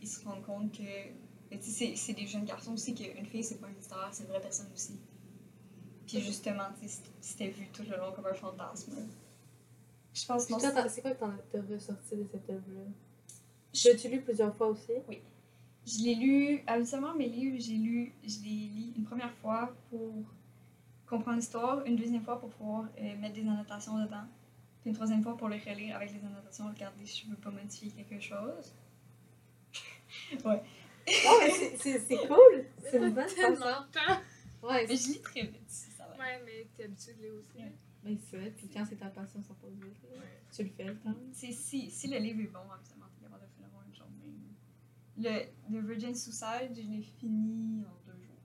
ils 0.00 0.08
se 0.08 0.24
rendent 0.24 0.42
compte 0.44 0.72
que. 0.72 1.58
c'est 1.60 2.12
des 2.14 2.26
jeunes 2.26 2.44
garçons 2.44 2.72
aussi 2.74 2.94
qu'une 2.94 3.26
fille, 3.26 3.44
c'est 3.44 3.60
pas 3.60 3.66
un 3.68 3.70
mystère, 3.70 4.08
c'est 4.12 4.24
une 4.24 4.30
vraie 4.30 4.40
personne 4.40 4.68
aussi. 4.74 4.98
Puis 6.12 6.20
justement, 6.20 6.64
tu 6.80 6.86
c'était 7.20 7.48
vu 7.48 7.68
tout 7.72 7.84
le 7.88 7.96
long 7.96 8.12
comme 8.12 8.26
un 8.26 8.34
fantasme. 8.34 8.92
Je 10.12 10.26
pense 10.26 10.46
toi, 10.46 10.88
c'est- 10.88 11.00
quoi 11.00 11.10
que 11.12 11.20
t'en 11.20 11.30
as 11.30 11.38
t'as 11.50 11.62
ressorti 11.74 12.16
de 12.16 12.26
cette 12.30 12.50
œuvre-là? 12.50 12.82
L'as-tu 13.86 14.08
lu 14.08 14.20
plusieurs 14.20 14.54
fois 14.54 14.66
aussi? 14.68 14.92
Je 15.86 16.02
l'ai 16.04 16.14
lu, 16.14 16.62
habituellement 16.66 17.14
mes 17.14 17.28
livres, 17.28 17.56
j'ai 17.58 17.76
lu, 17.76 18.12
je 18.22 18.36
les 18.44 18.50
lis 18.50 18.92
une 18.96 19.04
première 19.04 19.32
fois 19.36 19.74
pour 19.88 20.12
comprendre 21.08 21.38
l'histoire, 21.38 21.82
une 21.86 21.96
deuxième 21.96 22.22
fois 22.22 22.38
pour 22.38 22.50
pouvoir 22.50 22.84
euh, 23.00 23.16
mettre 23.18 23.34
des 23.34 23.48
annotations 23.48 23.98
dedans, 23.98 24.24
puis 24.82 24.90
une 24.90 24.94
troisième 24.94 25.22
fois 25.22 25.36
pour 25.36 25.48
les 25.48 25.58
relire 25.60 25.96
avec 25.96 26.12
les 26.12 26.20
annotations, 26.24 26.68
regarder 26.68 27.06
si 27.06 27.24
je 27.24 27.30
veux 27.30 27.36
pas 27.36 27.50
modifier 27.50 27.90
quelque 27.90 28.20
chose. 28.22 28.74
Oh, 31.26 31.38
mais 31.40 31.50
c'est- 31.78 32.26
cool! 32.28 32.64
C'est 32.90 32.98
une 32.98 33.10
bonne 33.14 33.28
façon. 33.28 33.64
Ouais, 34.62 34.86
Mais 34.88 34.96
je 34.96 35.08
lis 35.08 35.20
très 35.20 35.42
vite. 35.42 35.86
Ouais, 36.22 36.42
mais 36.44 36.68
t'es 36.76 36.84
habitué 36.84 37.14
de 37.14 37.20
lire 37.22 37.34
aussi. 37.34 37.56
Ouais. 37.58 37.72
mais 38.04 38.16
c'est 38.16 38.36
vrai. 38.36 38.50
Puis 38.56 38.68
quand 38.68 38.84
c'est 38.88 38.96
ta 38.96 39.08
passion, 39.08 39.42
ça 39.42 39.54
passe 39.54 39.72
vite. 39.72 39.96
Tu 40.54 40.62
le 40.62 40.68
fais 40.70 40.84
le 40.84 40.98
temps. 40.98 41.14
C'est 41.32 41.52
si, 41.52 41.90
si 41.90 42.08
le 42.08 42.18
livre 42.18 42.40
est 42.40 42.46
bon, 42.52 42.60
habituellement, 42.72 43.06
t'es 43.14 43.22
capable 43.24 43.42
de 43.42 43.48
finir 43.50 43.68
en 43.74 43.82
une 43.88 43.94
journée. 43.94 44.34
Le, 45.16 45.74
le 45.80 45.86
Virgin 45.86 46.14
Suicide, 46.14 46.72
je 46.74 46.82
l'ai 46.88 47.02
fini 47.02 47.84
en 47.84 47.94
deux 48.06 48.18
jours. 48.22 48.36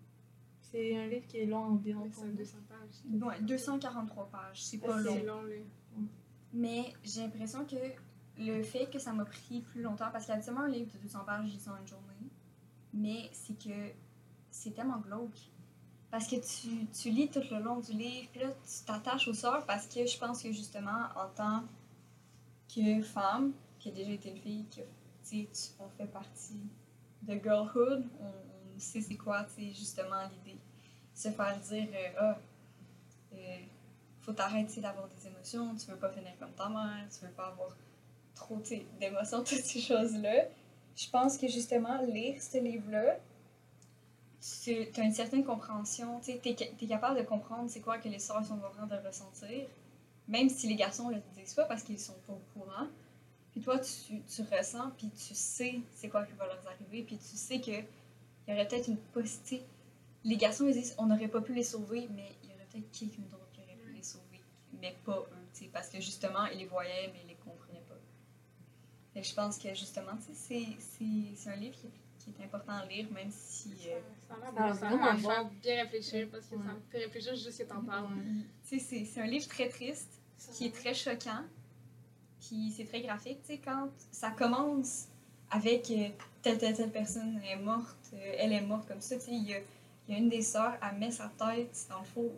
C'est 0.60 0.98
un 0.98 1.08
livre 1.08 1.26
qui 1.28 1.38
est 1.38 1.46
long 1.46 1.63
environ. 1.63 2.08
C'est 2.12 2.36
200 2.36 2.58
pages. 2.68 3.22
Ouais, 3.22 3.42
243 3.42 4.30
pages, 4.30 4.63
c'est 4.66 4.78
pas 4.80 5.00
long. 5.00 5.13
C'est 5.13 5.24
long, 5.24 5.42
là. 5.44 5.56
Mais 6.54 6.94
j'ai 7.04 7.22
l'impression 7.22 7.66
que 7.66 7.76
le 8.40 8.63
fait 8.63 8.90
que 8.90 9.00
ça 9.00 9.12
m'a 9.13 9.26
pris 9.26 9.62
plus 9.62 9.82
longtemps, 9.82 10.10
parce 10.12 10.26
qu'habituellement, 10.26 10.62
un 10.62 10.70
livre 10.70 10.92
de 10.94 10.98
200 11.00 11.24
pages, 11.26 11.48
je 11.50 11.54
lis 11.58 11.70
en 11.70 11.78
une 11.78 11.88
journée, 11.88 12.32
mais 12.94 13.30
c'est 13.34 13.58
que 13.58 13.92
c'est 14.50 14.72
tellement 14.72 15.00
glauque. 15.00 15.52
Parce 16.10 16.28
que 16.28 16.36
tu, 16.36 16.86
tu 16.88 17.10
lis 17.10 17.30
tout 17.30 17.43
le 17.52 17.60
long 17.60 17.80
du 17.80 17.91
livre, 17.91 18.30
puis 18.32 18.41
là, 18.41 18.48
tu 18.48 18.86
t'attaches 18.86 19.28
aux 19.28 19.34
sœurs, 19.34 19.65
parce 19.65 19.88
que 19.88 20.06
je 20.06 20.17
pense 20.17 20.41
que 20.41 20.52
justement, 20.52 21.08
en 21.15 21.28
tant 21.36 21.63
que 22.74 23.02
femme, 23.02 23.54
qui 23.80 23.89
a 23.89 23.91
déjà 23.91 24.12
été 24.12 24.30
une 24.30 24.38
fille, 24.38 24.65
que, 24.70 24.82
tu 25.30 25.48
on 25.80 25.89
fait 25.98 26.08
partie 26.08 26.62
de 27.24 27.34
girlhood, 27.34 28.06
on, 28.22 28.80
sait 28.80 29.02
c'est 29.02 29.15
quoi, 29.15 29.46
tu 29.56 29.63
justement, 29.74 30.22
l'idée. 30.32 30.60
Se 31.13 31.30
faire 31.30 31.60
dire, 31.60 31.88
euh, 31.93 32.10
ah, 32.20 32.38
euh, 33.34 33.58
faut 34.22 34.34
t'arrêter 34.34 34.82
d'avoir 34.82 35.08
des 35.08 35.28
émotions, 35.28 35.76
tu 35.76 35.89
veux 35.89 35.98
pas 35.98 36.10
finir 36.12 36.38
comme 36.39 36.52
ta 36.52 36.70
mère, 36.70 37.08
tu 37.10 37.26
veux 37.26 37.32
pas 37.32 37.48
avoir 37.48 37.76
trop 38.36 38.62
d'émotions, 39.00 39.39
toutes 39.43 39.63
ces 39.63 39.82
choses-là. 39.82 40.46
Je 40.96 41.10
pense 41.10 41.38
que 41.38 41.48
justement, 41.48 42.02
lire 42.04 42.41
ce 42.41 42.60
livre-là, 42.60 43.17
tu 44.41 44.88
as 44.97 45.04
une 45.04 45.13
certaine 45.13 45.43
compréhension, 45.43 46.19
tu 46.19 46.32
es, 46.32 46.88
capable 46.88 47.17
de 47.17 47.23
comprendre 47.23 47.69
c'est 47.69 47.82
quoi 47.82 47.97
que 47.97 48.08
les 48.08 48.19
sœurs 48.19 48.45
sont 48.45 48.56
en 48.56 48.69
train 48.69 48.86
de 48.86 49.08
ressentir, 49.08 49.67
même 50.28 50.50
si 50.50 50.67
les 50.67 50.76
garçons 50.76 51.10
le 51.10 51.21
disent 51.36 51.54
pas 51.54 51.65
parce 51.65 51.84
qu'ils 51.84 52.00
sont 52.00 52.15
pas 52.26 52.34
au 52.34 52.41
courant. 52.54 52.88
Puis 53.52 53.62
toi, 53.62 53.80
tu, 53.80 54.21
tu 54.21 54.41
ressens, 54.43 54.91
puis 54.97 55.10
tu 55.10 55.34
sais 55.34 55.80
c'est 55.95 56.10
quoi 56.10 56.26
qui 56.26 56.34
va 56.34 56.45
leur 56.45 56.62
arriver, 56.67 57.04
puis 57.04 57.17
tu 57.17 57.36
sais 57.36 57.60
que 57.60 57.71
il 57.71 58.52
y 58.52 58.54
aurait 58.54 58.67
peut-être 58.67 58.88
une 58.88 58.97
possibilité. 58.97 59.65
Les 60.23 60.38
garçons, 60.38 60.67
ils 60.67 60.73
disent 60.73 60.95
on 60.97 61.08
n'aurait 61.08 61.28
pas 61.28 61.41
pu 61.41 61.54
les 61.54 61.63
sauver, 61.63 62.08
mais 62.15 62.32
il 62.43 62.50
y 62.52 62.54
aurait 62.54 62.67
peut-être 62.71 62.91
quelqu'un 62.91 63.23
d'autre 63.32 63.50
qui 63.54 63.62
aurait 63.62 63.76
pu 63.76 63.91
les 63.91 64.04
sauver, 64.04 64.41
mais 64.80 64.95
pas 65.04 65.17
eux, 65.32 65.69
parce 65.73 65.89
que 65.89 66.00
justement, 66.00 66.45
ils 66.45 66.60
les 66.60 66.65
voyaient, 66.65 67.10
mais 67.13 67.21
ils 67.23 67.30
les 67.30 67.36
comprenaient 67.36 67.84
pas. 67.88 67.95
Que 69.13 69.23
je 69.26 69.34
pense 69.34 69.58
que 69.58 69.69
justement, 69.69 70.17
c'est- 70.34 71.50
un 71.50 71.56
livre 71.56 71.76
qui, 71.76 71.88
qui 72.36 72.42
est 72.42 72.46
important 72.46 72.74
à 72.74 72.86
lire, 72.86 73.08
même 73.12 73.30
si. 73.32 73.72
euh, 73.88 74.00
Ça 74.28 74.36
Ça 74.36 74.74
ça 74.74 74.88
a 74.88 74.96
vraiment 74.96 75.18
faire 75.18 75.44
bon. 75.46 75.52
bien 75.62 75.84
réfléchir 75.84 76.28
parce 76.32 76.46
que 76.48 76.56
Ouais. 76.56 76.62
ça 76.66 76.74
me 76.74 76.80
fait 76.92 76.98
réfléchir 77.06 77.36
juste 77.36 77.58
que 77.58 77.63
t'en 77.63 77.82
parles. 77.82 78.08
tu 78.68 78.80
sais, 78.80 78.86
c'est 78.86 79.06
c'est 79.06 79.22
un 79.22 79.28
livre 79.28 79.48
très 79.48 79.70
triste, 79.70 80.10
qui 80.54 80.66
est 80.68 80.72
très 80.76 80.94
choquant, 80.94 81.44
puis 82.40 82.72
c'est 82.76 82.86
très 82.86 83.02
graphique. 83.02 83.40
Tu 83.44 83.54
sais, 83.54 83.58
quand 83.63 83.90
ça 84.12 84.32
commence 84.32 85.08
avec 85.50 85.90
euh, 85.92 86.10
telle, 86.42 86.58
telle, 86.58 86.76
telle 86.76 86.92
personne 86.92 87.40
est 87.50 87.56
morte, 87.56 88.12
euh, 88.13 88.36
elle 88.38 88.54
est 88.54 88.62
morte 88.62 88.88
comme 88.88 89.02
ça, 89.02 89.16
tu 89.16 89.22
sais, 89.26 89.32
il 89.32 89.44
y 89.50 89.54
a, 89.54 89.60
il 90.08 90.13
y 90.13 90.16
a 90.16 90.20
une 90.20 90.30
des 90.30 90.42
sœurs, 90.42 90.78
elle 90.82 90.98
met 90.98 91.12
sa 91.12 91.30
tête 91.30 91.86
dans 91.90 92.00
le 92.00 92.06
four 92.06 92.32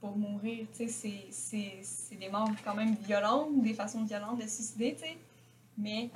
pour 0.00 0.16
mourir. 0.16 0.66
Tu 0.72 0.86
sais, 0.86 0.88
c'est- 0.88 1.26
c'est 1.30 1.78
c'est 1.82 2.16
des 2.16 2.28
morts 2.28 2.50
quand 2.64 2.74
même 2.74 2.94
violentes, 2.96 3.60
des 3.62 3.74
façons 3.74 4.04
violentes 4.04 4.38
de 4.38 4.42
se 4.42 4.56
suicider, 4.56 4.94
tu 4.94 5.00
sais. 5.04 5.16
Mais 5.76 6.10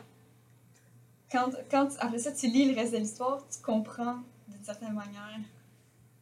quand, 1.37 1.51
quand 1.70 1.88
après 1.99 2.18
ça, 2.18 2.33
tu 2.33 2.47
lis 2.49 2.70
le 2.70 2.75
reste 2.75 2.92
de 2.92 2.99
l'histoire, 2.99 3.44
tu 3.49 3.61
comprends 3.61 4.18
d'une 4.49 4.62
certaine 4.62 4.92
manière. 4.94 5.40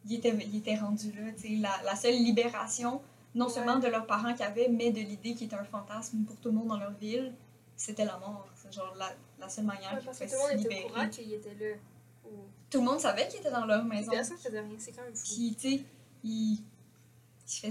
Il 0.05 0.13
était, 0.13 0.35
il 0.35 0.55
était 0.57 0.75
rendu 0.75 1.11
là, 1.13 1.31
tu 1.35 1.41
sais. 1.41 1.55
La, 1.55 1.69
la 1.85 1.95
seule 1.95 2.15
libération, 2.15 3.01
non 3.35 3.47
seulement 3.49 3.77
de 3.79 3.87
leurs 3.87 4.05
parents 4.05 4.33
qu'ils 4.33 4.43
avaient, 4.45 4.67
mais 4.69 4.91
de 4.91 4.99
l'idée 4.99 5.33
qui 5.35 5.45
était 5.45 5.55
un 5.55 5.63
fantasme 5.63 6.23
pour 6.25 6.35
tout 6.37 6.49
le 6.49 6.55
monde 6.55 6.67
dans 6.67 6.77
leur 6.79 6.91
ville, 6.93 7.33
c'était 7.75 8.05
la 8.05 8.17
mort. 8.17 8.47
C'est 8.55 8.73
genre 8.73 8.93
la, 8.97 9.09
la 9.39 9.49
seule 9.49 9.65
manière 9.65 9.91
Ouais, 9.93 9.97
qu'ils 9.99 10.05
parce 10.07 10.19
que 10.19 10.23
pouvaient 10.25 10.35
tout 10.35 10.43
le 10.43 10.49
se 10.49 10.55
monde 10.55 10.65
était 10.65 10.67
au 10.67 10.77
libérer. 10.77 10.93
courant 10.93 11.09
qu'il 11.09 11.33
était 11.33 11.55
là. 11.55 11.75
Ou- 12.25 12.45
Tout 12.69 12.79
le 12.79 12.85
monde 12.85 12.99
savait 12.99 13.27
qu'ils 13.27 13.39
étaient 13.39 13.51
dans 13.51 13.65
leur 13.65 13.83
maison. 13.85 14.11
Personne 14.11 14.37
faisait 14.37 14.59
rien, 14.59 14.75
c'est 14.79 14.91
quand 14.91 15.03
même 15.03 15.15
fou. 15.15 15.23
Puis, 15.25 15.55
tu 15.59 15.69
sais, 15.77 15.83
ils, 16.23 16.53
ils 16.55 16.61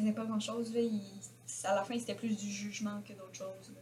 faisaient 0.00 0.12
pas 0.12 0.24
grand-chose, 0.24 0.72
là. 0.74 0.81
Ils- 0.81 1.20
à 1.64 1.74
la 1.74 1.85
fin, 1.85 1.98
c'était 1.98 2.14
plus 2.14 2.35
du 2.37 2.50
jugement 2.50 3.00
que 3.07 3.12
d'autres 3.12 3.35
choses, 3.35 3.72
là. 3.74 3.81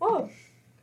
Oh! 0.00 0.26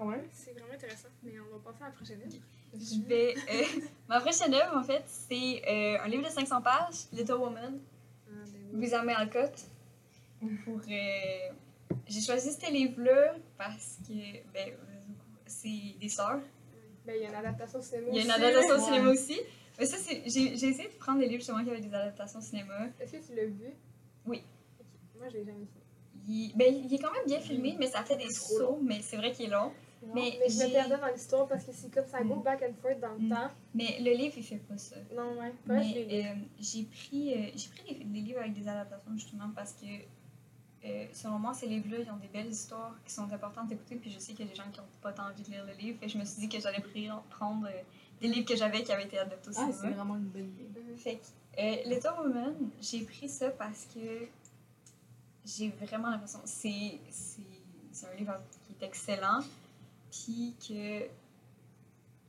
Quand 0.03 0.09
même. 0.09 0.25
C'est 0.31 0.51
vraiment 0.51 0.73
intéressant, 0.73 1.07
mais 1.23 1.31
on 1.39 1.55
va 1.57 1.63
passer 1.71 1.83
à 1.83 1.87
la 1.87 1.91
prochaine 1.93 2.19
œuvre. 2.21 2.33
Je 2.73 3.07
vais... 3.07 3.35
euh, 3.35 3.81
ma 4.09 4.19
prochaine 4.19 4.53
œuvre, 4.53 4.75
en 4.77 4.83
fait, 4.83 5.03
c'est 5.07 5.61
euh, 5.67 5.97
un 6.03 6.07
livre 6.09 6.23
de 6.25 6.29
500 6.29 6.61
pages, 6.61 7.05
Little 7.13 7.33
Woman, 7.35 7.79
Ah, 8.27 8.31
ben 8.73 9.05
oui. 9.07 9.13
Alcott. 9.15 9.53
Pour... 10.65 10.79
euh, 10.89 11.51
J'ai 12.07 12.21
choisi 12.21 12.51
ce 12.51 12.71
livre-là 12.71 13.35
parce 13.57 13.99
que, 14.07 14.13
ben, 14.53 14.73
c'est 15.45 15.95
des 16.01 16.09
sœurs. 16.09 16.41
Ben, 17.05 17.15
il 17.15 17.21
y 17.23 17.25
a 17.25 17.29
une 17.29 17.35
adaptation 17.35 17.79
au 17.79 17.81
cinéma 17.81 18.07
Il 18.11 18.15
y 18.15 18.19
a 18.19 18.23
une 18.23 18.29
aussi. 18.31 18.41
adaptation 18.41 18.75
au 18.75 18.77
Ouais. 18.79 18.85
cinéma 18.85 19.09
aussi. 19.11 19.39
Mais 19.79 19.85
ça, 19.85 19.97
c'est... 19.97 20.21
J'ai 20.25 20.57
j'ai 20.57 20.67
essayé 20.67 20.89
de 20.89 20.93
prendre 20.95 21.19
des 21.19 21.27
livres, 21.27 21.39
justement, 21.39 21.63
qui 21.63 21.69
avaient 21.69 21.79
des 21.81 21.93
adaptations 21.93 22.39
au 22.39 22.43
cinéma. 22.43 22.87
Est-ce 22.99 23.13
que 23.13 23.25
tu 23.25 23.35
l'as 23.35 23.45
vu? 23.45 23.73
Oui. 24.25 24.43
Moi, 25.17 25.29
je 25.29 25.37
l'ai 25.37 25.45
jamais 25.45 25.59
vu. 25.59 25.67
Il, 26.27 26.53
ben, 26.55 26.73
il 26.73 26.93
est 26.93 26.99
quand 26.99 27.11
même 27.11 27.25
bien 27.25 27.39
filmé, 27.39 27.75
mais 27.79 27.87
ça 27.87 28.03
fait 28.03 28.15
des 28.15 28.27
Trop 28.33 28.57
sauts, 28.57 28.79
mais 28.81 29.01
c'est 29.01 29.17
vrai 29.17 29.31
qu'il 29.33 29.45
est 29.47 29.49
long. 29.49 29.71
Non, 30.07 30.11
Mais 30.15 30.37
mais, 30.39 30.49
je 30.49 30.57
me 30.63 30.71
perdais 30.71 30.97
dans 30.97 31.07
l'histoire 31.07 31.47
parce 31.47 31.63
que 31.63 31.71
c'est 31.73 31.89
comme 31.93 32.05
ça 32.07 32.21
go 32.23 32.35
Mm. 32.35 32.43
back 32.43 32.61
and 32.63 32.73
forth 32.81 32.99
dans 32.99 33.13
le 33.13 33.19
Mm. 33.19 33.29
temps. 33.29 33.49
Mais 33.73 33.99
le 33.99 34.11
livre, 34.11 34.33
il 34.37 34.43
fait 34.43 34.57
pas 34.57 34.77
ça. 34.77 34.95
Non, 35.15 35.39
ouais. 35.39 35.51
Pas 35.65 35.73
Mais 35.75 36.07
euh, 36.11 36.35
j'ai 36.59 36.83
pris, 36.83 37.33
euh, 37.33 37.49
j'ai 37.55 37.69
pris 37.69 37.95
des, 37.95 38.03
des 38.03 38.19
livres 38.21 38.39
avec 38.39 38.53
des 38.53 38.67
adaptations 38.67 39.11
justement 39.15 39.49
parce 39.55 39.73
que, 39.73 39.85
euh, 40.85 41.05
selon 41.13 41.39
moi, 41.39 41.53
ces 41.53 41.67
livres-là, 41.67 41.99
ils 42.05 42.11
ont 42.11 42.17
des 42.17 42.27
belles 42.27 42.49
histoires 42.51 42.95
qui 43.05 43.13
sont 43.13 43.31
importantes 43.31 43.67
d'écouter. 43.69 43.95
Puis 43.95 44.11
je 44.11 44.19
sais 44.19 44.33
qu'il 44.33 44.45
y 44.45 44.49
a 44.49 44.51
des 44.51 44.57
gens 44.57 44.69
qui 44.71 44.79
n'ont 44.79 44.87
pas 45.01 45.13
tant 45.13 45.23
envie 45.29 45.43
de 45.43 45.49
lire 45.49 45.65
le 45.65 45.73
livre. 45.73 45.97
Et 46.01 46.09
je 46.09 46.17
me 46.17 46.25
suis 46.25 46.41
dit 46.41 46.49
que 46.49 46.59
j'allais 46.59 46.79
pr- 46.79 47.21
prendre 47.29 47.67
euh, 47.67 47.71
des 48.21 48.27
livres 48.27 48.45
que 48.47 48.55
j'avais 48.57 48.83
qui 48.83 48.91
avaient 48.91 49.05
été 49.05 49.17
adaptés 49.19 49.49
au 49.49 49.53
Ah, 49.55 49.67
c'est 49.71 49.77
cinéma. 49.77 49.95
vraiment 49.95 50.15
une 50.17 50.25
bonne 50.25 50.49
idée. 50.49 50.69
Mhm. 50.91 50.97
Fait 50.97 51.15
que, 51.15 51.61
euh, 51.61 51.75
Little 51.85 52.11
Woman, 52.19 52.55
j'ai 52.81 53.01
pris 53.05 53.29
ça 53.29 53.49
parce 53.51 53.87
que 53.93 54.27
j'ai 55.45 55.69
vraiment 55.69 56.09
l'impression. 56.09 56.39
C'est, 56.45 56.99
c'est, 57.09 57.41
c'est 57.91 58.07
un 58.07 58.15
livre 58.15 58.35
qui 58.67 58.73
est 58.83 58.85
excellent. 58.85 59.39
Puis 60.13 60.55
que 60.67 61.07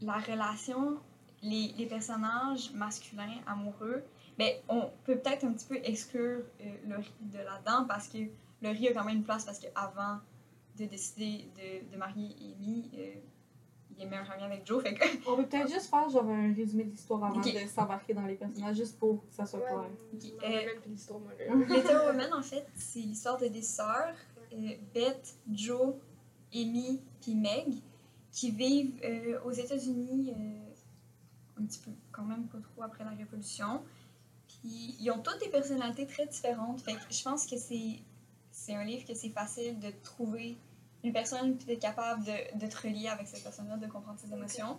la 0.05 0.15
relation, 0.19 0.99
les, 1.43 1.75
les 1.77 1.87
personnages 1.87 2.73
masculins, 2.73 3.39
amoureux, 3.47 4.03
ben, 4.39 4.53
on 4.69 4.91
peut 5.05 5.17
peut-être 5.19 5.45
un 5.45 5.53
petit 5.53 5.67
peu 5.67 5.77
exclure 5.85 6.41
euh, 6.61 6.65
le 6.89 6.97
riz 6.97 7.13
de 7.21 7.39
là-dedans 7.39 7.85
parce 7.87 8.09
que 8.09 8.19
le 8.63 8.69
riz 8.71 8.89
a 8.89 8.93
quand 8.95 9.05
même 9.05 9.19
une 9.19 9.23
place 9.25 9.45
parce 9.45 9.59
qu'avant 9.59 10.19
de 10.79 10.87
décider 10.87 11.49
de, 11.57 11.93
de 11.93 11.97
marier 11.97 12.35
Amy, 12.41 12.91
euh, 12.97 13.15
il 13.97 14.03
est 14.03 14.07
meilleur 14.07 14.29
ami 14.33 14.43
avec 14.43 14.67
Joe. 14.67 14.83
Fait 14.83 14.95
que 14.95 15.05
On 15.31 15.37
peut 15.37 15.47
peut-être 15.47 15.69
juste 15.71 15.89
faire 15.89 16.09
genre 16.09 16.29
un 16.29 16.53
résumé 16.53 16.85
de 16.85 16.91
l'histoire 16.91 17.23
avant 17.23 17.41
de 17.41 17.69
s'embarquer 17.69 18.15
dans 18.15 18.27
les 18.27 18.35
personnages, 18.35 18.77
juste 18.77 18.99
pour 18.99 19.21
que 19.29 19.35
ça 19.35 19.47
soit 19.47 19.61
Ouais, 19.61 19.67
clair. 19.67 19.87
m'en 21.51 21.61
Euh. 21.63 21.65
Little 21.77 22.01
Women, 22.09 22.33
en 22.33 22.43
fait, 22.43 22.67
c'est 22.75 22.99
l'histoire 23.01 23.39
de 23.39 23.47
des 23.47 23.63
sœurs, 23.63 24.17
euh, 24.53 24.57
Beth, 24.93 25.37
Joe, 25.53 25.95
Amy 26.55 27.01
puis 27.21 27.35
Meg, 27.35 27.75
qui 28.31 28.51
vivent 28.51 29.01
euh, 29.05 29.41
aux 29.45 29.53
États-Unis 29.53 30.33
euh, 30.33 31.61
un 31.61 31.65
petit 31.67 31.79
peu, 31.79 31.93
quand 32.13 32.25
même 32.25 32.47
pas 32.49 32.59
trop 32.59 32.83
après 32.83 33.05
la 33.05 33.11
Révolution. 33.11 33.83
Puis 34.49 34.97
ils 35.01 35.11
ont 35.11 35.21
toutes 35.21 35.41
des 35.41 35.49
personnalités 35.49 36.07
très 36.07 36.27
différentes. 36.27 36.81
Fait 36.81 36.95
que 36.95 37.01
je 37.11 37.23
pense 37.23 37.47
que 37.47 37.57
c'est 37.57 38.75
un 38.75 38.85
livre 38.85 39.07
que 39.07 39.15
c'est 39.15 39.31
facile 39.31 39.79
de 39.79 39.91
trouver 40.03 40.57
une 41.05 41.13
personne 41.13 41.57
puis 41.57 41.67
d'être 41.67 41.83
capable 41.83 42.25
de, 42.25 42.59
de 42.59 42.67
te 42.67 42.77
relier 42.77 43.09
avec 43.09 43.29
cette 43.29 43.43
personne-là, 43.43 43.77
de 43.77 43.87
comprendre 43.87 44.19
ses 44.19 44.33
émotions. 44.33 44.79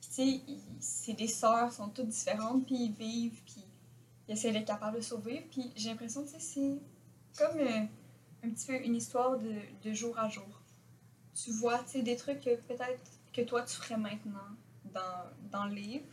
Tu 0.00 0.10
sais, 0.10 0.40
c'est 0.80 1.12
des 1.12 1.28
sœurs, 1.28 1.72
sont 1.72 1.88
toutes 1.88 2.08
différentes, 2.08 2.66
puis 2.66 2.76
ils 2.76 2.92
vivent, 2.92 3.40
puis 3.44 3.64
ils 4.26 4.32
essaient 4.32 4.52
d'être 4.52 4.66
capables 4.66 4.96
de 4.96 5.02
survivre. 5.02 5.44
Puis 5.50 5.72
j'ai 5.76 5.90
l'impression 5.90 6.24
que 6.24 6.28
c'est 6.38 6.78
comme 7.38 7.58
euh, 7.58 7.84
un 8.42 8.50
petit 8.50 8.66
peu 8.66 8.84
une 8.84 8.96
histoire 8.96 9.38
de 9.38 9.92
jour 9.92 10.18
à 10.18 10.28
jour. 10.28 10.53
Tu 11.34 11.50
vois, 11.52 11.82
des 11.94 12.16
trucs 12.16 12.40
que 12.40 12.54
peut-être 12.56 13.10
que 13.32 13.42
toi 13.42 13.62
tu 13.62 13.74
ferais 13.76 13.96
maintenant 13.96 14.48
dans, 14.92 15.50
dans 15.50 15.64
le 15.66 15.74
livre. 15.74 16.06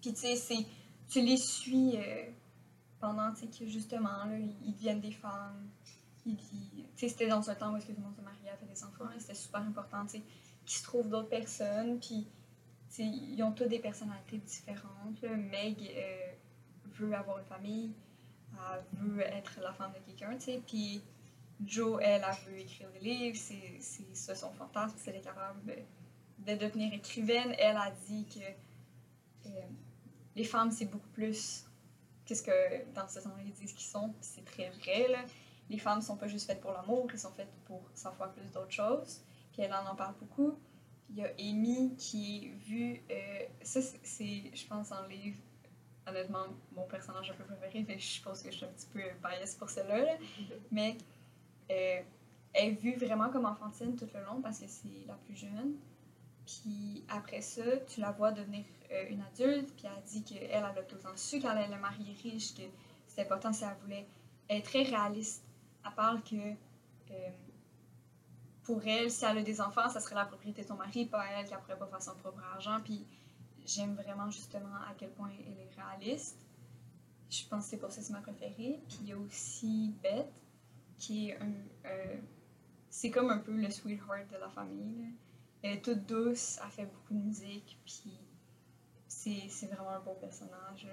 Puis 0.00 0.12
tu 0.12 0.36
sais, 0.36 0.66
tu 1.08 1.20
les 1.20 1.36
suis 1.36 1.96
euh, 1.96 2.30
pendant, 3.00 3.32
que 3.32 3.66
justement, 3.66 4.24
là, 4.24 4.38
ils, 4.38 4.74
deviennent 4.74 5.00
des 5.00 5.12
femmes. 5.12 5.68
Ils, 6.24 6.32
ils- 6.32 6.86
c'était 6.96 7.28
dans 7.28 7.48
un 7.48 7.54
temps 7.54 7.72
où 7.72 7.76
est-ce 7.76 7.86
que 7.86 7.92
tout 7.92 7.98
le 8.00 8.04
monde 8.06 8.16
se 8.16 8.22
mariait, 8.22 8.50
avait 8.50 8.66
des 8.66 8.84
enfants, 8.84 9.04
c'était 9.18 9.34
super 9.34 9.60
important, 9.60 10.04
qu'ils 10.06 10.22
se 10.66 10.82
trouvent 10.82 11.08
d'autres 11.08 11.28
personnes, 11.28 11.98
puis 12.00 12.26
ils 12.98 13.42
ont 13.42 13.52
tous 13.52 13.66
des 13.66 13.78
personnalités 13.78 14.38
différentes. 14.38 15.20
là. 15.22 15.36
Meg 15.36 15.76
euh, 15.94 16.32
veut 16.98 17.14
avoir 17.14 17.38
une 17.38 17.44
famille, 17.44 17.92
elle 18.52 18.84
veut 18.98 19.20
être 19.20 19.60
la 19.60 19.72
femme 19.72 19.92
de 19.92 19.98
quelqu'un, 20.12 20.36
puis 20.66 21.02
Jo, 21.64 21.98
elle, 22.00 22.22
elle 22.28 22.52
veut 22.52 22.58
écrire 22.58 22.90
des 22.90 22.98
livres, 23.00 23.36
c'est 23.38 23.78
c'est 23.80 24.14
ça 24.14 24.34
son 24.34 24.52
fantasme, 24.52 24.96
c'est 24.98 25.12
d'être 25.12 25.24
capable 25.24 25.64
de, 25.64 26.52
de 26.52 26.56
devenir 26.58 26.92
écrivaine. 26.92 27.54
Elle 27.58 27.76
a 27.76 27.90
dit 28.06 28.26
que 28.26 29.48
euh, 29.48 29.50
les 30.34 30.44
femmes, 30.44 30.70
c'est 30.70 30.84
beaucoup 30.86 31.08
plus 31.08 31.64
que 32.26 32.34
ce 32.34 32.42
que 32.42 32.92
dans 32.94 33.08
ce 33.08 33.20
temps 33.20 33.30
ils 33.44 33.52
disent 33.52 33.72
qu'ils 33.72 33.86
sont, 33.86 34.12
c'est 34.20 34.44
très 34.44 34.70
vrai, 34.70 35.08
là. 35.08 35.24
Les 35.70 35.78
femmes 35.78 36.00
sont 36.02 36.16
pas 36.16 36.28
juste 36.28 36.46
faites 36.46 36.60
pour 36.60 36.72
l'amour, 36.72 37.08
elles 37.12 37.18
sont 37.18 37.32
faites 37.32 37.52
pour 37.64 37.82
100 37.94 38.12
fois 38.12 38.28
plus 38.28 38.50
d'autres 38.52 38.70
choses. 38.70 39.22
Puis 39.52 39.62
elle 39.62 39.72
en 39.72 39.86
en 39.86 39.96
parle 39.96 40.14
beaucoup. 40.20 40.58
Il 41.10 41.16
y 41.16 41.24
a 41.24 41.30
Amy 41.38 41.96
qui 41.96 42.46
est 42.46 42.48
vue. 42.68 43.02
euh, 43.10 43.46
ça, 43.62 43.80
c'est- 43.80 44.50
je 44.54 44.66
pense, 44.66 44.90
le 44.90 45.08
livre, 45.08 45.38
honnêtement, 46.06 46.46
mon 46.72 46.82
personnage 46.86 47.30
un 47.30 47.34
peu 47.34 47.44
préféré. 47.44 47.82
Fait 47.84 47.96
que 47.96 48.02
je 48.02 48.22
pense 48.22 48.42
que 48.42 48.50
je 48.50 48.56
suis 48.58 48.64
un 48.66 48.68
petit 48.68 48.86
peu 48.92 49.00
biased 49.22 49.58
pour 49.58 49.70
celle-là. 49.70 50.04
là. 50.04 50.16
Mais 50.70 50.96
euh, 51.70 52.02
est 52.54 52.70
vue 52.70 52.96
vraiment 52.96 53.30
comme 53.30 53.46
enfantine 53.46 53.96
tout 53.96 54.08
le 54.14 54.24
long 54.24 54.40
parce 54.42 54.58
que 54.60 54.66
c'est 54.68 55.06
la 55.06 55.14
plus 55.14 55.36
jeune. 55.36 55.76
Puis 56.46 57.04
après 57.08 57.40
ça, 57.42 57.62
tu 57.88 58.00
la 58.00 58.12
vois 58.12 58.32
devenir 58.32 58.64
euh, 58.92 59.08
une 59.10 59.22
adulte. 59.22 59.74
Puis 59.76 59.86
elle 59.86 60.02
dit 60.04 60.22
qu'elle, 60.24 60.48
elle 60.50 60.64
a 60.64 60.72
tout 60.82 60.96
temps 60.96 61.16
su 61.16 61.40
qu'elle 61.40 61.50
allait 61.58 61.76
marier 61.78 62.14
riche, 62.22 62.54
que 62.54 62.62
c'était 63.06 63.22
important 63.22 63.52
si 63.52 63.64
elle 63.64 63.76
voulait. 63.82 64.06
Elle 64.48 64.58
est 64.58 64.62
très 64.62 64.82
réaliste. 64.82 65.44
Elle 65.84 65.92
parle 65.94 66.22
que. 66.22 66.36
euh, 66.36 67.30
pour 68.62 68.82
elle, 68.86 69.10
si 69.10 69.24
elle 69.24 69.38
a 69.38 69.42
des 69.42 69.60
enfants, 69.60 69.88
ça 69.88 70.00
serait 70.00 70.16
la 70.16 70.24
propriété 70.24 70.62
de 70.62 70.66
son 70.68 70.74
mari, 70.74 71.06
pas 71.06 71.24
elle 71.32 71.46
qui 71.46 71.54
ne 71.54 71.58
pourrait 71.58 71.78
pas 71.78 71.86
faire 71.86 72.02
son 72.02 72.14
propre 72.16 72.42
argent. 72.52 72.80
Puis 72.84 73.06
j'aime 73.64 73.94
vraiment 73.94 74.30
justement 74.30 74.74
à 74.88 74.94
quel 74.96 75.10
point 75.10 75.30
elle 75.46 75.58
est 75.60 75.70
réaliste. 75.80 76.38
Je 77.30 77.44
pense 77.48 77.64
que 77.64 77.70
c'est 77.70 77.76
pour 77.78 77.90
ça 77.92 78.00
que 78.00 78.06
c'est 78.06 78.12
ma 78.12 78.20
préférée. 78.20 78.80
Puis 78.88 78.98
il 79.02 79.08
y 79.08 79.12
a 79.12 79.18
aussi 79.18 79.94
Beth, 80.02 80.32
qui 80.98 81.30
est 81.30 81.36
un. 81.40 81.46
un- 81.84 82.20
c'est 82.90 83.10
comme 83.10 83.30
un 83.30 83.38
peu 83.38 83.52
le 83.52 83.70
sweetheart 83.70 84.30
de 84.32 84.38
la 84.38 84.48
famille. 84.50 85.06
Elle 85.62 85.78
est 85.78 85.82
toute 85.82 86.06
douce, 86.06 86.58
elle 86.64 86.70
fait 86.70 86.86
beaucoup 86.86 87.14
de 87.14 87.18
musique, 87.20 87.78
puis 87.84 88.18
c'est 89.08 89.48
c'est 89.48 89.66
vraiment 89.66 89.90
un 89.90 90.00
beau 90.00 90.14
personnage. 90.14 90.86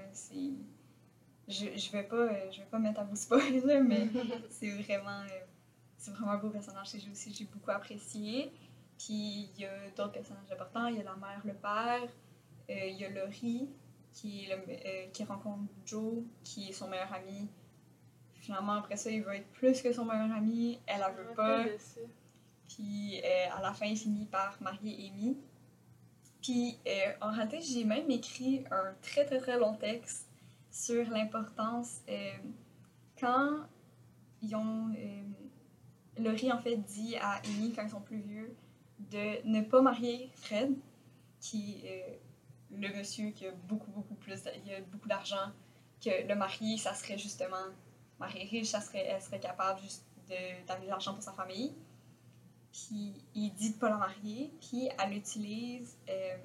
Je, 1.48 1.66
je 1.78 1.92
vais 1.92 2.04
pas 2.04 2.16
euh, 2.16 2.52
je 2.52 2.60
vais 2.60 2.68
pas 2.68 2.80
mettre 2.80 3.00
à 3.02 3.04
vous 3.04 3.16
spoiler, 3.26 3.82
mais 3.82 4.08
c'est 4.50 4.70
vraiment 4.72 5.22
euh, 5.22 5.40
c'est 5.98 6.12
vraiment 6.12 6.32
un 6.32 6.38
beau 6.38 6.50
personnage 6.50 6.92
que 6.94 7.00
j'ai 7.00 7.12
aussi 7.12 7.34
j'ai 7.34 7.46
beaucoup 7.46 7.72
apprécié. 7.72 8.52
Puis 8.98 9.50
il 9.56 9.60
y 9.62 9.66
a 9.66 9.90
d'autres 9.98 10.14
personnages 10.14 10.52
importants, 10.52 10.88
il 10.88 10.98
y 10.98 11.00
a 11.02 11.04
la 11.04 11.16
mère, 11.16 11.42
le 11.46 11.54
père, 11.54 12.04
euh, 12.70 12.86
il 12.88 12.98
y 12.98 13.06
a 13.06 13.10
Laurie 13.10 13.68
qui, 14.14 14.46
le- 14.48 14.72
euh, 14.72 15.08
qui 15.12 15.24
rencontre 15.24 15.64
Joe, 15.86 16.24
qui 16.44 16.70
est 16.70 16.72
son 16.72 16.88
meilleur 16.88 17.12
ami. 17.12 17.50
Finalement, 18.44 18.74
après 18.74 18.98
ça, 18.98 19.10
il 19.10 19.24
veut 19.24 19.36
être 19.36 19.48
plus 19.54 19.82
que 19.82 19.94
son 19.94 20.04
meilleur 20.04 20.36
ami. 20.36 20.78
Elle, 20.86 21.00
me 21.00 21.24
veut 21.24 21.34
pas. 21.34 21.64
Puis 22.68 23.22
euh, 23.24 23.58
à 23.58 23.62
la 23.62 23.72
fin, 23.72 23.86
il 23.86 23.98
finit 23.98 24.26
par 24.26 24.62
marier 24.62 25.08
Amy. 25.08 25.38
Puis 26.42 26.78
euh, 26.86 27.14
en 27.22 27.32
réalité, 27.32 27.62
j'ai 27.62 27.86
même 27.86 28.12
écrit 28.12 28.66
un 28.70 28.96
très 29.02 29.24
très 29.24 29.38
très 29.38 29.58
long 29.58 29.76
texte 29.76 30.28
sur 30.70 31.10
l'importance 31.10 32.02
euh, 32.10 32.32
quand 33.18 33.62
ils 34.42 34.54
ont. 34.58 34.94
Laurie 36.18 36.52
en 36.52 36.60
fait 36.60 36.76
dit 36.76 37.16
à 37.16 37.42
Amy 37.46 37.72
quand 37.72 37.84
ils 37.84 37.90
sont 37.90 38.02
plus 38.02 38.20
vieux 38.20 38.54
de 39.00 39.48
ne 39.48 39.62
pas 39.62 39.82
marier 39.82 40.30
Fred, 40.36 40.76
qui 41.40 41.82
est 41.86 42.20
le 42.72 42.90
monsieur 42.90 43.30
qui 43.30 43.48
a 43.48 43.52
beaucoup 43.52 43.90
beaucoup 43.92 44.16
plus, 44.16 44.44
il 44.66 44.74
a 44.74 44.82
beaucoup 44.82 45.08
d'argent, 45.08 45.54
que 46.04 46.28
le 46.28 46.36
marié, 46.36 46.78
ça 46.78 46.94
serait 46.94 47.18
justement 47.18 47.66
marié 48.24 48.46
riche, 48.46 48.74
elle 48.94 49.22
serait 49.22 49.40
capable 49.40 49.82
juste 49.82 50.06
d'amener 50.68 50.86
de 50.86 50.90
l'argent 50.90 51.14
pour 51.14 51.24
sa 51.24 51.34
famille. 51.34 51.74
Puis 52.72 53.14
il 53.36 53.54
dit 53.54 53.72
de 53.72 53.78
pas 53.78 53.90
la 53.90 53.98
marier, 53.98 54.52
puis 54.60 54.90
elle 54.98 55.14
utilise, 55.14 55.96
euh, 56.10 56.38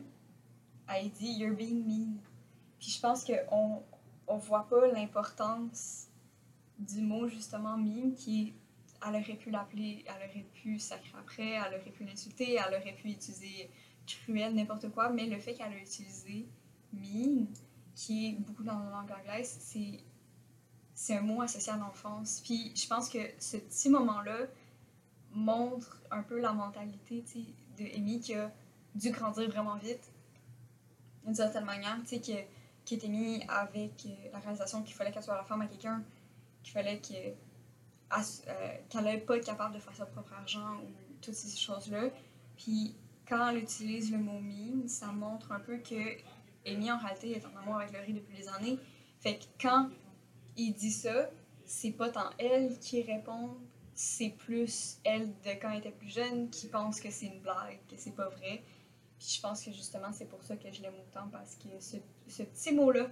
elle 0.89 1.11
dit 1.11 1.33
You're 1.33 1.57
being 1.57 1.87
mean. 1.87 2.21
Puis 2.79 2.91
je 2.91 3.01
pense 3.01 3.25
qu'on 3.25 3.83
on 4.27 4.37
voit 4.37 4.69
pas 4.69 4.87
l'importance 4.89 6.09
du 6.79 7.01
mot 7.01 7.27
justement 7.27 7.77
mean 7.79 8.15
qui 8.15 8.55
elle 9.07 9.15
aurait 9.15 9.37
pu 9.37 9.51
l'appeler, 9.51 10.05
elle 10.07 10.29
aurait 10.29 10.47
pu 10.53 10.79
sacrer 10.79 11.15
après, 11.19 11.51
elle 11.51 11.81
aurait 11.81 11.91
pu 11.91 12.05
l'insulter, 12.05 12.55
elle 12.55 12.75
aurait 12.75 12.95
pu 12.95 13.09
utiliser 13.09 13.71
cruel, 14.07 14.55
n'importe 14.55 14.91
quoi, 14.91 15.11
mais 15.11 15.27
le 15.27 15.39
fait 15.39 15.55
qu'elle 15.55 15.73
a 15.73 15.79
utilisé 15.79 16.49
mean, 16.93 17.47
qui 17.95 18.29
est 18.29 18.33
beaucoup 18.33 18.65
dans 18.65 18.79
la 18.79 18.91
langue 18.91 19.13
anglaise, 19.13 19.57
c'est 19.61 20.01
c'est 20.99 21.15
un 21.15 21.21
mot 21.21 21.41
associé 21.43 21.73
à 21.73 21.77
l'enfance. 21.77 22.41
Puis 22.45 22.73
je 22.75 22.89
pense 22.89 23.09
que 23.09 23.21
ce 23.39 23.57
petit 23.57 23.89
moment-là 23.89 24.49
montre 25.33 26.03
un 26.11 26.25
peu 26.25 26.41
la 26.41 26.53
mentalité 26.53 27.23
de 27.79 27.97
Amy 27.97 28.19
qui 28.19 28.35
a 28.35 28.51
dû 28.97 29.11
grandir 29.13 29.49
vraiment 29.49 29.77
vite, 29.77 30.13
d'une 31.25 31.37
certaine 31.37 31.67
manière, 31.67 31.97
tu 32.03 32.17
sais, 32.17 32.47
qui 32.85 32.95
était 32.95 33.07
mis 33.07 33.45
avec 33.47 34.07
euh, 34.07 34.31
la 34.33 34.41
réalisation 34.41 34.83
qu'il 34.83 34.97
fallait 34.97 35.13
qu'elle 35.13 35.23
soit 35.23 35.37
la 35.37 35.45
femme 35.45 35.61
à 35.61 35.69
quelqu'un, 35.69 36.03
qu'il 36.65 36.73
fallait 36.73 37.01
euh, 37.13 37.35
qu'elle 38.89 39.05
n'allait 39.05 39.19
pas 39.19 39.37
être 39.37 39.47
capable 39.47 39.77
de 39.77 39.79
faire 39.79 39.95
son 39.95 40.07
propre 40.07 40.33
argent 40.33 40.79
ou 40.83 41.15
toutes 41.23 41.35
ces 41.35 41.57
choses-là. 41.57 42.09
Puis 42.57 42.97
quand 43.29 43.51
elle 43.51 43.59
utilise 43.59 44.11
le 44.11 44.19
mot 44.19 44.41
mean, 44.41 44.89
ça 44.89 45.07
montre 45.13 45.53
un 45.53 45.61
peu 45.61 45.79
que 45.79 46.19
Amy 46.67 46.91
en 46.91 46.99
réalité 46.99 47.37
est 47.37 47.47
en 47.47 47.57
amour 47.57 47.77
avec 47.77 47.93
Laurie 47.93 48.15
depuis 48.15 48.37
des 48.37 48.49
années. 48.49 48.81
Fait 49.21 49.39
que 49.39 49.45
quand 49.61 49.91
il 50.59 50.75
dit 50.75 50.91
ça, 50.91 51.31
c'est 51.65 51.93
pas 51.93 52.11
tant 52.11 52.31
elle 52.39 52.79
qui 52.79 53.03
répond, 53.03 53.57
c'est 53.95 54.31
plus 54.31 54.99
elle 55.05 55.29
de 55.43 55.51
quand 55.61 55.71
elle 55.71 55.79
était 55.79 55.91
plus 55.91 56.13
jeune 56.13 56.51
qui 56.51 56.67
pense 56.67 57.01
que 57.01 57.11
c'est 57.11 57.27
une 57.27 57.41
blague, 57.41 57.79
que 57.89 57.97
c'est 57.97 58.15
pas 58.15 58.29
vrai. 58.29 58.63
Puis 59.19 59.35
je 59.37 59.41
pense 59.41 59.65
que 59.65 59.73
justement 59.73 60.13
c'est 60.13 60.27
pour 60.27 60.43
ça 60.43 60.57
que 60.57 60.71
je 60.73 60.83
l'aime 60.83 60.95
autant 60.95 61.29
parce 61.31 61.57
que 61.57 61.69
ce, 61.81 61.97
ce 62.29 62.43
petit 62.43 62.73
mot-là, 62.73 63.09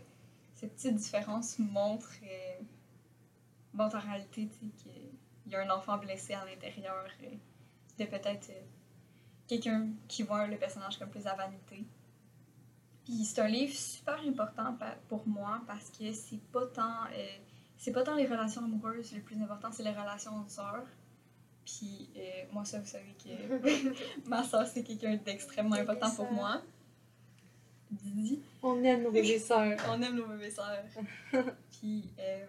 cette 0.55 0.75
petite 0.75 0.97
différence 0.97 1.59
montre, 1.59 2.11
euh, 2.23 2.63
en 3.79 3.89
réalité 3.89 4.49
qu'il 4.49 5.53
y 5.53 5.55
a 5.55 5.61
un 5.61 5.71
enfant 5.71 5.99
blessé 5.99 6.35
à 6.35 6.45
l'intérieur 6.45 7.07
euh, 7.23 7.35
de 7.99 8.05
peut-être 8.05 8.51
euh, 8.51 8.63
quelqu'un 9.47 9.89
qui 10.09 10.23
voit 10.23 10.47
le 10.47 10.57
personnage 10.57 10.99
comme 10.99 11.11
plus 11.11 11.27
à 11.27 11.35
vanité. 11.35 11.85
Puis 13.07 13.25
c'est 13.25 13.40
un 13.40 13.47
livre 13.47 13.73
super 13.73 14.19
important 14.27 14.77
pour 15.09 15.29
moi 15.29 15.62
parce 15.69 15.90
que 15.90 16.12
c'est 16.12 16.42
pas 16.51 16.66
tant 16.66 17.05
euh, 17.16 17.27
c'est 17.79 17.92
pas 17.92 18.03
tant 18.03 18.16
les 18.16 18.27
relations 18.27 18.64
amoureuses 18.64 19.12
le 19.14 19.21
plus 19.21 19.40
important, 19.40 19.71
c'est 19.71 19.85
les 19.85 19.92
relations 19.92 20.33
entre 20.33 20.51
sœurs. 20.51 20.87
Puis 21.64 22.11
euh, 22.16 22.21
moi 22.51 22.64
ça 22.64 22.81
vous 22.81 22.87
savez 22.87 23.14
que 23.14 24.29
ma 24.29 24.42
sœur 24.42 24.66
c'est 24.66 24.83
quelqu'un 24.83 25.16
d'extrêmement 25.25 25.77
important 25.77 26.11
pour 26.16 26.33
moi. 26.33 26.62
Didi. 27.92 28.42
On 28.61 28.83
aime 28.83 29.05
nos 29.05 29.12
bébés 29.12 29.38
sœurs. 29.38 29.79
On 29.88 30.03
aime 30.03 30.16
nos 30.16 30.27
bébés 30.27 30.51
sœurs. 30.51 30.85
puis, 31.71 32.11
euh, 32.19 32.45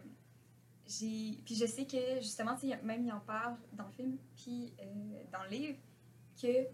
j'ai, 0.87 1.37
puis 1.45 1.53
je 1.53 1.67
sais 1.67 1.85
que 1.85 2.15
justement, 2.19 2.57
même 2.81 3.05
il 3.05 3.11
en 3.11 3.19
parle 3.19 3.55
dans 3.73 3.85
le 3.85 3.91
film, 3.91 4.17
puis 4.35 4.73
dans 5.31 5.43
le 5.43 5.49
livre, 5.49 5.77
que 6.41 6.65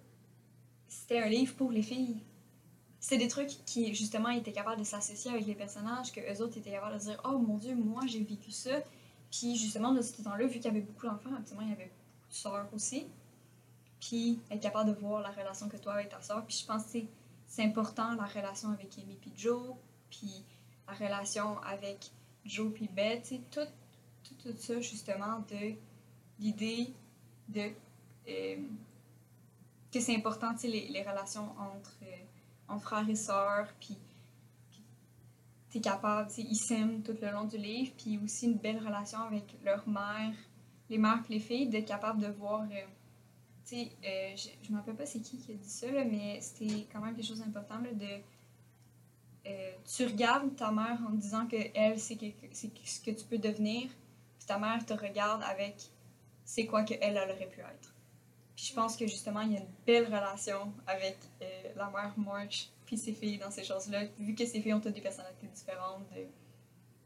c'était 0.87 1.19
un 1.19 1.27
livre 1.27 1.53
pour 1.55 1.71
les 1.71 1.81
filles. 1.81 2.23
C'est 3.05 3.17
des 3.17 3.27
trucs 3.27 3.49
qui, 3.65 3.93
justement, 3.93 4.29
étaient 4.29 4.53
capables 4.53 4.79
de 4.79 4.85
s'associer 4.85 5.29
avec 5.29 5.45
les 5.45 5.55
personnages, 5.55 6.13
que 6.13 6.21
eux 6.21 6.41
autres 6.41 6.57
étaient 6.57 6.71
capables 6.71 6.93
de 6.93 6.99
dire 7.01 7.21
Oh 7.25 7.37
mon 7.37 7.57
Dieu, 7.57 7.75
moi 7.75 8.03
j'ai 8.07 8.23
vécu 8.23 8.49
ça. 8.49 8.79
Puis 9.29 9.57
justement, 9.57 9.91
dans 9.91 10.01
ce 10.01 10.21
temps-là, 10.21 10.45
vu 10.45 10.53
qu'il 10.53 10.63
y 10.63 10.67
avait 10.69 10.79
beaucoup 10.79 11.05
d'enfants, 11.05 11.29
il 11.29 11.69
y 11.69 11.73
avait 11.73 11.91
beaucoup 11.91 12.29
de 12.29 12.33
sœurs 12.33 12.69
aussi. 12.73 13.07
Puis 13.99 14.39
être 14.49 14.61
capable 14.61 14.89
de 14.89 14.95
voir 14.95 15.21
la 15.21 15.31
relation 15.31 15.67
que 15.67 15.75
toi 15.75 15.95
avec 15.95 16.07
ta 16.11 16.21
sœur. 16.21 16.45
Puis 16.45 16.59
je 16.61 16.65
pense 16.65 16.83
que 16.85 16.99
c'est- 17.45 17.61
important 17.61 18.15
la 18.15 18.23
relation 18.23 18.69
avec 18.69 18.97
Amy 18.97 19.17
puis 19.19 19.33
Joe, 19.35 19.75
puis 20.09 20.41
la 20.87 20.93
relation 20.93 21.61
avec 21.63 22.09
Joe 22.45 22.71
puis 22.73 22.87
Beth, 22.87 23.33
tout, 23.51 23.59
tout, 24.23 24.35
tout 24.41 24.57
ça 24.57 24.79
justement 24.79 25.39
de 25.49 25.75
l'idée 26.39 26.93
de 27.49 27.69
euh, 28.29 28.55
que 29.91 29.99
c'est 29.99 30.15
important, 30.15 30.55
les, 30.63 30.87
les 30.87 31.03
relations 31.03 31.51
entre, 31.59 31.97
euh, 32.03 32.15
entre 32.67 32.83
frères 32.83 33.09
et 33.09 33.15
sœurs, 33.15 33.67
puis 33.79 33.97
tu 35.69 35.77
es 35.79 35.81
capable, 35.81 36.29
ils 36.37 36.55
s'aiment 36.55 37.01
tout 37.01 37.15
le 37.21 37.31
long 37.31 37.45
du 37.45 37.57
livre, 37.57 37.91
puis 37.97 38.19
aussi 38.23 38.45
une 38.45 38.57
belle 38.57 38.77
relation 38.77 39.19
avec 39.19 39.55
leur 39.63 39.87
mère, 39.87 40.33
les 40.89 40.97
mères 40.97 41.21
puis 41.23 41.35
les 41.35 41.39
filles, 41.39 41.67
d'être 41.67 41.87
capable 41.87 42.21
de 42.21 42.27
voir, 42.27 42.61
euh, 42.63 42.85
tu 43.65 43.75
sais, 43.75 43.91
euh, 44.05 44.35
je, 44.35 44.49
je 44.67 44.71
me 44.71 44.77
rappelle 44.77 44.95
pas 44.95 45.05
c'est 45.05 45.21
qui 45.21 45.37
qui 45.37 45.51
a 45.51 45.55
dit 45.55 45.69
ça, 45.69 45.91
là, 45.91 46.03
mais 46.05 46.39
c'était 46.41 46.85
quand 46.91 46.99
même 46.99 47.15
quelque 47.15 47.27
chose 47.27 47.39
d'important, 47.39 47.79
de 47.79 48.21
euh, 49.45 49.71
tu 49.85 50.05
regardes 50.05 50.55
ta 50.55 50.71
mère 50.71 50.99
en 51.05 51.11
disant 51.11 51.47
que 51.47 51.57
elle 51.75 51.99
c'est 51.99 52.17
ce 52.45 53.01
que 53.01 53.11
tu 53.11 53.25
peux 53.25 53.37
devenir 53.37 53.89
puis 54.37 54.47
ta 54.47 54.57
mère 54.57 54.85
te 54.85 54.93
regarde 54.93 55.43
avec 55.43 55.75
c'est 56.45 56.65
quoi 56.65 56.83
que 56.83 56.93
elle, 56.93 57.17
elle 57.17 57.29
aurait 57.29 57.49
pu 57.49 57.59
être 57.59 57.92
puis 58.55 58.65
je 58.65 58.73
pense 58.73 58.95
que 58.97 59.07
justement 59.07 59.41
il 59.41 59.53
y 59.53 59.57
a 59.57 59.59
une 59.59 59.67
belle 59.85 60.05
relation 60.05 60.71
avec 60.87 61.17
euh, 61.41 61.45
la 61.75 61.89
mère 61.89 62.13
March 62.17 62.69
puis 62.85 62.97
ses 62.97 63.13
filles 63.13 63.37
dans 63.39 63.51
ces 63.51 63.63
choses 63.63 63.89
là 63.89 64.03
vu 64.19 64.35
que 64.35 64.45
ces 64.45 64.61
filles 64.61 64.73
ont 64.73 64.79
toutes 64.81 64.93
des 64.93 65.01
personnalités 65.01 65.47
différentes 65.47 66.07
de 66.15 66.25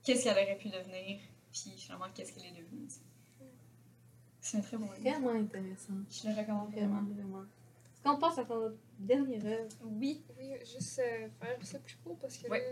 qu'est-ce 0.03 0.23
qu'elle 0.23 0.33
aurait 0.33 0.57
pu 0.57 0.69
devenir 0.69 1.19
puis 1.51 1.71
finalement 1.77 2.07
qu'est-ce 2.13 2.33
qu'elle 2.33 2.45
est 2.45 2.61
devenue 2.61 2.87
c'est 4.39 4.57
un 4.57 4.61
très 4.61 4.77
bon 4.77 4.85
livre 4.93 5.01
Vraiment 5.19 5.31
intéressant. 5.31 5.93
je 6.09 6.29
le 6.29 6.35
recommande 6.35 6.71
Vraiment, 6.71 7.01
vraiment. 7.03 7.41
Est-ce 7.43 8.01
qu'on 8.03 8.17
passe 8.17 8.37
à 8.37 8.45
ton 8.45 8.73
dernière 8.97 9.45
œuvre? 9.45 9.75
oui 9.83 10.23
Oui, 10.37 10.51
juste 10.59 10.99
euh, 10.99 11.27
faire 11.41 11.57
ça 11.63 11.79
plus 11.79 11.95
court 12.03 12.17
parce 12.21 12.37
que 12.37 12.47
Ouais. 12.49 12.59
là, 12.59 12.65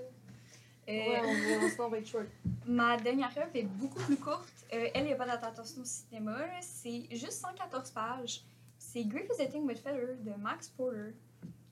Euh, 0.87 0.91
Ouais, 0.91 1.75
on 1.79 1.89
va, 1.89 1.97
être 1.97 2.07
short. 2.07 2.27
Ma 2.67 2.95
dernière 2.97 3.35
œuvre 3.37 3.49
est 3.55 3.63
beaucoup 3.63 3.99
plus 4.03 4.17
courte. 4.17 4.47
Euh, 4.71 4.87
elle, 4.93 5.11
a 5.11 5.15
pas 5.15 5.25
d'adaptation 5.25 5.81
au 5.81 5.85
cinéma. 5.85 6.37
C'est 6.61 7.07
juste 7.11 7.41
114 7.41 7.89
pages. 7.91 8.43
C'est 8.95 9.03
Grief 9.03 9.27
Visiting 9.29 9.65
with 9.65 9.79
Feather 9.79 10.15
de 10.23 10.41
Max 10.41 10.69
Porter, 10.69 11.13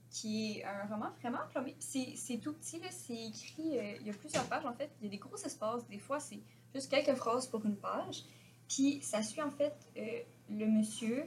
qui 0.10 0.58
est 0.60 0.66
un 0.66 0.86
roman 0.88 1.10
vraiment 1.22 1.38
plombé. 1.54 1.74
C'est 1.80 2.38
tout 2.40 2.52
petit, 2.52 2.82
c'est 2.92 3.14
écrit, 3.14 3.80
euh, 3.80 3.96
il 4.02 4.08
y 4.08 4.10
a 4.10 4.14
plusieurs 4.14 4.44
pages 4.48 4.66
en 4.66 4.74
fait. 4.74 4.92
Il 5.00 5.06
y 5.06 5.08
a 5.08 5.12
des 5.12 5.20
gros 5.20 5.38
espaces. 5.38 5.88
Des 5.88 6.00
fois, 6.00 6.20
c'est 6.20 6.42
juste 6.76 6.92
quelques 6.92 7.16
phrases 7.16 7.48
pour 7.48 7.66
une 7.66 7.78
page. 7.78 8.26
Puis 8.68 9.02
ça 9.02 9.24
suit 9.24 9.42
en 9.42 9.52
fait 9.52 9.74
euh, 9.96 10.20
le 10.50 10.66
monsieur, 10.66 11.24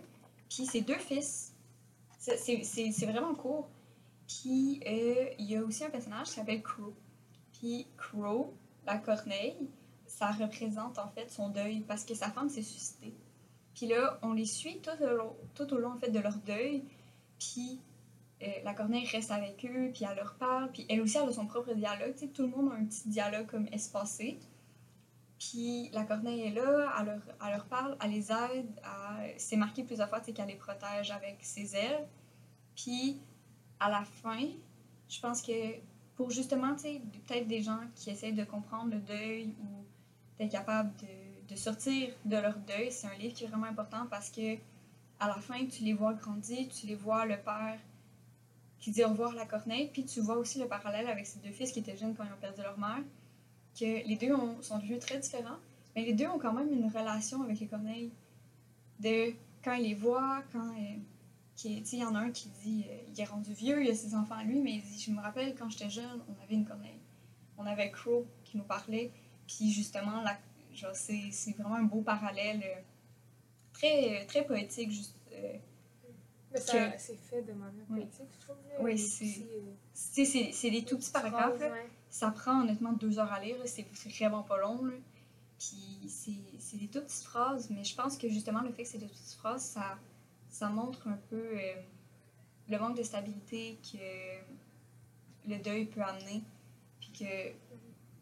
puis 0.51 0.67
ses 0.67 0.83
deux 0.83 0.99
fils. 0.99 1.55
C'est 2.19 3.07
vraiment 3.07 3.35
court. 3.35 3.67
Puis 4.29 4.83
euh, 4.87 5.31
il 5.39 5.47
y 5.47 5.57
a 5.57 5.63
aussi 5.63 5.83
un 5.83 5.89
personnage 5.89 6.27
qui 6.27 6.35
s'appelle 6.35 6.63
Crow. 6.63 6.93
Puis 7.55 7.87
Crow, 7.97 8.53
la 8.85 8.99
corneille, 8.99 9.71
ça 10.07 10.31
représente 10.31 10.99
en 10.99 11.09
fait 11.09 11.31
son 11.31 11.49
deuil 11.49 11.81
parce 11.89 12.05
que 12.05 12.15
sa 12.15 12.31
femme 12.31 12.51
s'est 12.51 12.61
suicidée. 12.61 13.15
Puis 13.77 13.87
là, 13.87 14.19
on 14.23 14.33
les 14.33 14.47
suit 14.47 14.81
tout 14.81 15.05
au 15.05 15.17
long, 15.17 15.37
tout 15.55 15.73
au 15.73 15.79
long 15.79 15.93
en 15.93 15.99
fait, 15.99 16.11
de 16.11 16.19
leur 16.19 16.37
deuil. 16.39 16.83
Puis 17.39 17.79
euh, 18.43 18.47
la 18.65 18.75
corneille 18.75 19.07
reste 19.07 19.31
avec 19.31 19.65
eux, 19.65 19.91
puis 19.95 20.05
elle 20.11 20.17
leur 20.17 20.35
parle. 20.35 20.73
Puis 20.73 20.85
elle 20.89 21.01
aussi, 21.01 21.19
elle 21.19 21.29
a 21.29 21.33
son 21.33 21.47
propre 21.47 21.73
dialogue. 21.75 22.15
Tout 22.35 22.43
le 22.43 22.49
monde 22.49 22.73
a 22.73 22.77
un 22.77 22.85
petit 22.87 23.09
dialogue 23.09 23.47
comme 23.47 23.69
espacé. 23.73 24.39
Puis 25.39 25.91
la 25.93 26.05
corneille 26.05 26.41
est 26.47 26.51
là, 26.53 26.91
elle 26.99 27.07
leur, 27.07 27.21
elle 27.45 27.51
leur 27.53 27.67
parle, 27.67 27.97
elle 28.03 28.11
les 28.11 28.33
aide. 28.33 28.81
à- 28.83 29.19
C'est 29.37 29.57
marqué 29.57 29.85
plusieurs 29.85 30.09
fois 30.09 30.21
qu'elle 30.21 30.49
les 30.49 30.55
protège 30.57 31.11
avec 31.11 31.39
ses 31.43 31.77
ailes. 31.77 32.07
Puis 32.75 33.21
à 33.79 33.91
la 33.91 34.05
fin, 34.05 34.41
je 35.09 35.21
pense 35.21 35.43
que 35.43 35.53
pour 36.15 36.31
justement, 36.31 36.75
peut-être 36.75 37.47
des 37.47 37.61
gens 37.61 37.81
qui 37.95 38.09
essayent 38.09 38.33
de 38.33 38.45
comprendre 38.45 38.91
le 38.95 39.01
deuil 39.01 39.55
ou 39.61 39.85
d'être 40.39 40.51
capable 40.53 40.91
de, 40.97 41.07
de 41.49 41.57
sortir 41.57 42.13
de 42.25 42.37
leur 42.37 42.57
deuil, 42.59 42.91
c'est 42.91 43.07
un 43.07 43.15
livre 43.15 43.35
qui 43.35 43.45
est 43.45 43.47
vraiment 43.47 43.67
important 43.67 44.07
parce 44.11 44.31
que 44.31 44.57
à 45.19 45.29
la 45.29 45.35
fin, 45.35 45.65
tu 45.67 45.85
les 45.85 45.95
vois 45.95 46.13
grandir, 46.15 46.69
tu 46.69 46.87
les 46.87 46.95
vois 46.95 47.25
le 47.27 47.37
père 47.37 47.79
qui 48.79 48.91
dit 48.91 49.03
au 49.05 49.09
revoir 49.09 49.33
à 49.33 49.35
la 49.35 49.47
corneille, 49.47 49.89
puis 49.93 50.05
tu 50.05 50.21
vois 50.21 50.37
aussi 50.37 50.59
le 50.59 50.69
parallèle 50.69 51.09
avec 51.09 51.27
ses 51.27 51.39
deux 51.41 51.51
fils 51.51 51.73
qui 51.73 51.79
étaient 51.79 51.97
jeunes 51.97 52.15
quand 52.15 52.25
ils 52.25 52.33
ont 52.33 52.41
perdu 52.41 52.63
leur 52.63 52.79
mère, 52.79 53.03
que 53.79 54.07
les 54.07 54.17
deux 54.17 54.35
ont, 54.35 54.61
sont 54.61 54.79
devenus 54.79 55.01
très 55.01 55.19
différents, 55.19 55.59
mais 55.95 56.05
les 56.05 56.13
deux 56.13 56.27
ont 56.27 56.39
quand 56.39 56.53
même 56.53 56.73
une 56.73 56.87
relation 56.87 57.43
avec 57.43 57.59
les 57.59 57.67
corneilles 57.67 58.11
de 59.01 59.33
quand 59.65 59.75
il 59.75 59.85
les 59.85 59.95
voit, 59.95 60.43
quand. 60.53 60.69
euh, 60.77 60.99
il 61.65 61.99
y 61.99 62.05
en 62.05 62.15
a 62.15 62.19
un 62.19 62.31
qui 62.31 62.51
dit 62.63 62.85
euh, 62.89 62.99
il 63.09 63.21
est 63.21 63.25
rendu 63.25 63.53
vieux, 63.55 63.83
il 63.83 63.91
a 63.91 63.95
ses 63.95 64.15
enfants 64.15 64.35
à 64.35 64.45
lui, 64.45 64.61
mais 64.61 64.75
il 64.75 64.83
dit 64.83 65.01
Je 65.01 65.11
me 65.11 65.21
rappelle 65.21 65.55
quand 65.59 65.71
j'étais 65.71 65.89
jeune, 65.89 66.21
on 66.29 66.43
avait 66.45 66.55
une 66.55 66.67
corneille. 66.67 67.01
On 67.57 67.65
avait 67.65 67.91
Crow 67.91 68.27
qui 68.45 68.59
nous 68.59 68.65
parlait, 68.65 69.11
puis 69.47 69.73
justement, 69.73 70.21
la, 70.21 70.37
c'est, 70.93 71.31
c'est 71.31 71.53
vraiment 71.53 71.77
un 71.77 71.83
beau 71.85 72.03
parallèle, 72.03 72.62
euh, 72.65 72.81
très, 73.73 74.25
très 74.27 74.45
poétique, 74.45 74.91
juste. 74.91 75.15
euh, 75.33 75.57
Mais 76.53 76.61
ça, 76.61 76.89
Que- 76.91 76.99
c'est 76.99 77.17
fait 77.17 77.43
de 77.43 77.53
manière 77.53 77.85
Oui. 77.91 78.01
poétique, 78.01 78.27
je 78.33 78.45
trouve. 78.45 78.57
Oui, 78.81 78.99
c'est- 78.99 79.43
euh, 79.43 80.71
des 80.71 80.85
tout 80.85 80.97
petits 80.97 81.11
paragraphes, 81.11 81.59
là. 81.61 81.69
phrases, 81.69 81.73
ouais. 81.73 81.91
Ça 82.09 82.31
prend 82.31 82.61
honnêtement 82.62 82.93
deux 82.93 83.19
heures 83.19 83.33
à 83.33 83.41
lire, 83.41 83.57
c'est 83.67 83.87
vraiment 84.19 84.43
pas 84.43 84.59
long. 84.59 84.83
Là. 84.85 84.93
Puis 85.59 86.09
c'est, 86.09 86.31
c'est 86.59 86.77
des 86.79 86.87
toutes 86.89 87.05
petites 87.07 87.25
phrases, 87.25 87.69
mais 87.71 87.83
je 87.85 87.95
pense 87.95 88.17
que 88.17 88.29
justement 88.29 88.61
le 88.62 88.71
fait 88.73 88.85
que 88.85 88.89
c'est 88.89 88.99
des 88.99 89.07
toutes 89.07 89.17
petites 89.19 89.37
phrases, 89.39 89.62
ça, 89.65 89.99
ça 90.49 90.69
montre 90.69 91.09
un 91.09 91.19
peu 91.29 91.37
euh, 91.59 91.75
le 92.69 92.79
manque 92.79 92.97
de 92.97 93.03
stabilité 93.03 93.77
que 93.83 95.49
le 95.51 95.59
deuil 95.59 95.87
peut 95.87 96.03
amener. 96.03 96.43
Puis 97.01 97.11
que 97.12 97.53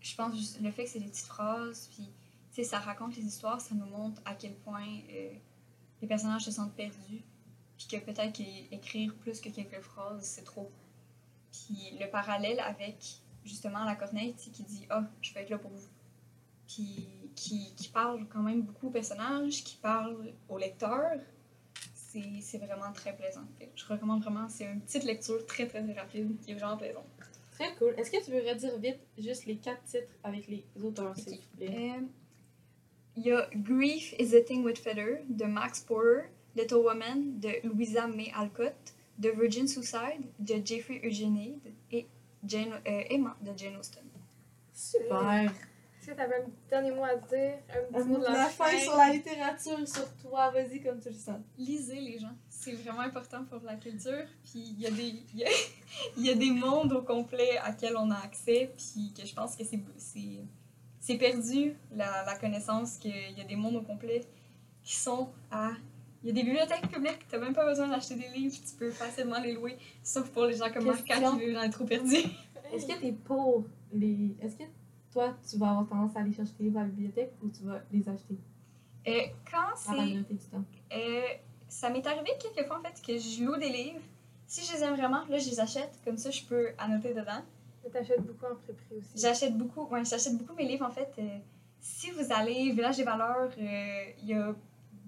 je 0.00 0.14
pense 0.16 0.58
le 0.60 0.70
fait 0.70 0.84
que 0.84 0.90
c'est 0.90 0.98
des 1.00 1.08
petites 1.08 1.26
phrases, 1.26 1.88
puis 1.94 2.08
ça 2.62 2.78
raconte 2.78 3.16
les 3.16 3.24
histoires, 3.24 3.60
ça 3.60 3.74
nous 3.74 3.86
montre 3.86 4.22
à 4.24 4.34
quel 4.34 4.54
point 4.54 4.86
euh, 5.10 5.32
les 6.00 6.08
personnages 6.08 6.44
se 6.44 6.50
sentent 6.50 6.74
perdus. 6.74 7.24
Puis 7.76 7.88
que 7.88 7.96
peut-être 7.96 8.32
qu'écrire 8.32 9.14
plus 9.16 9.40
que 9.40 9.48
quelques 9.48 9.80
phrases, 9.80 10.22
c'est 10.22 10.44
trop. 10.44 10.70
Puis 11.50 11.98
le 11.98 12.08
parallèle 12.08 12.60
avec 12.60 12.96
justement 13.44 13.84
la 13.84 13.96
Corneille 13.96 14.34
qui 14.34 14.62
dit 14.62 14.86
Ah, 14.90 15.04
je 15.20 15.34
vais 15.34 15.42
être 15.42 15.50
là 15.50 15.58
pour 15.58 15.72
vous. 15.72 15.88
Puis 16.68 17.08
qui, 17.34 17.74
qui 17.74 17.88
parle 17.88 18.26
quand 18.28 18.42
même 18.42 18.62
beaucoup 18.62 18.88
aux 18.88 18.92
personnages, 18.92 19.64
qui 19.64 19.76
parle 19.76 20.32
au 20.48 20.58
lecteur. 20.58 21.18
C'est 22.40 22.58
vraiment 22.58 22.92
très 22.92 23.16
plaisant. 23.16 23.42
Je 23.74 23.84
recommande 23.86 24.22
vraiment, 24.22 24.48
c'est 24.48 24.66
une 24.66 24.80
petite 24.80 25.02
lecture 25.02 25.44
très 25.46 25.66
très 25.66 25.80
rapide 25.94 26.38
qui 26.40 26.52
est 26.52 26.54
vraiment 26.54 26.76
plaisante. 26.76 27.06
Très 27.50 27.74
cool. 27.74 27.94
Est-ce 27.98 28.10
que 28.12 28.24
tu 28.24 28.30
veux 28.30 28.48
redire 28.48 28.78
vite 28.78 29.00
juste 29.18 29.46
les 29.46 29.56
quatre 29.56 29.82
titres 29.82 30.12
avec 30.22 30.46
les 30.46 30.64
auteurs, 30.80 31.16
s'il 31.16 31.40
te 31.40 31.56
plaît? 31.56 31.94
Euh, 31.96 32.02
Il 33.16 33.26
y 33.26 33.32
a 33.32 33.48
Grief 33.54 34.12
is 34.18 34.34
a 34.34 34.42
Thing 34.42 34.64
with 34.64 34.78
Feather 34.78 35.20
de 35.28 35.44
Max 35.44 35.80
Porter, 35.80 36.30
Little 36.56 36.82
Woman 36.82 37.38
de 37.40 37.60
Louisa 37.62 38.06
May 38.06 38.32
Alcott, 38.34 38.92
The 39.20 39.28
Virgin 39.34 39.68
Suicide 39.68 40.24
de 40.38 40.60
Jeffrey 40.64 41.00
Eugene 41.04 41.60
et 41.92 42.06
Jane, 42.44 42.72
euh, 42.86 43.02
Emma 43.10 43.36
de 43.40 43.56
Jane 43.56 43.76
Austen. 43.76 44.02
Super. 44.72 45.52
Est-ce 46.04 46.12
que 46.12 46.16
t'avais 46.16 46.34
un 46.34 46.50
dernier 46.68 46.90
mot 46.90 47.04
à 47.04 47.16
dire? 47.16 47.54
Un 47.70 47.92
petit 47.92 48.08
mot 48.08 48.18
de 48.18 48.24
la, 48.24 48.46
fin 48.46 48.78
sur 48.78 48.96
la 48.96 49.10
littérature, 49.10 49.88
sur 49.88 50.06
toi. 50.16 50.50
Vas-y 50.50 50.82
comme 50.82 51.00
tu 51.00 51.08
le 51.08 51.14
sens. 51.14 51.40
Lisez 51.56 52.00
les 52.00 52.18
gens, 52.18 52.34
c'est 52.50 52.72
vraiment 52.72 53.00
important 53.00 53.44
pour 53.44 53.60
la 53.62 53.76
culture. 53.76 54.26
Puis 54.44 54.74
il 54.76 54.80
y, 54.80 54.86
a 54.86 54.90
des- 54.90 55.22
y, 55.34 55.44
a, 55.44 55.48
il 56.18 56.26
y 56.26 56.30
a 56.30 56.34
des 56.34 56.50
mondes 56.50 56.92
au 56.92 57.02
complet 57.02 57.56
à 57.58 57.72
quels 57.72 57.96
on 57.96 58.10
a 58.10 58.18
accès, 58.18 58.74
puis 58.76 59.14
que 59.16 59.26
je 59.26 59.34
pense 59.34 59.56
que 59.56 59.64
c'est 59.64 59.80
c'est- 61.06 61.18
perdu 61.18 61.74
la, 61.94 62.24
la 62.24 62.36
connaissance 62.36 62.96
qu'il 62.98 63.32
y 63.36 63.40
a 63.40 63.44
des 63.44 63.56
mondes 63.56 63.76
au 63.76 63.82
complet 63.82 64.22
qui 64.82 64.96
sont 64.96 65.28
à. 65.50 65.70
Il 66.22 66.28
y 66.28 66.30
a 66.30 66.34
des 66.34 66.42
bibliothèques 66.42 66.88
publiques, 66.90 67.26
t'as 67.28 67.38
même 67.38 67.52
pas 67.52 67.66
besoin 67.66 67.86
d'acheter 67.88 68.14
des 68.14 68.28
livres, 68.28 68.54
tu 68.56 68.74
peux 68.78 68.90
facilement 68.90 69.38
les 69.40 69.52
louer, 69.52 69.76
sauf 70.02 70.30
pour 70.30 70.46
les 70.46 70.56
gens 70.56 70.70
comme 70.72 70.84
Marca 70.86 71.16
qui 71.32 71.38
vivent 71.44 71.54
dans 71.54 71.62
les 71.62 71.70
trous 71.70 71.84
perdus. 71.84 72.16
Est-ce 72.72 72.86
que 72.86 72.98
t'es 72.98 73.12
pour 73.12 73.64
les. 73.92 74.34
Est-ce 74.40 74.56
que 74.56 74.64
toi, 75.12 75.36
tu 75.48 75.58
vas 75.58 75.70
avoir 75.70 75.86
tendance 75.86 76.16
à 76.16 76.20
aller 76.20 76.32
chercher 76.32 76.52
tes 76.54 76.64
livres 76.64 76.78
à 76.78 76.82
la 76.82 76.88
bibliothèque 76.88 77.32
ou 77.42 77.48
tu 77.50 77.62
vas 77.64 77.80
les 77.92 78.08
acheter? 78.08 78.36
Euh, 79.06 79.20
quand 79.50 79.76
c'est. 79.76 79.90
Euh, 80.92 81.22
ça 81.68 81.90
m'est 81.90 82.06
arrivé 82.06 82.30
quelques 82.40 82.66
fois 82.66 82.78
en 82.78 82.82
fait 82.82 83.02
que 83.06 83.18
je 83.18 83.44
loue 83.44 83.56
des 83.58 83.68
livres. 83.68 84.00
Si 84.46 84.64
je 84.64 84.72
les 84.76 84.82
aime 84.82 84.94
vraiment, 84.96 85.24
là 85.28 85.36
je 85.38 85.50
les 85.50 85.60
achète, 85.60 85.98
comme 86.04 86.16
ça 86.16 86.30
je 86.30 86.42
peux 86.44 86.68
annoter 86.78 87.10
dedans. 87.12 87.42
T'achètes 87.92 88.22
beaucoup 88.22 88.46
en 88.46 88.56
pré-prix 88.56 88.96
aussi. 88.96 89.10
J'achète 89.16 89.56
beaucoup, 89.56 89.84
ouais, 89.86 90.04
j'achète 90.04 90.36
beaucoup 90.36 90.54
mes 90.54 90.66
livres 90.66 90.86
en 90.86 90.90
fait. 90.90 91.12
euh, 91.18 91.38
si 91.80 92.10
vous 92.12 92.32
allez 92.32 92.72
Village 92.72 92.96
des 92.96 93.04
Valeurs, 93.04 93.50
euh, 93.58 94.04
il 94.22 94.28
y 94.28 94.34
a 94.34 94.54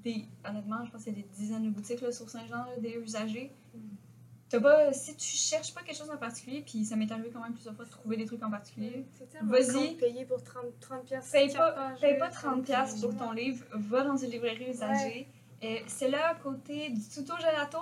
des, 0.05 0.25
honnêtement, 0.49 0.85
je 0.85 0.91
pense 0.91 1.05
qu'il 1.05 1.17
y 1.17 1.21
a 1.21 1.23
des 1.23 1.29
dizaines 1.29 1.65
de 1.65 1.71
boutiques 1.71 2.03
là, 2.03 2.13
sur 2.13 2.29
Saint-Jean, 2.29 2.67
des 2.81 2.95
usagers. 2.97 3.51
Mm. 3.75 4.61
Pas, 4.61 4.93
si 4.93 5.17
tu 5.17 5.27
cherches 5.27 5.75
pas 5.75 5.83
quelque 5.83 5.97
chose 5.97 6.11
en 6.11 6.17
particulier, 6.17 6.63
puis 6.65 6.85
ça 6.85 6.97
m'est 6.97 7.11
arrivé 7.11 7.31
quand 7.33 7.43
même 7.43 7.53
plusieurs 7.53 7.75
fois 7.75 7.85
de 7.85 7.91
trouver 7.91 8.17
des 8.17 8.27
trucs 8.27 8.43
en 8.43 8.51
particulier, 8.51 9.05
tellement 9.31 9.51
Vas-y. 9.51 9.97
payer 9.97 10.25
pour 10.25 10.43
30, 10.43 10.63
30 10.81 11.05
piastres. 11.05 11.33
Paye 11.33 11.53
quatre 11.53 11.75
pas, 11.75 11.95
paye 12.01 12.19
pas 12.19 12.29
30$ 12.31 12.63
piastres 12.63 13.01
pour 13.01 13.17
ton 13.17 13.33
livre, 13.33 13.65
va 13.73 14.05
dans 14.05 14.17
une 14.17 14.31
librairie 14.31 14.71
usagée. 14.71 15.27
Euh, 15.65 15.79
c'est 15.87 16.09
là 16.09 16.29
à 16.29 16.35
côté 16.35 16.91
du 16.91 17.01
Tuto 17.01 17.35
Gelato. 17.39 17.79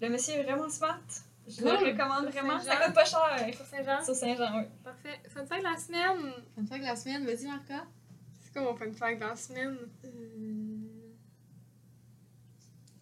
Le 0.00 0.08
monsieur 0.08 0.34
est 0.34 0.42
vraiment 0.42 0.68
smart. 0.68 0.98
Je 1.50 1.64
le 1.64 1.70
recommande 1.70 2.26
vraiment, 2.26 2.58
ça 2.60 2.76
coûte 2.76 2.94
pas 2.94 3.04
cher. 3.04 3.54
Sur 3.54 3.64
Saint-Jean. 3.66 4.04
Sur 4.04 4.14
Saint-Jean, 4.14 4.58
oui. 4.58 4.64
Parfait. 4.84 5.20
Fun 5.28 5.44
fact 5.46 5.62
de 5.62 5.68
la 5.68 5.76
semaine. 5.76 6.32
Fun 6.54 6.66
fact 6.66 6.80
de 6.82 6.86
la 6.86 6.96
semaine, 6.96 7.24
vas-y 7.26 7.46
Marca. 7.46 7.86
C'est 8.40 8.52
quoi 8.52 8.62
mon 8.62 8.74
fun 8.76 8.92
fact 8.92 9.20
de 9.20 9.24
la 9.26 9.36
semaine? 9.36 9.76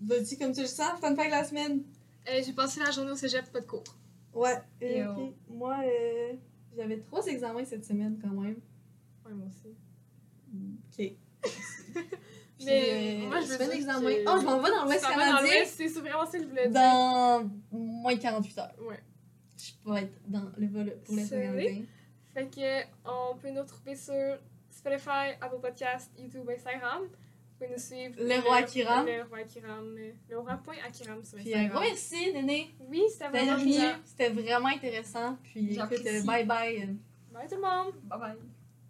Vas-y 0.00 0.38
comme 0.38 0.52
tu 0.52 0.60
le 0.62 0.66
sens, 0.66 0.98
fun 1.00 1.14
fact 1.14 1.26
de 1.26 1.30
la 1.34 1.44
semaine. 1.44 1.82
Euh, 2.28 2.40
J'ai 2.44 2.52
passé 2.52 2.80
la 2.80 2.90
journée 2.90 3.10
au 3.10 3.16
cégep, 3.16 3.50
pas 3.52 3.60
de 3.60 3.66
cours. 3.66 3.84
Ouais. 4.32 4.56
euh, 4.82 5.04
Yo. 5.04 5.12
ok. 5.12 5.34
Moi, 5.48 5.76
euh, 5.84 6.32
j'avais 6.76 6.98
trois 7.00 7.24
examens 7.26 7.64
cette 7.64 7.84
semaine 7.84 8.18
quand 8.22 8.28
même. 8.30 8.56
Ouais, 9.26 9.32
moi 9.32 9.46
aussi. 9.48 9.74
Ok. 10.98 11.12
Puis, 12.58 12.66
Mais 12.66 13.20
euh, 13.24 13.26
moi, 13.28 13.40
je 13.40 13.46
veux 13.46 13.54
semaine 13.54 13.68
dire 13.68 13.76
d'examen. 13.78 14.00
que- 14.00 14.24
Oh, 14.26 14.40
je 14.40 14.44
m'en 14.46 14.58
vais 14.60 14.70
dans 14.70 14.84
l'Ouest 14.84 15.00
Ça 15.00 15.08
va 15.08 15.14
dans 15.14 15.20
canadien 15.36 15.42
l'Ouest, 15.58 15.74
c'est 15.76 16.00
vraiment 16.00 16.26
ça 16.26 16.38
que 16.38 16.44
je 16.44 16.48
voulais 16.48 16.68
dire. 16.68 16.72
dans 16.72 17.50
moins 17.72 18.14
de 18.14 18.20
48 18.20 18.58
heures. 18.58 18.74
Ouais. 18.80 19.00
Je 19.56 19.70
peux 19.84 19.96
être 19.96 20.12
dans 20.26 20.50
le 20.56 20.66
vol 20.66 20.96
pour 21.04 21.14
l'Est 21.16 21.26
C'est 21.26 21.40
canadien. 21.42 21.82
Fait 22.34 22.46
que 22.46 22.84
on 23.08 23.36
peut 23.36 23.50
nous 23.50 23.64
trouver 23.64 23.94
sur 23.96 24.38
Spotify, 24.70 25.34
Apple 25.40 25.60
Podcast, 25.60 26.10
YouTube, 26.18 26.48
Instagram. 26.50 27.02
Vous 27.04 27.64
pouvez 27.66 27.70
nous 27.76 27.82
suivre. 27.82 28.14
Le 28.18 28.40
roi 28.46 28.56
Akiram. 28.58 29.06
Le 29.06 29.22
roi 29.24 29.38
Akiram. 29.38 29.96
Le 30.28 30.38
roi 30.38 30.56
point 30.64 30.74
Akiram 30.86 31.24
sur 31.24 31.38
Puis 31.38 31.52
un 31.54 31.58
Instagram. 31.58 31.70
gros 31.82 31.90
merci, 31.90 32.32
Néné, 32.32 32.70
Oui, 32.88 33.02
c'était 33.10 33.28
vraiment. 33.28 33.92
C'était 34.04 34.28
vraiment 34.30 34.68
intéressant. 34.68 35.36
Puis 35.42 35.74
écoute, 35.76 36.06
euh, 36.06 36.22
bye 36.22 36.44
bye. 36.44 36.96
Bye 37.32 37.48
tout 37.48 37.56
le 37.56 37.60
monde! 37.62 37.94
Bye 38.04 38.18
bye. 38.20 38.36